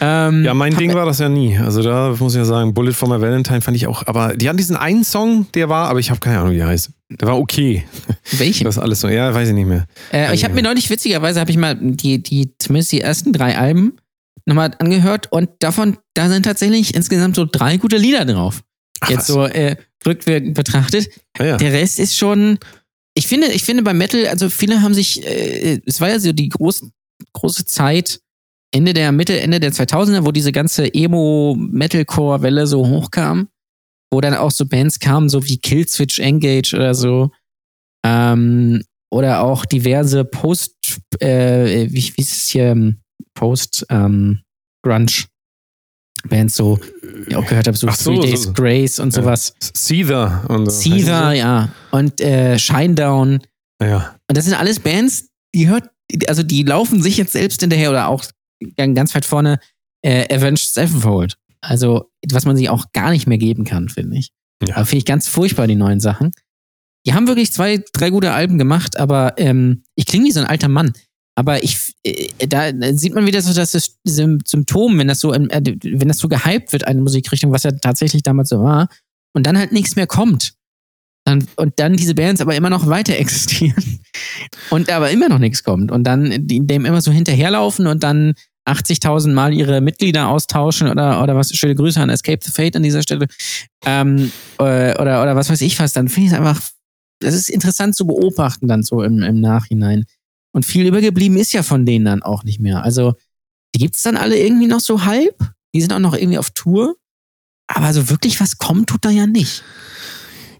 [0.00, 1.56] Ähm, Ja, mein Ding war das ja nie.
[1.58, 4.48] Also da muss ich ja sagen, Bullet for my Valentine fand ich auch, aber die
[4.48, 6.90] hatten diesen einen Song, der war, aber ich habe keine Ahnung, wie der heißt.
[7.10, 7.84] Der war okay.
[8.32, 8.64] Welchen?
[8.64, 9.86] Das ist alles so, ja, weiß ich nicht mehr.
[10.12, 13.56] Äh, ich habe mir neulich, witzigerweise, habe ich mal die, die, zumindest die ersten drei
[13.56, 13.96] Alben
[14.44, 18.62] nochmal angehört und davon, da sind tatsächlich insgesamt so drei gute Lieder drauf.
[19.00, 19.26] Ach, Jetzt was?
[19.26, 19.76] so äh,
[20.06, 21.08] rückwirkend betrachtet.
[21.38, 21.56] Ja, ja.
[21.56, 22.58] Der Rest ist schon.
[23.14, 26.32] Ich finde, ich finde beim Metal, also viele haben sich, äh, es war ja so
[26.32, 26.90] die große,
[27.32, 28.20] große Zeit,
[28.76, 33.48] Ende der Mitte, Ende der 2000er, wo diese ganze Emo-Metalcore-Welle so hochkam,
[34.12, 37.30] wo dann auch so Bands kamen, so wie Killswitch Engage oder so,
[38.04, 40.74] ähm, oder auch diverse Post,
[41.20, 43.00] äh, wie, wie ist es hier, ähm,
[43.34, 44.40] Post, ähm,
[44.84, 45.24] Grunge
[46.28, 48.52] Bands, so, die ich auch gehört habe, so, Ach so, Three Days so.
[48.52, 49.22] Grace und Ja.
[49.22, 49.54] sowas.
[49.74, 50.80] Seether und so.
[50.80, 51.68] Seether, ja.
[51.92, 53.40] Und äh, Shinedown.
[53.80, 54.16] Ja.
[54.28, 55.88] Und das sind alles Bands, die hört
[56.28, 58.24] also die laufen sich jetzt selbst hinterher oder auch
[58.76, 59.58] ganz weit vorne
[60.02, 61.36] äh, Avenged Sevenfold.
[61.60, 64.30] Also, was man sich auch gar nicht mehr geben kann, finde ich.
[64.66, 64.76] Ja.
[64.76, 66.32] Aber finde ich ganz furchtbar, die neuen Sachen.
[67.06, 70.46] Die haben wirklich zwei, drei gute Alben gemacht, aber ähm, ich klinge wie so ein
[70.46, 70.92] alter Mann.
[71.38, 76.08] Aber ich, äh, da sieht man wieder so das Symptom, wenn das so, äh, wenn
[76.08, 78.88] das so gehypt wird, eine Musikrichtung, was ja tatsächlich damals so war,
[79.34, 80.54] und dann halt nichts mehr kommt.
[81.28, 84.00] Und dann diese Bands aber immer noch weiter existieren
[84.70, 88.34] und aber immer noch nichts kommt und dann dem immer so hinterherlaufen und dann
[88.68, 92.82] 80.000 Mal ihre Mitglieder austauschen oder, oder was, schöne Grüße an Escape the Fate an
[92.82, 93.26] dieser Stelle
[93.84, 96.60] ähm, äh, oder, oder was weiß ich was, dann finde ich es einfach,
[97.20, 100.04] das ist interessant zu beobachten dann so im, im Nachhinein.
[100.56, 102.82] Und viel übergeblieben ist ja von denen dann auch nicht mehr.
[102.82, 103.12] Also,
[103.74, 105.36] die gibt's dann alle irgendwie noch so halb.
[105.74, 106.96] Die sind auch noch irgendwie auf Tour.
[107.66, 109.62] Aber so wirklich was kommt, tut da ja nicht.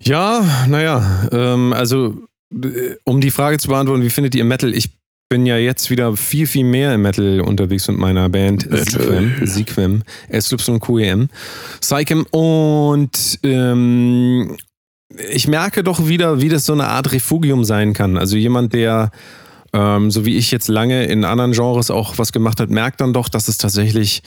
[0.07, 2.15] Ja, naja, ähm, also
[2.55, 4.73] äh, um die Frage zu beantworten, wie findet ihr Metal?
[4.73, 4.91] Ich
[5.29, 10.03] bin ja jetzt wieder viel, viel mehr im Metal unterwegs mit meiner Band Sequem, Sequem,
[10.31, 11.29] SYQEM,
[11.81, 14.57] Psychem und ähm,
[15.29, 18.17] ich merke doch wieder, wie das so eine Art Refugium sein kann.
[18.17, 19.11] Also jemand, der
[19.73, 23.13] ähm, so wie ich jetzt lange in anderen Genres auch was gemacht hat, merkt dann
[23.13, 24.23] doch, dass es tatsächlich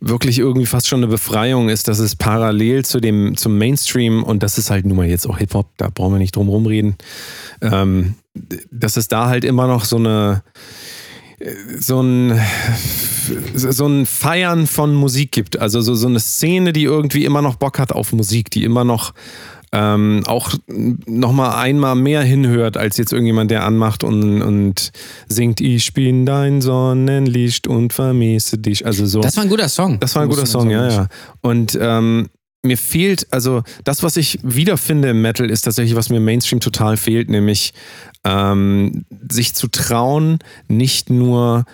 [0.00, 4.42] wirklich irgendwie fast schon eine Befreiung ist, dass es parallel zu dem, zum Mainstream und
[4.42, 6.96] das ist halt nun mal jetzt auch Hip-Hop, da brauchen wir nicht drum rumreden,
[7.62, 8.14] ähm,
[8.70, 10.42] dass es da halt immer noch so eine
[11.78, 12.40] so ein,
[13.54, 15.58] so ein Feiern von Musik gibt.
[15.58, 18.84] Also so, so eine Szene, die irgendwie immer noch Bock hat auf Musik, die immer
[18.84, 19.12] noch
[19.74, 24.92] ähm, auch nochmal einmal mehr hinhört, als jetzt irgendjemand, der anmacht und, und
[25.26, 28.86] singt, ich bin dein Sonnenlicht und vermisse dich.
[28.86, 29.20] Also so.
[29.20, 29.98] Das war ein guter Song.
[29.98, 31.08] Das war ein guter Song, ja, ja.
[31.40, 32.28] Und ähm,
[32.62, 36.60] mir fehlt, also das, was ich wiederfinde im Metal, ist tatsächlich, was mir im Mainstream
[36.60, 37.74] total fehlt, nämlich
[38.22, 41.64] ähm, sich zu trauen, nicht nur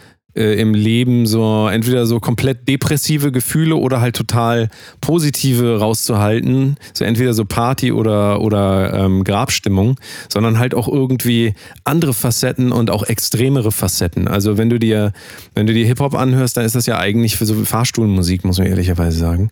[0.41, 4.71] äh, im Leben so entweder so komplett depressive Gefühle oder halt total
[5.03, 10.01] positive rauszuhalten, so entweder so Party oder, oder ähm, Grabstimmung,
[10.33, 11.53] sondern halt auch irgendwie
[11.85, 14.27] andere Facetten und auch extremere Facetten.
[14.29, 15.13] Also wenn du dir,
[15.55, 18.67] wenn du dir Hip-Hop anhörst, dann ist das ja eigentlich für so Fahrstuhlmusik, muss man
[18.67, 19.51] ehrlicherweise sagen.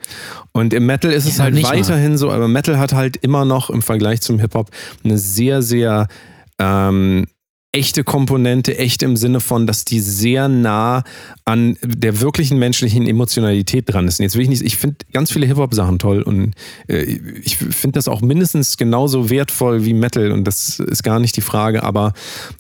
[0.52, 1.78] Und im Metal ist es Ja, halt nicht mal.
[1.78, 4.70] weiterhin so, aber Metal hat halt immer noch im Vergleich zum Hip-Hop
[5.04, 6.08] eine sehr, sehr
[6.58, 7.26] ähm,
[7.72, 11.04] echte Komponente, echt im Sinne von, dass die sehr nah
[11.44, 14.18] an der wirklichen menschlichen Emotionalität dran ist.
[14.18, 16.54] Und jetzt will ich nicht, ich finde ganz viele Hip-Hop-Sachen toll und
[16.88, 17.02] äh,
[17.42, 21.42] ich finde das auch mindestens genauso wertvoll wie Metal und das ist gar nicht die
[21.42, 22.14] Frage, aber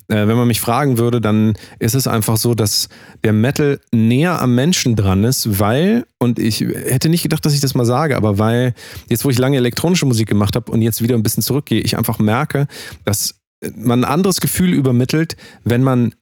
[0.08, 2.90] äh, wenn man mich fragen würde, dann ist es einfach so, dass
[3.24, 7.60] der Metal näher am Menschen dran ist, weil, und ich hätte nicht gedacht, dass ich
[7.60, 8.74] das mal sage, aber weil
[9.08, 11.96] jetzt, wo ich lange elektronische Musik gemacht habe und jetzt wieder ein bisschen zurückgehe, ich
[11.96, 12.66] einfach merke,
[13.06, 13.38] dass
[13.76, 16.14] man ein anderes Gefühl übermittelt, wenn man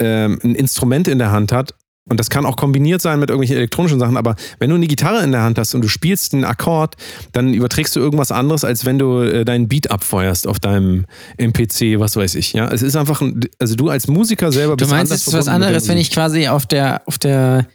[0.00, 1.74] ähm, ein Instrument in der Hand hat.
[2.08, 5.24] Und das kann auch kombiniert sein mit irgendwelchen elektronischen Sachen, aber wenn du eine Gitarre
[5.24, 6.94] in der Hand hast und du spielst einen Akkord,
[7.32, 11.06] dann überträgst du irgendwas anderes, als wenn du äh, deinen Beat abfeuerst auf deinem
[11.36, 12.52] MPC, was weiß ich.
[12.52, 15.26] Ja, es ist einfach, ein, also du als Musiker selber Du bist meinst, anders es
[15.26, 17.66] ist was anderes, wenn ich quasi auf der, auf der,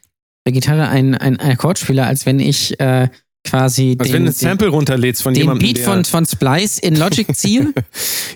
[0.45, 3.09] der Gitarre ein, ein, ein Akkord spiele, als wenn ich äh,
[3.43, 6.25] quasi Als den, wenn du ein den, Sample runterlädst von den jemandem, Beat von, von
[6.25, 7.73] Splice in Logic ziehe.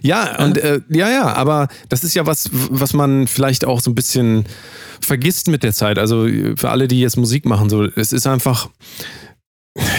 [0.01, 3.91] Ja, und äh, ja, ja, aber das ist ja was, was man vielleicht auch so
[3.91, 4.45] ein bisschen
[5.01, 5.97] vergisst mit der Zeit.
[5.99, 8.69] Also für alle, die jetzt Musik machen, so, es ist einfach.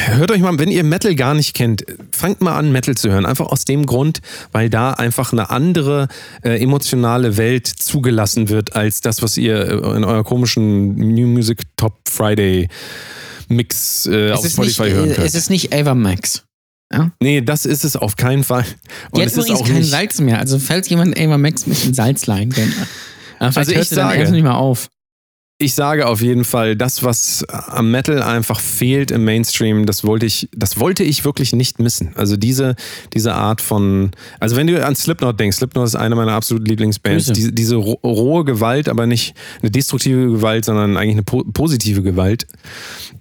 [0.07, 3.27] Hört euch mal, wenn ihr Metal gar nicht kennt, fangt mal an, Metal zu hören.
[3.27, 6.09] Einfach aus dem Grund, weil da einfach eine andere
[6.43, 11.61] äh, emotionale Welt zugelassen wird, als das, was ihr äh, in eurer komischen New Music
[11.77, 12.69] Top Friday
[13.49, 15.27] Mix äh, auf ist nicht, Spotify hören äh, könnt.
[15.27, 16.45] es ist nicht Ava Max.
[17.21, 18.65] nee, das ist es auf keinen Fall.
[19.11, 20.39] Und hat es ist auch kein nicht, Salz mehr.
[20.39, 22.77] Also falls jemand Ava Max mit dem Salz leihen könnte.
[23.39, 24.89] Aber Also ich sage- nicht mal auf.
[25.59, 30.27] Ich sage auf jeden Fall, das, was am Metal einfach fehlt im Mainstream, das wollte
[30.27, 32.13] ich, das wollte ich wirklich nicht missen.
[32.15, 32.77] Also diese,
[33.15, 37.27] diese Art von, also wenn du an Slipknot denkst, Slipknot ist eine meiner absoluten Lieblingsbands,
[37.33, 42.03] diese, diese ro- rohe Gewalt, aber nicht eine destruktive Gewalt, sondern eigentlich eine po positive
[42.03, 42.47] Gewalt,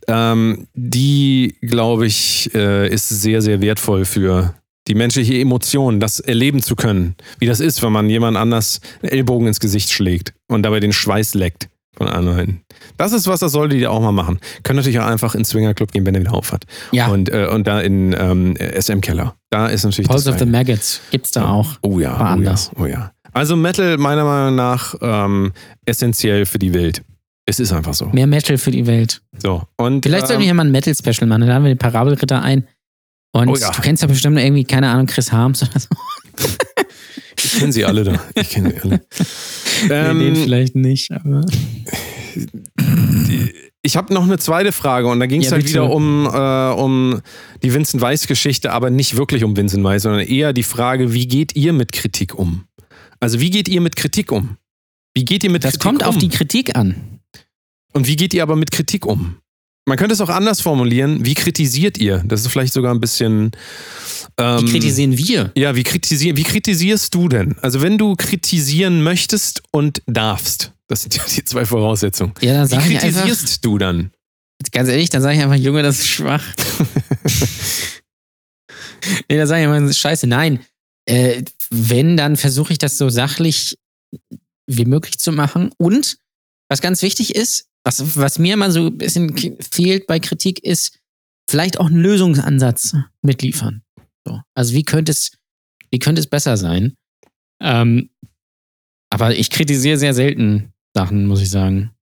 [0.10, 4.56] ähm, die, glaube ich, äh, ist sehr, sehr wertvoll für
[4.90, 9.12] die menschliche Emotion, das erleben zu können, wie das ist, wenn man jemand anders einen
[9.14, 12.62] Ellbogen ins Gesicht schlägt und dabei den Schweiß leckt von anderen.
[12.98, 14.40] Das ist was, das solltet ihr auch mal machen.
[14.64, 16.66] Könnt natürlich auch einfach ins Swinger Club gehen, wenn er wieder auf hat.
[16.92, 17.08] Ja.
[17.08, 19.36] Und, äh, und da in ähm, SM Keller.
[19.50, 20.46] Da ist natürlich Pulse das of the.
[20.46, 21.78] Maggots gibt's da auch.
[21.82, 22.72] Oh ja, War oh ja, anders.
[22.78, 23.12] oh ja.
[23.34, 25.52] Also Metal meiner Meinung nach ähm,
[25.86, 27.02] essentiell für die Welt.
[27.46, 28.08] Es ist einfach so.
[28.08, 29.22] Mehr Metal für die Welt.
[29.42, 29.64] So.
[29.78, 31.46] Und, Vielleicht sollten wir ähm, hier mal ein Metal-Special machen.
[31.46, 32.68] Da haben wir den Parabelritter ein.
[33.34, 33.70] Und Oh ja.
[33.72, 35.90] du kennst ja bestimmt irgendwie, keine Ahnung, Chris Harms oder so.
[37.46, 38.22] Ich kenne sie alle da.
[38.36, 39.02] Ich kenne sie alle.
[39.90, 41.46] Ähm, nee, den vielleicht nicht, aber.
[43.82, 46.82] Ich habe noch eine zweite Frage und da ging es ja, halt wieder um, äh,
[46.82, 47.22] um
[47.62, 51.58] die Vincent Weiss-Geschichte, aber nicht wirklich um Vincent Weiss, sondern eher die Frage, wie geht
[51.58, 52.64] ihr mit Kritik um?
[53.20, 54.58] Also wie geht ihr mit Kritik um?
[55.14, 55.98] Wie geht ihr mit das Kritik um?
[55.98, 57.20] Das kommt auf die Kritik an.
[57.92, 59.38] Und wie geht ihr aber mit Kritik um?
[59.88, 61.26] Man könnte es auch anders formulieren.
[61.26, 62.24] Wie kritisiert ihr?
[62.26, 63.52] Das ist vielleicht sogar ein bisschen.
[64.38, 65.52] Ähm, wie kritisieren wir?
[65.56, 67.56] Ja, wie, kritisier, wie kritisierst du denn?
[67.62, 72.34] Also, wenn du kritisieren möchtest und darfst, das sind ja die zwei Voraussetzungen.
[72.42, 74.12] Ja, dann sag Wie kritisierst einfach, du dann?
[74.72, 76.44] Ganz ehrlich, dann sage ich einfach, Junge, das ist schwach.
[79.30, 80.26] nee, dann sage ich einfach, scheiße.
[80.26, 80.60] Nein.
[81.06, 83.78] Äh, wenn, dann versuche ich das so sachlich
[84.68, 85.72] wie möglich zu machen.
[85.78, 86.18] Und
[86.70, 91.00] was ganz wichtig ist, was, was mir immer so ein bisschen fehlt bei Kritik, ist
[91.50, 93.84] vielleicht auch einen Lösungsansatz mitliefern.
[94.26, 94.42] So.
[94.56, 95.38] Also wie könnte es,
[95.92, 96.96] wie könnte es besser sein?
[97.62, 98.10] Ähm,
[99.12, 101.95] aber ich kritisiere sehr selten Sachen, muss ich sagen.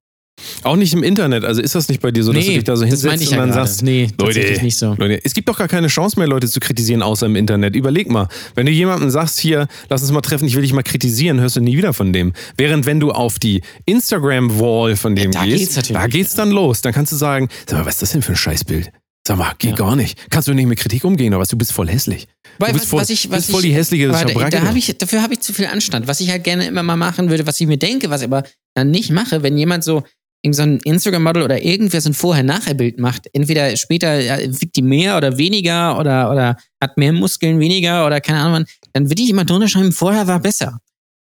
[0.64, 1.44] Auch nicht im Internet.
[1.44, 3.38] Also ist das nicht bei dir so, dass nee, du dich da so hinsetzt und
[3.38, 4.96] dann ja sagst, nee, Leute, nicht so.
[4.98, 7.76] Leute, es gibt doch gar keine Chance mehr, Leute zu kritisieren, außer im Internet.
[7.76, 10.84] Überleg mal, wenn du jemandem sagst, hier, lass uns mal treffen, ich will dich mal
[10.84, 12.34] kritisieren, hörst du nie wieder von dem.
[12.58, 16.82] Während wenn du auf die Instagram-Wall von dem da gehst, geht's da geht's dann los.
[16.82, 18.92] Dann kannst du sagen, sag mal, was ist das denn für ein Scheißbild?
[19.26, 19.76] Sag mal, geht ja.
[19.78, 20.30] gar nicht.
[20.30, 22.28] Kannst du nicht mit Kritik umgehen, aber du bist voll hässlich.
[22.60, 25.22] Du bist voll, was ich, was bist voll die hässliche da, da hab ich, Dafür
[25.22, 26.08] habe ich zu viel Anstand.
[26.08, 28.44] Was ich halt gerne immer mal machen würde, was ich mir denke, was ich aber
[28.74, 30.04] dann nicht mache, wenn jemand so
[30.44, 35.18] irgend so ein Instagram-Model oder irgendwer so ein Vorher-Nachher-Bild macht, entweder später wiegt die mehr
[35.18, 39.46] oder weniger oder, oder hat mehr Muskeln weniger oder keine Ahnung, dann würde ich immer
[39.46, 40.80] drunter schreiben, vorher war besser.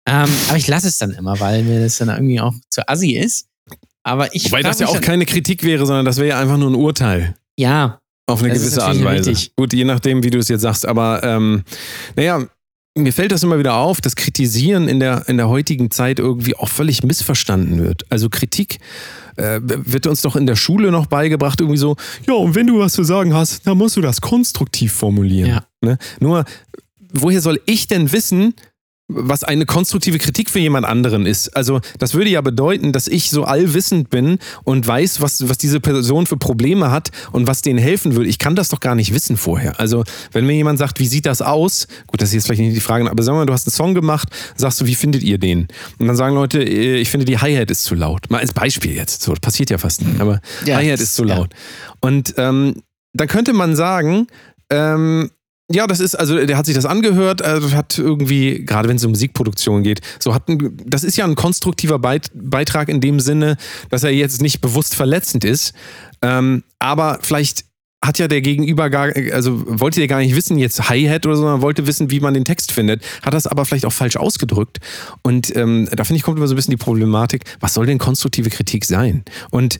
[0.08, 3.12] Ähm, aber ich lasse es dann immer, weil mir das dann irgendwie auch zu assi
[3.12, 3.46] ist.
[4.02, 6.70] Aber ich Wobei das ja auch keine Kritik wäre, sondern das wäre ja einfach nur
[6.70, 7.36] ein Urteil.
[7.56, 8.00] Ja.
[8.26, 9.30] Auf eine gewisse Art und Weise.
[9.30, 9.54] Richtig.
[9.54, 10.86] Gut, je nachdem, wie du es jetzt sagst.
[10.86, 11.62] Aber ähm,
[12.16, 12.46] naja,
[12.94, 16.56] mir fällt das immer wieder auf, dass Kritisieren in der, in der heutigen Zeit irgendwie
[16.56, 18.04] auch völlig missverstanden wird.
[18.10, 18.80] Also Kritik
[19.36, 21.96] äh, wird uns doch in der Schule noch beigebracht, irgendwie so,
[22.26, 25.48] ja, und wenn du was zu sagen hast, dann musst du das konstruktiv formulieren.
[25.48, 25.64] Ja.
[25.80, 25.98] Ne?
[26.20, 26.44] Nur,
[27.12, 28.54] woher soll ich denn wissen,
[29.14, 31.56] was eine konstruktive Kritik für jemand anderen ist.
[31.56, 35.80] Also das würde ja bedeuten, dass ich so allwissend bin und weiß, was, was diese
[35.80, 38.28] Person für Probleme hat und was denen helfen würde.
[38.28, 39.78] Ich kann das doch gar nicht wissen vorher.
[39.78, 41.86] Also wenn mir jemand sagt, wie sieht das aus?
[42.06, 43.94] Gut, das ist jetzt vielleicht nicht die Frage, aber sag mal, du hast einen Song
[43.94, 45.68] gemacht, sagst du, wie findet ihr den?
[45.98, 48.30] Und dann sagen Leute, äh, ich finde die Hi-Hat ist zu laut.
[48.30, 49.22] Mal als Beispiel jetzt.
[49.22, 51.50] So, das passiert ja fast nicht, aber ja, Hi-Hat ist zu laut.
[51.52, 51.92] Ja.
[52.00, 52.82] Und ähm,
[53.12, 54.26] dann könnte man sagen,
[54.70, 55.30] ähm,
[55.72, 59.04] ja, das ist, also der hat sich das angehört, also hat irgendwie, gerade wenn es
[59.04, 63.56] um Musikproduktion geht, so hat ein, das ist ja ein konstruktiver Beitrag in dem Sinne,
[63.90, 65.72] dass er jetzt nicht bewusst verletzend ist,
[66.22, 67.64] ähm, aber vielleicht
[68.04, 71.42] hat ja der Gegenüber gar, also wollte der gar nicht wissen, jetzt Hi-Hat oder so,
[71.42, 74.78] sondern wollte wissen, wie man den Text findet, hat das aber vielleicht auch falsch ausgedrückt.
[75.22, 77.98] Und ähm, da finde ich, kommt immer so ein bisschen die Problematik, was soll denn
[77.98, 79.24] konstruktive Kritik sein?
[79.50, 79.78] Und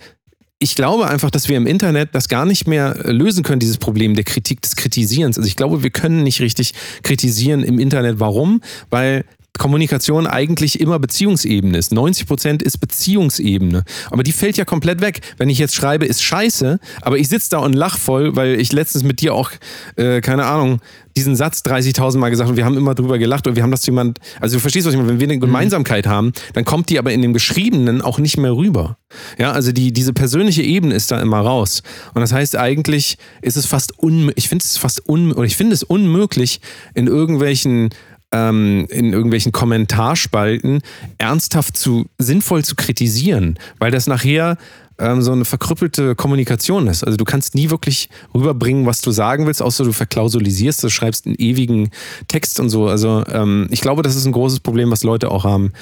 [0.63, 3.79] ich glaube einfach, dass wir im Internet das gar nicht mehr äh, lösen können, dieses
[3.79, 5.37] Problem der Kritik, des Kritisierens.
[5.37, 6.73] Also ich glaube, wir können nicht richtig
[7.03, 8.21] kritisieren im Internet.
[8.21, 8.63] Warum?
[8.89, 9.25] Weil
[9.59, 11.93] Kommunikation eigentlich immer Beziehungsebene ist.
[11.93, 13.85] 90 Prozent ist Beziehungsebene.
[14.11, 15.21] Aber die fällt ja komplett weg.
[15.37, 18.73] Wenn ich jetzt schreibe, ist scheiße, aber ich sitze da und lach voll, weil ich
[18.73, 19.51] letztens mit dir auch,
[19.97, 20.81] äh, keine Ahnung,
[21.17, 23.85] diesen Satz 30.000 Mal gesagt und wir haben immer drüber gelacht und wir haben das
[23.85, 25.41] jemand, also du verstehst, was ich meine, wenn wir eine mhm.
[25.41, 28.97] Gemeinsamkeit haben, dann kommt die aber in dem Geschriebenen auch nicht mehr rüber.
[29.39, 31.83] Ja, also die, diese persönliche Ebene ist da immer raus.
[32.15, 35.57] Und das heißt, eigentlich ist es fast unmöglich, ich finde es fast un, oder ich
[35.57, 36.61] finde es unmöglich,
[36.95, 37.91] in irgendwelchen
[38.33, 40.81] ähm, in irgendwelchen Kommentarspalten
[41.19, 44.57] ernsthaft zu sinnvoll zu kritisieren, weil das nachher
[44.99, 47.05] ähm, so eine verkrüppelte Kommunikation ist.
[47.05, 51.27] Also du kannst nie wirklich rüberbringen, was du sagen willst, außer du verklausulisierst, du schreibst
[51.27, 51.91] einen ewigen
[52.29, 52.89] Text und so.
[52.89, 55.73] Also ähm, ich glaube, das ist ein großes Problem, was Leute auch haben,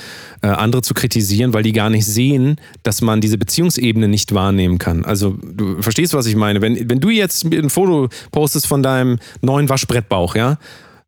[0.43, 4.79] äh, andere zu kritisieren, weil die gar nicht sehen, dass man diese Beziehungsebene nicht wahrnehmen
[4.79, 5.05] kann.
[5.05, 6.61] Also du verstehst, was ich meine.
[6.61, 10.59] Wenn, wenn du jetzt ein Foto postest von deinem neuen Waschbrettbauch, ja,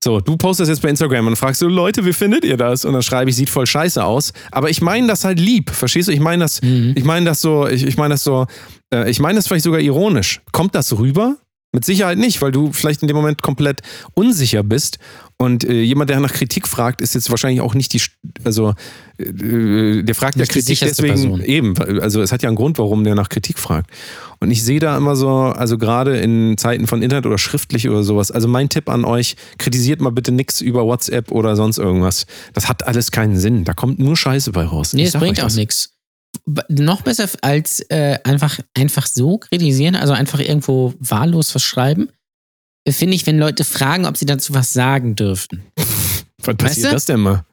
[0.02, 2.84] so, du postest jetzt bei Instagram und fragst du, Leute, wie findet ihr das?
[2.84, 4.32] Und dann schreibe ich, sieht voll scheiße aus.
[4.50, 6.12] Aber ich meine das halt lieb, verstehst du?
[6.12, 6.92] Ich meine das, mhm.
[6.96, 8.46] ich meine das so, ich, ich meine das so,
[8.92, 10.40] äh, ich meine das vielleicht sogar ironisch.
[10.50, 11.36] Kommt das rüber?
[11.72, 13.80] Mit Sicherheit nicht, weil du vielleicht in dem Moment komplett
[14.14, 14.98] unsicher bist
[15.38, 18.02] und äh, jemand, der nach Kritik fragt, ist jetzt wahrscheinlich auch nicht die,
[18.44, 18.74] also
[19.18, 21.40] äh, der fragt nicht ja Kritik deswegen Person.
[21.40, 23.90] eben, also es hat ja einen Grund, warum der nach Kritik fragt.
[24.38, 28.04] Und ich sehe da immer so, also gerade in Zeiten von Internet oder schriftlich oder
[28.04, 32.26] sowas, also mein Tipp an euch, kritisiert mal bitte nichts über WhatsApp oder sonst irgendwas.
[32.52, 33.64] Das hat alles keinen Sinn.
[33.64, 34.92] Da kommt nur Scheiße bei raus.
[34.92, 35.90] Nee, es bringt auch nichts.
[36.68, 42.08] Noch besser als äh, einfach, einfach so kritisieren, also einfach irgendwo wahllos was schreiben
[42.90, 45.62] finde ich, wenn Leute fragen, ob sie dazu was sagen dürften.
[46.42, 46.94] Wann passiert Weißt du?
[46.96, 47.44] das denn mal?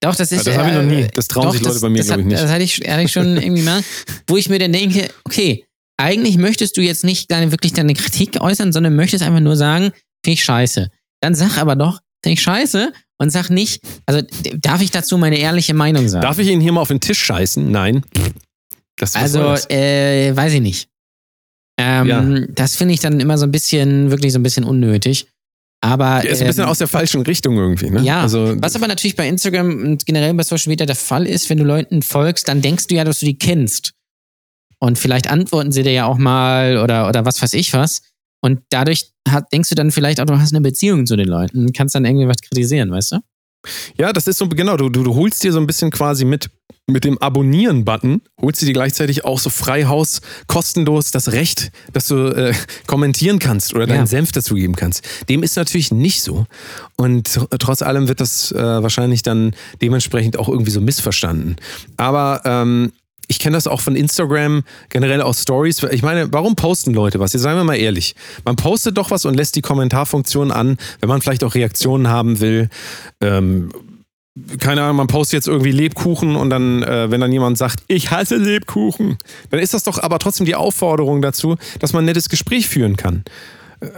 [0.00, 0.46] Doch, das ist.
[0.46, 1.02] das hab ich noch nie.
[1.02, 2.40] äh, Das trauen doch, sich Leute das, bei mir, das glaub ich, nicht.
[2.40, 3.82] Das hatte ich ehrlich schon irgendwie mal,
[4.26, 5.64] wo ich mir dann denke, okay,
[5.96, 9.92] eigentlich möchtest du jetzt nicht deine, wirklich deine Kritik äußern, sondern möchtest einfach nur sagen,
[10.24, 10.90] finde ich scheiße.
[11.20, 14.22] Dann sag aber doch, finde ich scheiße und sag nicht, also
[14.56, 16.22] darf ich dazu meine ehrliche Meinung sagen?
[16.22, 17.70] Darf ich Ihnen hier mal auf den Tisch scheißen?
[17.70, 18.02] Nein.
[18.96, 20.88] Das, also, äh, weiß ich nicht.
[21.78, 22.46] Ähm, Ja.
[22.54, 25.26] Das finde ich dann immer so ein bisschen, wirklich so ein bisschen unnötig.
[25.84, 28.02] Aber Ja, ist ein bisschen ähm, aus der falschen Richtung irgendwie, ne?
[28.02, 31.50] Ja, Also, was aber natürlich bei Instagram und generell bei Social Media der Fall ist,
[31.50, 33.92] wenn du Leuten folgst, dann denkst du ja, dass du die kennst.
[34.78, 38.02] Und vielleicht antworten sie dir ja auch mal oder, oder was weiß ich was.
[38.42, 41.60] Und dadurch hat, denkst du dann vielleicht auch, du hast eine Beziehung zu den Leuten
[41.60, 43.16] und kannst dann irgendwie was kritisieren, weißt du?
[43.96, 46.50] ja, das ist so, genau, du, du, du holst dir so ein bisschen quasi mit,
[46.88, 52.08] mit dem Abonnieren-Button, holst du dir gleichzeitig auch so frei Haus kostenlos das Recht, dass
[52.08, 52.54] du äh,
[52.88, 54.06] kommentieren kannst oder deinen Ja.
[54.06, 55.04] Senf dazu geben kannst.
[55.28, 56.46] Dem ist natürlich nicht so.
[56.96, 61.54] Und tr- trotz allem wird das äh, wahrscheinlich dann dementsprechend auch irgendwie so missverstanden.
[61.96, 62.90] Aber ähm,
[63.32, 65.82] ich kenne das auch von Instagram, generell aus Stories.
[65.90, 67.32] Ich meine, warum posten Leute was?
[67.32, 68.14] Jetzt seien wir mal ehrlich.
[68.44, 72.40] Man postet doch was und lässt die Kommentarfunktion an, wenn man vielleicht auch Reaktionen haben
[72.40, 72.68] will.
[73.22, 73.70] Ähm,
[74.60, 78.10] keine Ahnung, man postet jetzt irgendwie Lebkuchen und dann, äh, wenn dann jemand sagt, ich
[78.10, 79.16] hasse Lebkuchen,
[79.48, 82.98] dann ist das doch aber trotzdem die Aufforderung dazu, dass man ein nettes Gespräch führen
[82.98, 83.24] kann.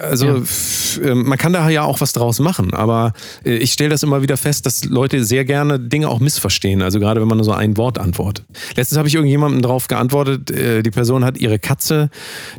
[0.01, 1.11] Also Ja.
[1.11, 3.13] äh, man kann da ja auch was draus machen, aber
[3.45, 6.81] äh, ich stelle das immer wieder fest, dass Leute sehr gerne Dinge auch missverstehen.
[6.83, 8.47] Also gerade wenn man nur so ein Wort antwortet.
[8.77, 12.09] Letztens habe ich irgendjemandem drauf geantwortet, äh, die Person hat ihre Katze,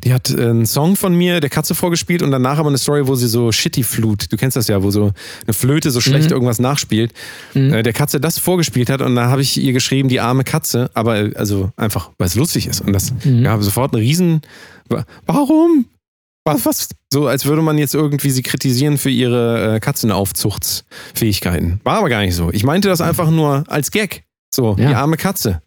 [0.03, 3.15] die hat einen Song von mir, der Katze vorgespielt und danach aber eine Story, wo
[3.15, 5.11] sie so Shitty Flute, du kennst das ja, wo so
[5.45, 7.11] eine Flöte so schlecht irgendwas nachspielt,
[7.53, 10.91] äh, der Katze das vorgespielt hat und da habe ich ihr geschrieben, die arme Katze,
[10.93, 14.41] aber also einfach, weil es lustig ist und das gab sofort einen riesen,
[14.87, 15.85] Wa- warum?
[16.45, 16.89] Was, was?
[17.11, 21.79] So, als würde man jetzt irgendwie sie kritisieren für ihre äh, Katzenaufzuchtsfähigkeiten.
[21.83, 22.51] War aber gar nicht so.
[22.51, 24.23] Ich meinte das einfach nur als Gag.
[24.53, 24.89] So, Ja.
[24.89, 25.61] die arme Katze.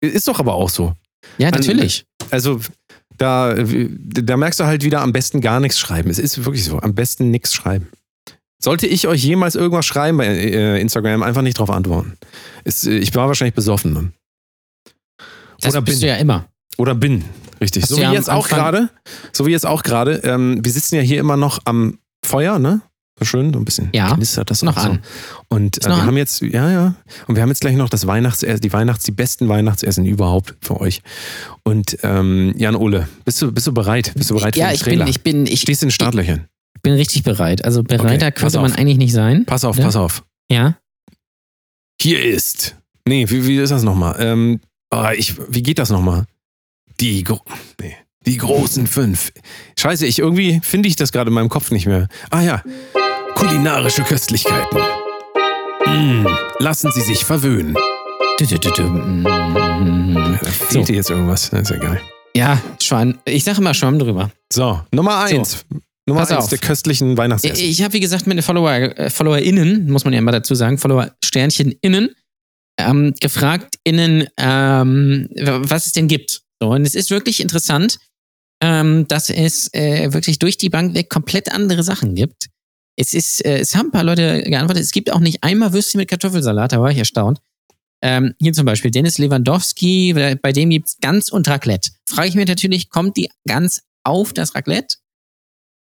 [0.00, 0.94] Ist doch aber auch so.
[1.38, 2.04] Ja, An- natürlich.
[2.30, 2.60] Also,
[3.18, 6.08] da, da merkst du halt wieder am besten gar nichts schreiben.
[6.10, 6.78] Es ist wirklich so.
[6.78, 7.88] Am besten nichts schreiben.
[8.62, 12.16] Sollte ich euch jemals irgendwas schreiben bei äh, Instagram, einfach nicht drauf antworten.
[12.64, 14.12] Äh, ich war wahrscheinlich besoffen.
[15.60, 16.08] Das Oder bist bin.
[16.08, 16.46] du ja immer.
[16.78, 17.24] Oder bin,
[17.60, 17.86] richtig.
[17.86, 18.88] So wie ja am jetzt auch gerade.
[19.32, 20.16] So wie jetzt auch gerade.
[20.24, 22.80] Ähm, wir sitzen ja hier immer noch am Feuer, ne?
[23.18, 24.88] So schön, so ein bisschen Ja, knistert das noch so.
[24.88, 25.00] an.
[25.48, 26.06] Und äh, wir an?
[26.06, 26.94] haben jetzt, ja, ja.
[27.26, 30.80] Und wir haben jetzt gleich noch das Weihnachtsessen, die Weihnachts-, die besten Weihnachtsessen überhaupt für
[30.80, 31.02] euch.
[31.62, 34.12] Und ähm, Jan Ole, bist du, bist du bereit?
[34.16, 35.08] Bist du bereit ja, für den ich bin, Trailer?
[35.10, 36.46] ich bin, ich Stehst in den Startlöchern.
[36.82, 37.62] bin richtig bereit.
[37.62, 39.44] Also bereiter Okay, könnte man eigentlich nicht sein.
[39.44, 39.84] Pass auf, Ja?
[39.84, 40.24] pass auf.
[40.50, 40.78] Ja.
[42.00, 42.76] Hier ist.
[43.06, 44.16] Nee, wie, wie ist das nochmal?
[44.18, 44.60] Ähm,
[44.90, 46.24] ah, ich, wie geht das nochmal?
[47.00, 47.40] Die, gro
[47.80, 47.96] nee,
[48.26, 49.32] die großen fünf.
[49.78, 52.08] Scheiße, ich irgendwie finde ich das gerade in meinem Kopf nicht mehr.
[52.28, 52.62] Ah ja.
[53.34, 54.78] Kulinarische Köstlichkeiten.
[55.86, 56.26] Mm,
[56.58, 57.74] lassen Sie sich verwöhnen.
[58.38, 59.24] Dü- mm.
[60.42, 61.48] Da fehlt dir jetzt irgendwas.
[61.50, 62.00] Das ist egal.
[62.36, 63.18] Ja, Schwamm.
[63.24, 64.30] Ich sage immer Schwamm drüber.
[64.52, 65.64] So, Nummer eins.
[66.06, 66.50] Nummer Pass eins auf.
[66.50, 67.64] der köstlichen Ich, Weihnachtsessen.
[67.64, 72.10] ich habe, wie gesagt, den Follower, äh, FollowerInnen, muss man ja immer dazu sagen, Follower-SternchenInnen,
[72.78, 76.42] ähm, gefragt, innen, ähm, was es denn gibt.
[76.62, 77.98] So, und es ist wirklich interessant,
[78.62, 82.48] ähm, dass es äh, wirklich durch die Bank weg komplett andere Sachen gibt.
[82.96, 85.98] Es ist, äh, es haben ein paar Leute geantwortet, es gibt auch nicht einmal Würstchen
[85.98, 87.38] mit Kartoffelsalat, da war ich erstaunt.
[88.02, 91.90] Ähm, hier zum Beispiel Dennis Lewandowski, bei- dem gibt's Gans und Raclette.
[92.08, 94.96] Frage ich mich natürlich, kommt die Gans auf das Raclette?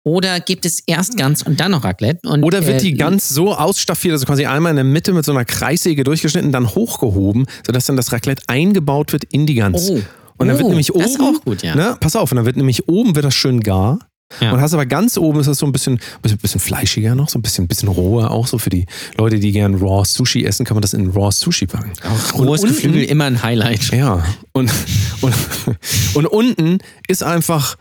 [0.04, 2.28] Oder gibt es erst Gans und dann noch Raclette?
[2.28, 5.24] Und, Oder wird äh, die ganz so ausstaffiert, also quasi einmal in der Mitte mit
[5.24, 9.90] so einer Kreissäge durchgeschnitten, dann hochgehoben, sodass dann das Raclette eingebaut wird in die Gans.
[9.90, 10.00] Oh,
[10.38, 11.74] Und dann wird oh, nämlich oben, das ist auch gut, ja.
[11.74, 13.98] ne, pass auf, und dann wird nämlich oben wird das schön gar.
[14.40, 14.52] Ja.
[14.52, 17.38] Und hast aber ganz oben ist das so ein bisschen, bisschen, bisschen fleischiger noch, so
[17.38, 18.86] ein bisschen, bisschen roher auch, so für die
[19.16, 21.92] Leute, die gern Raw Sushi essen, kann man das in Raw Sushi packen.
[22.02, 23.92] Auch rohes unten- Geflügel immer ein Highlight.
[23.92, 24.72] Ja, und,
[25.20, 25.34] und,
[26.14, 27.76] und unten ist einfach,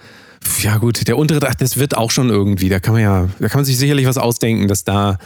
[0.61, 3.59] ja gut, der untere, das wird auch schon irgendwie, da kann man ja, da kann
[3.59, 5.17] man sich sicherlich was ausdenken, dass da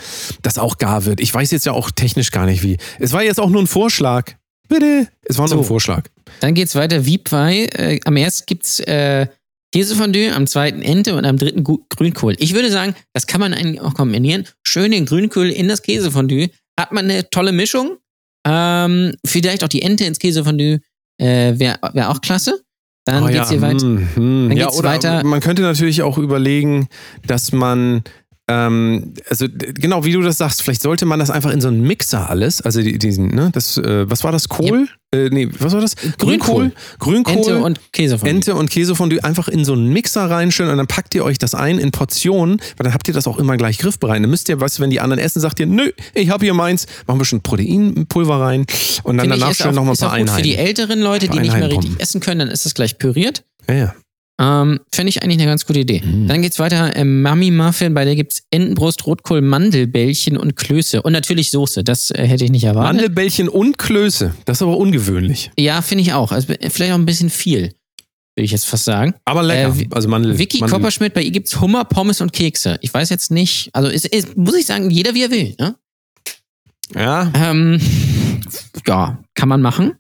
[0.42, 1.20] das auch gar wird.
[1.20, 2.78] Ich weiß jetzt ja auch technisch gar nicht wie.
[2.98, 4.36] Es war jetzt auch nur ein Vorschlag.
[4.70, 5.60] Bitte, es war nur So.
[5.60, 6.04] ein Vorschlag.
[6.40, 7.06] Dann geht's weiter.
[7.06, 7.66] Wiebwei.
[7.74, 9.28] Äh, am ersten gibt's äh,
[9.74, 12.36] Käsefondue, am zweiten Ente und am dritten Gu Grünkohl.
[12.40, 14.46] Ich würde sagen, das kann man eigentlich auch kombinieren.
[14.64, 16.50] Schön den Grünkohl in das Käsefondue.
[16.80, 17.98] Hat man eine tolle Mischung.
[18.48, 20.80] Ähm, vielleicht auch die Ente ins Käsefondue.
[21.20, 22.62] Äh, Wäre wär auch klasse.
[23.06, 23.82] Dann Oh geht's ja, hier weiter.
[23.86, 24.50] hm, hm.
[24.50, 25.24] Dann ja, geht's weiter.
[25.24, 26.88] Man könnte natürlich auch überlegen,
[27.28, 28.04] dass man
[28.50, 31.82] ähm, also genau wie du das sagst, vielleicht sollte man das einfach in so einen
[31.82, 34.88] Mixer alles, also die, diesen, ne, das, äh, was war das, Kohl?
[35.12, 35.96] Äh, nee, was war das?
[36.18, 36.72] Grünkohl.
[36.98, 37.36] Grünkohl.
[37.36, 40.88] Ente und Käse von Ente und Käsefondue einfach in so einen Mixer reinschütten und dann
[40.88, 43.78] packt ihr euch das ein in Portionen, weil dann habt ihr das auch immer gleich
[43.78, 44.24] griffbereit.
[44.24, 46.56] Dann müsst ihr, weißt du, wenn die anderen essen, sagt ihr, nö, ich habe hier
[46.56, 48.66] meins, machen wir schon Proteinpulver rein
[49.04, 50.68] und dann Finde ich, danach auch, nochmal ein paar gut für die Einheiten.
[50.68, 53.44] älteren Leute, die nicht mehr Einheiten richtig essen können, dann ist das gleich püriert.
[53.68, 53.96] Ja, ja.
[54.40, 56.02] Ähm, Fände ich eigentlich eine ganz gute Idee.
[56.03, 56.28] Mhm.
[56.30, 56.95] Dann geht's weiter.
[56.95, 61.02] Ähm, Mami Muffin, bei der gibt's Entenbrust, Rotkohl, Mandelbällchen und Klöße.
[61.02, 61.84] Und natürlich Soße.
[61.84, 62.94] Das äh, hätte ich nicht erwartet.
[62.94, 65.52] Mandelbällchen und Klöße, das ist aber ungewöhnlich.
[65.60, 66.32] ja, finde ich auch.
[66.32, 67.74] Also vielleicht auch ein bisschen viel,
[68.36, 69.14] würde ich jetzt fast sagen.
[69.26, 69.76] Aber lecker.
[69.78, 70.38] Äh, also Mandel.
[70.38, 70.78] Vicky Mandel.
[70.78, 72.78] Kopperschmidt, bei ihr gibt's Hummer, Pommes und Kekse.
[72.82, 75.56] Ich weiß jetzt nicht, also ist, ist, muss ich sagen, jeder wie er will.
[75.60, 75.76] Ne?
[76.95, 77.80] Ja, Ähm,
[78.88, 79.94] ja, kann man machen,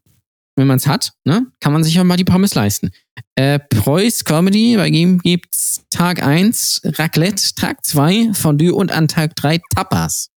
[0.59, 1.13] wenn man es hat.
[1.23, 1.47] Ne?
[1.59, 2.91] Kann man sich auch mal die Pommes leisten.
[3.35, 9.35] Äh, Preuß Comedy, bei ihm gibt's Tag 1 Raclette, Tag 2 Fondue und an Tag
[9.35, 10.29] 3 Tapas.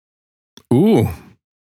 [0.71, 1.09] Uh,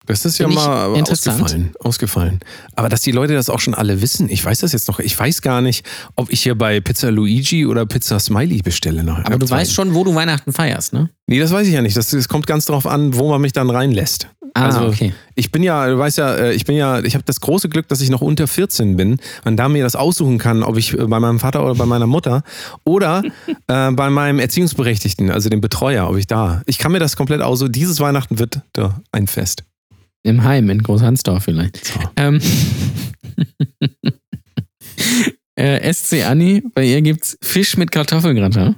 [0.06, 2.40] das ist ja Finde mal ausgefallen, ausgefallen.
[2.76, 4.98] Aber dass die Leute das auch schon alle wissen, ich weiß das jetzt noch.
[4.98, 9.02] Ich weiß gar nicht, ob ich hier bei Pizza Luigi oder Pizza Smiley bestelle.
[9.04, 9.26] Nachher.
[9.26, 11.10] Aber du weißt schon, wo du Weihnachten feierst, ne?
[11.26, 11.96] Nee, das weiß ich ja nicht.
[11.96, 14.28] Das, das kommt ganz darauf an, wo man mich dann reinlässt.
[14.54, 15.14] Ah, Also, okay.
[15.34, 17.88] Ich bin ja, du weißt ja, äh, ich bin ja, ich habe das große Glück,
[17.88, 21.06] dass ich noch unter 14 bin und da mir das aussuchen kann, ob ich äh,
[21.06, 22.42] bei meinem Vater oder bei meiner Mutter
[22.84, 23.22] oder
[23.68, 26.60] äh, bei meinem Erziehungsberechtigten, also dem Betreuer, ob ich da.
[26.66, 27.72] Ich kann mir das komplett aussuchen.
[27.72, 29.64] Dieses Weihnachten wird da ein Fest.
[30.24, 31.85] Im Heim in Großhansdorf vielleicht.
[31.85, 32.01] So.
[32.16, 32.40] Ähm,
[35.57, 38.77] äh, SC Anni, bei ihr gibt's Fisch mit Kartoffelgratin.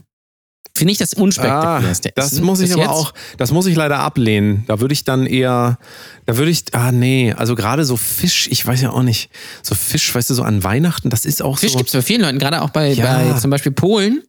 [0.76, 2.90] Finde ich das unspektakulärste Ah, das Essen muss ich bis aber jetzt.
[2.90, 4.64] auch, das muss ich leider ablehnen.
[4.66, 5.78] Da würde ich dann eher,
[6.26, 9.30] da würde ich, ah nee, also gerade so Fisch, ich weiß ja auch nicht,
[9.62, 11.78] so Fisch, weißt du, so an Weihnachten, das ist auch Fisch so.
[11.78, 13.22] gibt's bei vielen Leuten, gerade auch bei, Ja.
[13.32, 14.24] bei zum Beispiel Polen.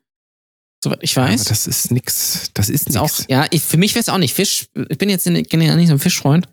[0.84, 1.46] Soweit ich weiß.
[1.46, 3.26] das ist nix, das ist ist auch, nix.
[3.28, 4.68] ja, ich, für mich wäre es auch nicht Fisch.
[4.90, 6.48] Ich bin jetzt in- generell nicht so ein Fischfreund.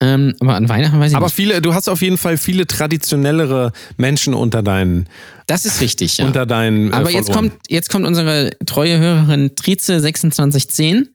[0.00, 1.34] Ähm, aber an Weihnachten weiß ich Aber nicht.
[1.34, 5.08] viele, du hast auf jeden Fall viele traditionellere Menschen unter deinen,
[5.46, 6.26] Das ist richtig, ja.
[6.26, 6.92] unter deinen.
[6.92, 11.08] äh, aber jetzt kommt, jetzt kommt unsere treue Hörerin Trize2610.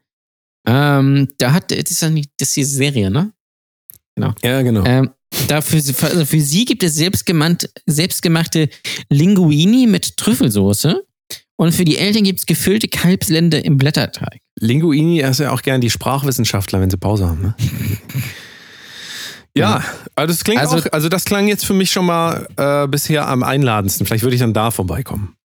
[0.67, 3.31] Ähm, da hat, das ist ja nicht, das ist die Serie, ne?
[4.43, 4.83] Ja, genau.
[4.85, 5.09] Ähm,
[5.47, 8.69] da für, sie- für- also für sie gibt es selbstgemachte
[9.09, 11.05] Linguini mit Trüffelsoße.
[11.55, 14.39] Und für die Eltern gibt es gefüllte Kalbslende im Blätterteig.
[14.59, 17.41] Linguini ist ja auch gern die Sprachwissenschaftler, wenn sie Pause haben.
[17.41, 17.55] Ne?
[19.55, 19.83] Ja,
[20.15, 23.27] also das klingt Also- auch, also das klang jetzt für mich schon mal äh, bisher
[23.27, 24.05] am einladendsten.
[24.05, 25.35] Vielleicht würde ich dann da vorbeikommen.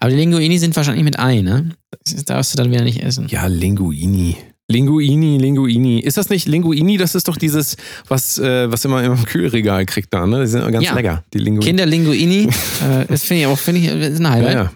[0.00, 1.70] Aber die Linguini sind wahrscheinlich mit Ei, ne?
[2.04, 3.26] Das darfst du dann wieder nicht essen.
[3.28, 4.36] Ja, Linguini.
[4.70, 6.00] Linguini, Linguini.
[6.00, 6.96] Ist das nicht Linguini?
[6.96, 7.76] Das ist doch dieses,
[8.08, 10.40] was, äh, was immer im Kühlregal kriegt da, ne?
[10.40, 10.94] Die sind ganz Ja.
[10.94, 11.66] lecker, die Linguini.
[11.66, 12.48] Kinderlinguini,
[12.88, 14.54] äh, das finde ich auch, finde ich, ist ein ja, Highlight.
[14.54, 14.72] ja.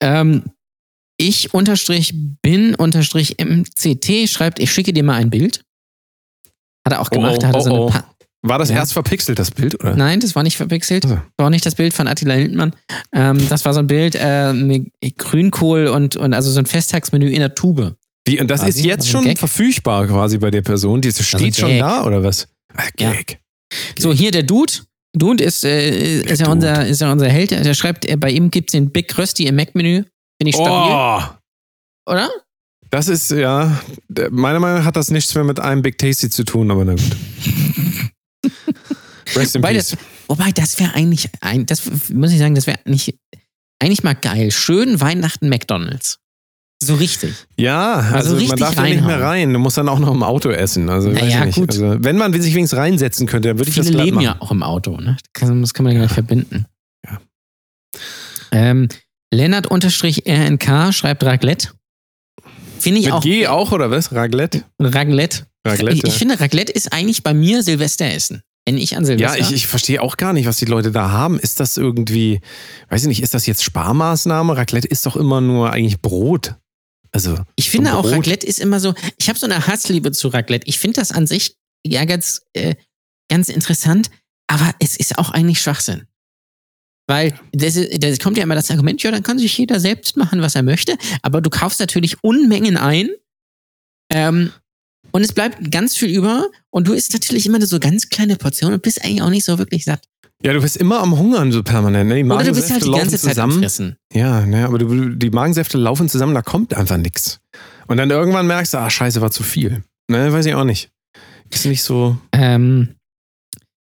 [0.00, 0.44] Ähm,
[1.18, 5.62] ich unterstrich bin unterstrich MCT schreibt, ich schicke dir mal ein Bild.
[6.86, 7.38] Hat er auch gemacht.
[7.40, 8.04] Oh, oh, hat er so oh, eine
[8.42, 8.76] War das Ja.
[8.76, 9.94] erst verpixelt, das Bild, oder?
[9.96, 11.04] Nein, das war nicht verpixelt.
[11.04, 11.20] Also.
[11.36, 12.74] War auch nicht das Bild von Attila Hildmann.
[13.12, 17.28] Ähm, das war so ein Bild äh, mit Grünkohl und, und also so ein Festtagsmenü
[17.28, 17.96] in der Tube.
[18.26, 19.38] Wie, und das Quasi, ist jetzt also schon Gag.
[19.38, 21.00] verfügbar quasi bei der Person.
[21.00, 22.48] Die steht ein schon da, oder was?
[22.74, 23.12] Ah, Ja.
[23.12, 23.40] Gag.
[23.98, 24.72] So, hier der Dude.
[25.16, 27.50] Dude ist, äh, ist, ja unser, ist ja unser Held.
[27.50, 30.04] Der schreibt, äh, bei ihm gibt es den Big Rösti im Mac-Menü.
[30.40, 31.22] Finde ich stabil, Oh,
[32.12, 32.30] oder?
[32.90, 33.80] Das ist, ja,
[34.30, 36.92] meiner Meinung nach hat das nichts mehr mit einem Big Tasty zu tun, aber na
[36.94, 37.02] gut.
[39.36, 39.90] Rest in Wobei peace.
[39.90, 39.98] das,
[40.28, 43.16] wobei, das wäre eigentlich, ein, das muss ich sagen, das wäre nicht,
[43.78, 44.50] eigentlich mal geil.
[44.50, 46.18] Schön Weihnachten McDonalds.
[46.82, 47.34] So richtig.
[47.56, 49.52] Ja, also, Also man richtig darf ja nicht mehr rein.
[49.52, 50.88] Du musst dann auch noch im Auto essen.
[50.88, 51.54] Also, Naja, nicht.
[51.56, 51.70] gut.
[51.70, 54.24] Also, wenn man sich wenigstens reinsetzen könnte, dann würde ich Viele das leben machen.
[54.24, 55.16] ja auch im Auto, ne?
[55.22, 56.64] Das kann, das kann man ja gleich verbinden.
[57.06, 57.20] Ja.
[58.52, 58.88] Ähm,
[59.32, 61.68] Lennart unterstrich RNK schreibt Raclette.
[62.80, 63.22] Finde ich Mit auch.
[63.22, 64.12] G auch, oder was?
[64.12, 64.64] Raclette?
[64.78, 65.46] Raclette.
[65.66, 65.96] Raclette.
[65.96, 68.42] Ich, ich finde, Raclette ist eigentlich bei mir Silvesteressen.
[68.66, 69.38] Wenn ich an ja, Silvester.
[69.40, 71.40] ich, ich verstehe auch gar nicht, was die Leute da haben.
[71.40, 72.40] Ist das irgendwie,
[72.88, 74.56] weiß ich nicht, ist das jetzt Sparmaßnahme?
[74.56, 76.54] Raclette ist doch immer nur eigentlich Brot.
[77.12, 78.04] Also, Ich finde So auch.
[78.10, 80.68] Raclette ist immer so, ich habe so eine Hassliebe zu Raclette.
[80.68, 82.76] Ich finde das an sich ja ganz, äh,
[83.28, 84.10] ganz interessant,
[84.46, 86.06] aber es ist auch eigentlich Schwachsinn.
[87.10, 90.16] Weil das, ist- das kommt ja immer das Argument, ja, dann kann sich jeder selbst
[90.16, 93.08] machen, was er möchte, aber du kaufst natürlich Unmengen ein
[94.12, 94.50] ähm,
[95.12, 98.36] und es bleibt ganz viel über und du isst natürlich immer nur so ganz kleine
[98.36, 100.02] Portionen und bist eigentlich auch nicht so wirklich satt.
[100.42, 102.08] ja, du bist immer am Hungern so permanent.
[102.08, 102.16] Ne?
[102.22, 103.62] Die Oder du bist Magensäfte halt die ganze Zeit am zusammen.
[103.62, 103.96] Fressen.
[104.14, 107.40] Ja, ne, aber du, die Magensäfte laufen zusammen, da kommt einfach nichts.
[107.88, 109.82] Und dann irgendwann merkst du, ah, scheiße, war zu viel.
[110.08, 110.90] Ne, weiß ich auch nicht.
[111.50, 112.16] Ist nicht so.
[112.32, 112.94] Ähm,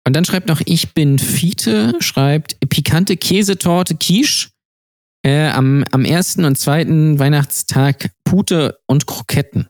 [0.08, 4.48] und dann schreibt noch, ich bin Fiete, schreibt pikante Käsetorte Quiche
[5.24, 9.68] Äh, am, am ersten und zweiten Weihnachtstag Pute und Kroketten.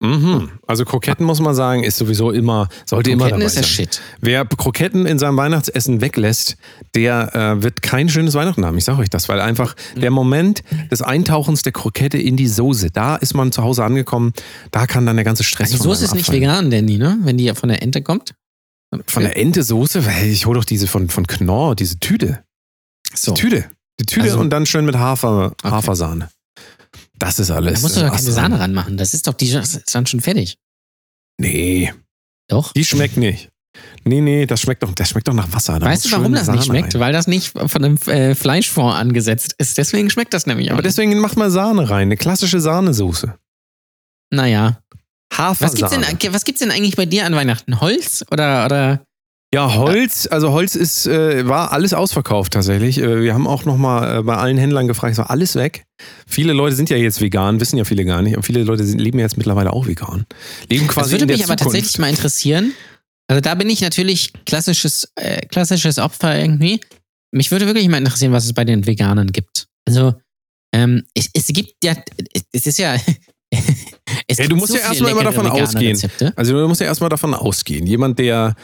[0.00, 0.50] Mhm.
[0.68, 3.70] Also Kroketten muss man sagen, ist sowieso immer, sollte immer Kroketten dabei ist der sein.
[3.72, 4.00] Shit.
[4.20, 6.56] Wer Kroketten in seinem Weihnachtsessen weglässt,
[6.94, 8.78] der äh, wird kein schönes Weihnachten haben.
[8.78, 10.00] Ich sage euch das, weil einfach Mhm.
[10.00, 10.62] der Moment
[10.92, 14.32] des Eintauchens der Krokette in die Soße, da ist man zu Hause angekommen,
[14.70, 16.42] da kann dann der ganze Stress Die von Soße ist nicht abfallen.
[16.42, 17.18] vegan, Danny, ne?
[17.22, 18.34] Wenn die ja von der Ente kommt.
[19.06, 22.44] Von der Ente Soße, weil ich hole doch diese von, von Knorr, diese Tüte.
[23.14, 23.34] So.
[23.34, 23.70] Die Tüte.
[24.00, 26.30] Die Tüte Also- und dann schön mit Hafer, Hafersahne.
[27.18, 27.74] Das ist alles.
[27.74, 28.34] Da musst du doch keine Astral.
[28.34, 28.96] Sahne ranmachen.
[28.96, 30.56] Das ist doch, die ist dann schon fertig.
[31.40, 31.92] Nee,
[32.48, 32.72] Doch.
[32.72, 33.50] die schmeckt nicht.
[34.04, 35.78] Nee, nee, das schmeckt doch, das schmeckt doch nach Wasser.
[35.78, 36.94] Da weißt du, warum das nicht Sahne schmeckt?
[36.94, 37.00] rein.
[37.00, 39.76] Weil das nicht von einem äh, Fleischfond angesetzt ist.
[39.78, 40.74] Deswegen schmeckt das nämlich auch.
[40.74, 40.96] Aber nicht.
[40.96, 43.36] deswegen macht mal Sahne rein, eine klassische Sahnesoße.
[44.30, 44.80] Naja.
[45.30, 46.06] Was Hafersahne.
[46.06, 47.80] gibt's, denn, was gibt's denn eigentlich bei dir an Weihnachten?
[47.80, 49.02] Holz oder, oder
[49.54, 52.98] Ja, Holz, also Holz ist, äh, war alles ausverkauft tatsächlich.
[52.98, 55.84] Äh, wir haben auch nochmal äh, bei allen Händlern gefragt, es war alles weg.
[56.26, 58.98] Viele Leute sind ja jetzt vegan, wissen ja viele gar nicht, aber viele Leute sind,
[59.00, 60.26] leben ja jetzt mittlerweile auch vegan.
[60.68, 61.62] Leben quasi Das würde mich aber Zukunft.
[61.64, 62.72] tatsächlich mal interessieren.
[63.28, 66.80] Also da bin ich natürlich klassisches, äh, klassisches Opfer irgendwie.
[67.30, 69.66] Mich würde wirklich mal interessieren, was es bei den Veganern gibt.
[69.86, 70.14] Also
[70.74, 71.94] ähm, es, es gibt ja,
[72.52, 72.96] es ist ja.
[74.26, 75.92] es Ja, du musst so ja erstmal immer davon ausgehen.
[75.92, 76.32] Rezepte.
[76.36, 77.86] Also du musst ja erstmal davon ausgehen.
[77.86, 78.54] Jemand, der,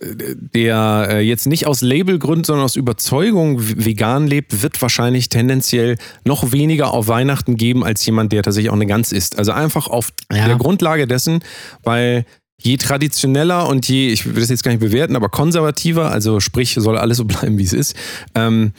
[0.00, 6.52] der äh, jetzt nicht aus Labelgründen, sondern aus Überzeugung vegan lebt, wird wahrscheinlich tendenziell noch
[6.52, 9.38] weniger auf Weihnachten geben als jemand, der tatsächlich auch eine Gans isst.
[9.38, 10.46] Also einfach auf Ja.
[10.46, 11.40] der Grundlage dessen,
[11.82, 12.24] weil
[12.58, 16.74] je traditioneller und je, ich will das jetzt gar nicht bewerten, aber konservativer, also sprich,
[16.78, 17.94] soll alles so bleiben, wie es ist,
[18.34, 18.72] ähm,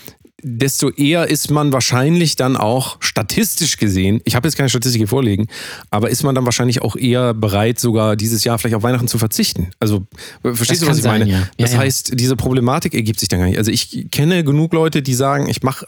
[0.47, 5.07] desto eher ist man wahrscheinlich dann auch statistisch gesehen, ich habe jetzt keine Statistik hier
[5.07, 5.47] vorliegen,
[5.91, 9.17] aber ist man dann wahrscheinlich auch eher bereit, sogar dieses Jahr vielleicht auf Weihnachten zu
[9.17, 9.71] verzichten.
[9.79, 10.07] Also
[10.43, 11.31] äh, verstehst du, kann was ich sein, meine?
[11.31, 11.37] ja.
[11.39, 11.79] Ja, das ja.
[11.79, 13.57] heißt, diese Problematik ergibt sich dann gar nicht.
[13.57, 15.85] Also ich kenne genug Leute, die sagen, ich mache,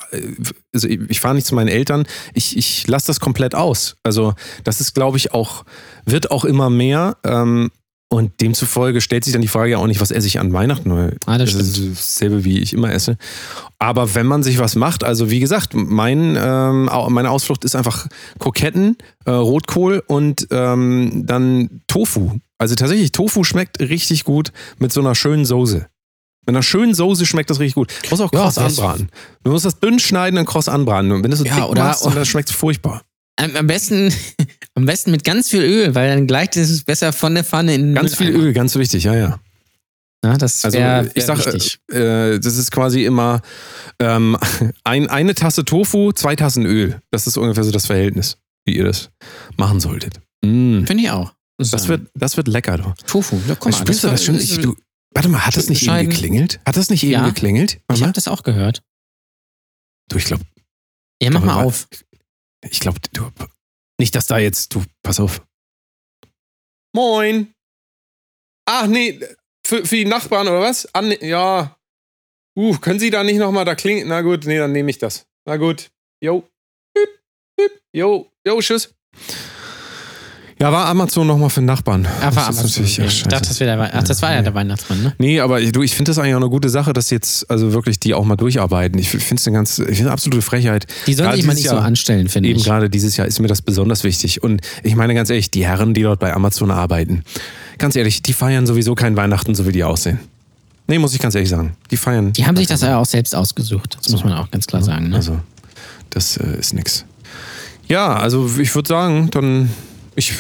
[0.73, 3.95] also ich, ich fahre nicht zu meinen Eltern, ich, ich lasse das komplett aus.
[4.03, 4.33] Also
[4.63, 5.65] das ist, glaube ich, auch,
[6.05, 7.17] wird auch immer mehr.
[7.23, 7.71] Ähm,
[8.11, 10.91] und demzufolge stellt sich dann die Frage ja auch nicht, was esse ich an Weihnachten?
[10.91, 13.17] Weil Ah, das ist dasselbe, wie ich immer esse.
[13.77, 18.07] Aber wenn man sich was macht, also wie gesagt, mein, ähm, meine Ausflucht ist einfach
[18.39, 22.31] Kroketten, äh, Rotkohl und ähm, dann Tofu.
[22.57, 25.85] Also tatsächlich, Tofu schmeckt richtig gut mit so einer schönen Soße.
[26.47, 27.91] Mit einer schönen Soße schmeckt das richtig gut.
[28.03, 29.09] Du musst auch Ja, kross das- anbraten.
[29.43, 31.11] Du musst das dünn schneiden und kross anbraten.
[31.11, 33.03] Und wenn du es so Ja, dick oder- machst, und das schmeckt furchtbar.
[33.39, 34.13] Am, besten,
[34.75, 37.87] am besten mit ganz viel Öl, weil dann gleicht es besser von der Pfanne in
[37.87, 38.29] den Ganz viel.
[38.35, 39.39] Öl, ganz wichtig, ja, ja.
[40.23, 41.79] Ja, das Also wäre ich wär sag, wichtig.
[41.91, 43.41] äh, das ist quasi immer
[43.99, 44.37] ähm,
[44.83, 47.01] ein, eine Tasse Tofu, zwei Tassen Öl.
[47.11, 49.11] Das ist ungefähr so das Verhältnis, wie ihr das
[49.55, 50.19] machen solltet.
[50.43, 50.83] Mm.
[50.83, 51.33] Finde ich auch.
[51.57, 52.93] Das wird, das wird lecker, du.
[53.07, 53.37] Tofu.
[53.47, 54.35] Ja, guck mal, Spürst du das schon?
[54.35, 54.75] Ich, du,
[55.13, 56.59] warte mal, hat das nicht eben geklingelt?
[56.65, 57.25] Hat das nicht eben Ja.
[57.25, 57.73] geklingelt?
[57.75, 58.07] ich Warte mal.
[58.07, 58.81] habe das auch gehört.
[60.09, 60.43] Du, ich glaube,
[61.21, 61.87] Ja, mach Aber mal auf.
[61.91, 61.99] ich
[62.79, 63.31] glaube, du.
[63.99, 64.73] Nicht, dass da jetzt.
[64.73, 65.45] Du, pass auf.
[66.93, 67.53] Moin.
[68.65, 69.19] Ach nee,
[69.65, 70.93] für, für die Nachbarn oder was?
[70.93, 71.77] An, ja.
[72.57, 74.07] Uh, können Sie da nicht nochmal da klingen?
[74.07, 75.27] Na gut, nee, dann nehme ich das.
[75.45, 75.91] Na gut.
[76.21, 76.47] Jo.
[77.93, 78.93] Jo, jo, tschüss.
[80.61, 82.05] Ja, war Amazon nochmal für den Nachbarn.
[82.19, 82.83] Ach, war Das Amazon.
[82.83, 85.13] Ich dachte, das, wäre Ach, das war ja der Weihnachtsmann, ne?
[85.17, 87.97] Nee, aber du, ich finde das eigentlich auch eine gute Sache, dass jetzt also wirklich
[87.97, 88.99] die auch mal durcharbeiten.
[88.99, 90.85] Ich finde es eine ganz, ich finde eine absolute Frechheit.
[91.07, 92.65] Die sollen sich mal nicht so Jahr- anstellen, finde Eben ich.
[92.65, 94.43] gerade dieses Jahr ist mir das besonders wichtig.
[94.43, 97.23] Und ich meine ganz ehrlich, die Herren, die dort bei Amazon arbeiten,
[97.77, 100.19] ganz ehrlich, die feiern sowieso kein Weihnachten, so wie die aussehen.
[100.87, 101.77] Nee, muss ich ganz ehrlich sagen.
[101.89, 102.33] Die feiern.
[102.33, 103.95] Die haben sich das ja auch selbst ausgesucht.
[104.01, 105.07] Das muss man auch ganz klar sagen.
[105.09, 105.15] Ne?
[105.15, 105.39] Also,
[106.09, 107.05] das äh, ist nix.
[107.87, 109.69] Ja, also ich würde sagen, dann.
[110.19, 110.33] Ich,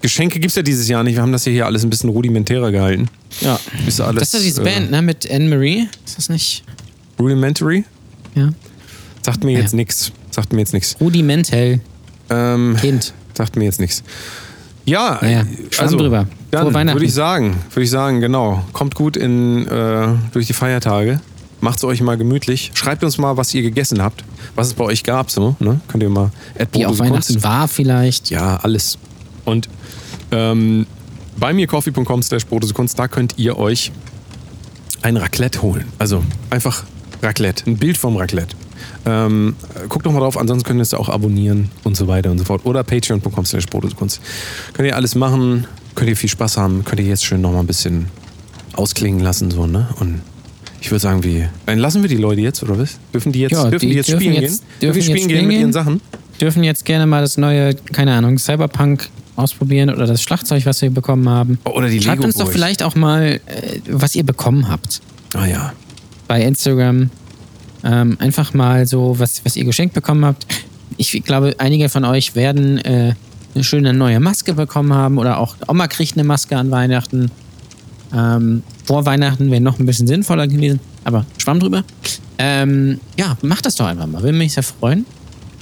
[0.00, 1.14] Geschenke gibt es ja dieses Jahr nicht.
[1.16, 3.08] Wir haben das ja hier alles ein bisschen rudimentärer gehalten.
[3.40, 3.58] ja.
[3.86, 5.02] Ist alles, Das ist diese äh, Band, ne?
[5.02, 5.88] Mit Anne-Marie.
[6.04, 6.64] Ist das nicht?
[7.18, 7.84] Rudimentary?
[8.34, 8.50] Ja.
[9.22, 9.60] Sagt mir Ja.
[9.60, 10.12] jetzt nichts.
[10.30, 10.96] Sagt mir jetzt nichts.
[11.00, 11.80] Rudimental.
[12.30, 13.14] Ähm, Kind.
[13.34, 14.02] sagt mir jetzt nichts.
[14.84, 16.26] Ja, Naja, äh, Schwamm drüber.
[16.52, 16.96] Dann Weihnachten.
[16.96, 18.64] würde ich sagen, würde ich sagen, genau.
[18.72, 21.20] Kommt gut in, äh, durch die Feiertage.
[21.60, 22.70] Macht's euch mal gemütlich.
[22.74, 24.22] Schreibt uns mal, was ihr gegessen habt,
[24.54, 25.30] was es bei euch gab.
[25.30, 25.80] So, ne?
[25.88, 26.30] Könnt ihr mal.
[26.72, 28.30] Wie auf Weihnachten war vielleicht.
[28.30, 28.98] Ja, alles.
[29.46, 29.68] Und
[30.32, 30.86] ähm,
[31.38, 33.90] bei mircoffee.com slash Kunst, da könnt ihr euch
[35.02, 35.86] ein Raclette holen.
[35.98, 36.84] Also einfach
[37.22, 38.54] Raclette, ein Bild vom Raclette.
[39.06, 39.54] Ähm,
[39.88, 42.44] guckt doch mal drauf, ansonsten könnt ihr es auch abonnieren und so weiter und so
[42.44, 42.66] fort.
[42.66, 43.66] Oder patreon.com slash
[43.96, 44.20] Kunst.
[44.72, 47.60] Könnt ihr alles machen, könnt ihr viel Spaß haben, könnt ihr jetzt schön noch mal
[47.60, 48.06] ein bisschen
[48.74, 49.88] ausklingen lassen, so, ne?
[50.00, 50.20] Und
[50.80, 51.46] ich würde sagen, wie.
[51.66, 52.98] Dann lassen wir die Leute jetzt, oder was?
[53.14, 54.68] Dürfen die jetzt, Ja, dürfen die die jetzt dürfen spielen jetzt- gehen?
[54.82, 55.72] dürfen die jetzt spielen gehen spielen mit ihren gehen?
[55.72, 56.00] Sachen?
[56.40, 60.90] Dürfen jetzt gerne mal das neue, keine Ahnung, Cyberpunk ausprobieren oder das Schlagzeug, was wir
[60.90, 61.58] bekommen haben.
[61.64, 65.00] Oder die Schreibt uns doch vielleicht auch mal, äh, was ihr bekommen habt.
[65.34, 65.72] Ah ja.
[66.26, 67.10] Bei Instagram.
[67.84, 70.46] Ähm, einfach mal so, was, was ihr geschenkt bekommen habt.
[70.96, 73.14] Ich glaube, einige von euch werden äh,
[73.54, 77.30] eine schöne neue Maske bekommen haben oder auch Oma kriegt eine Maske an Weihnachten.
[78.14, 81.84] Ähm, vor Weihnachten wäre noch ein bisschen sinnvoller gewesen, aber schwamm drüber.
[82.38, 84.22] Ähm, ja, macht das doch einfach mal.
[84.22, 85.06] Würde mich sehr freuen.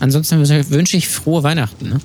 [0.00, 0.38] Ansonsten
[0.70, 1.88] wünsche ich frohe Weihnachten.
[1.88, 2.00] Ne?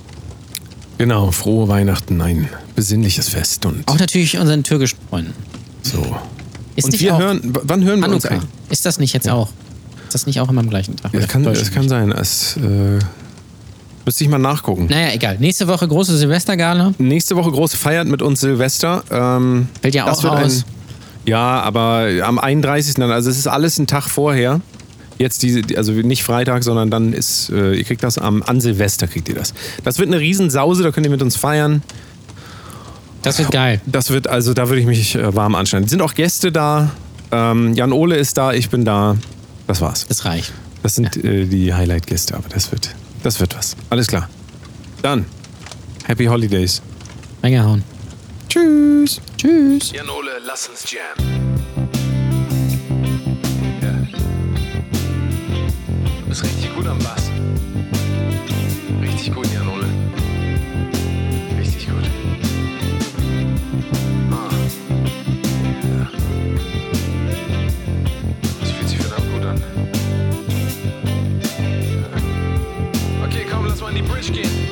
[0.99, 5.34] Genau, frohe Weihnachten, ein besinnliches Fest und Auch natürlich unseren türkischen Freunden.
[5.81, 6.15] so.
[6.76, 8.30] Ist und nicht wir auch hören, wann hören wir uns Hanukkah.
[8.43, 8.49] eigentlich?
[8.69, 9.49] Ist das nicht jetzt auch?
[10.05, 11.11] Ist das nicht auch immer am gleichen Tag?
[11.13, 12.11] Das Oder kann, das kann sein.
[12.11, 12.99] Es, äh,
[14.05, 14.88] müsste ich mal nachgucken.
[14.89, 15.38] Naja, egal.
[15.39, 16.93] Nächste Woche große Silvestergala.
[16.97, 19.03] Nächste Woche große Feiert mit uns Silvester.
[19.09, 20.63] Ähm, Fällt ja das auch aus.
[20.63, 20.63] Ein,
[21.26, 22.95] ja, aber am 31.
[22.95, 24.61] dann, also es ist alles ein Tag vorher.
[25.20, 28.60] Jetzt diese, die- also nicht Freitag, sondern dann ist, äh, ihr kriegt das am, an
[28.62, 29.54] Silvester kriegt ihr das.
[29.84, 31.84] Das wird eine Riesensause, da könnt ihr mit uns feiern.
[33.22, 33.82] Das wird geil.
[33.86, 35.84] Das wird, also da würde ich mich äh, warm anstellen.
[35.84, 36.91] Es sind auch Gäste da.
[37.32, 39.18] Ähm, Jan Ole ist da, ich bin da.
[39.68, 40.08] Das war's.
[40.08, 40.52] Das reicht.
[40.84, 42.90] Das sind äh, die Highlight-Gäste, aber das wird,
[43.22, 43.76] das wird was.
[43.90, 44.30] Alles klar.
[45.02, 45.26] Dann,
[46.06, 46.82] Happy Holidays.
[47.44, 47.84] Reingehauen.
[48.48, 49.20] Tschüss.
[49.38, 49.91] Tschüss.
[49.91, 51.39] Jan Ole, lass uns jammen.
[56.90, 57.30] Am Bass.
[59.02, 59.86] Richtig gut, Jan Ole.
[61.57, 62.10] Richtig gut.
[64.32, 64.49] Ah.
[65.84, 66.10] Ja.
[68.60, 69.64] Das fühlt sich verdammt gut an.
[73.26, 74.69] Okay, komm, lass mal in die Bridge gehen.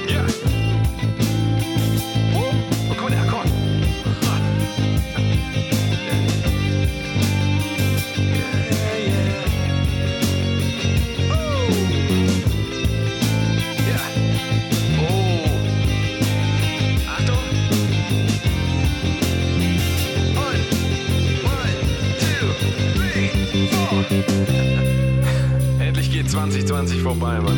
[26.38, 27.58] 2020 vorbei, Mann.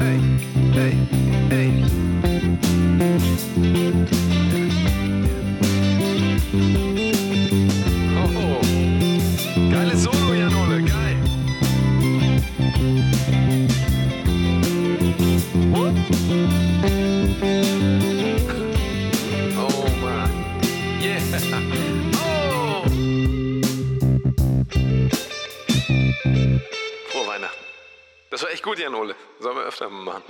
[0.00, 0.18] Hey,
[0.74, 0.96] hey,
[1.48, 1.84] hey.
[8.16, 8.60] Oh,
[9.70, 11.16] geiles Solo, Janole, geil.
[15.72, 15.92] Oh
[28.38, 29.16] Das war echt gut, Jan Ole.
[29.40, 30.22] Sollen wir öfter machen.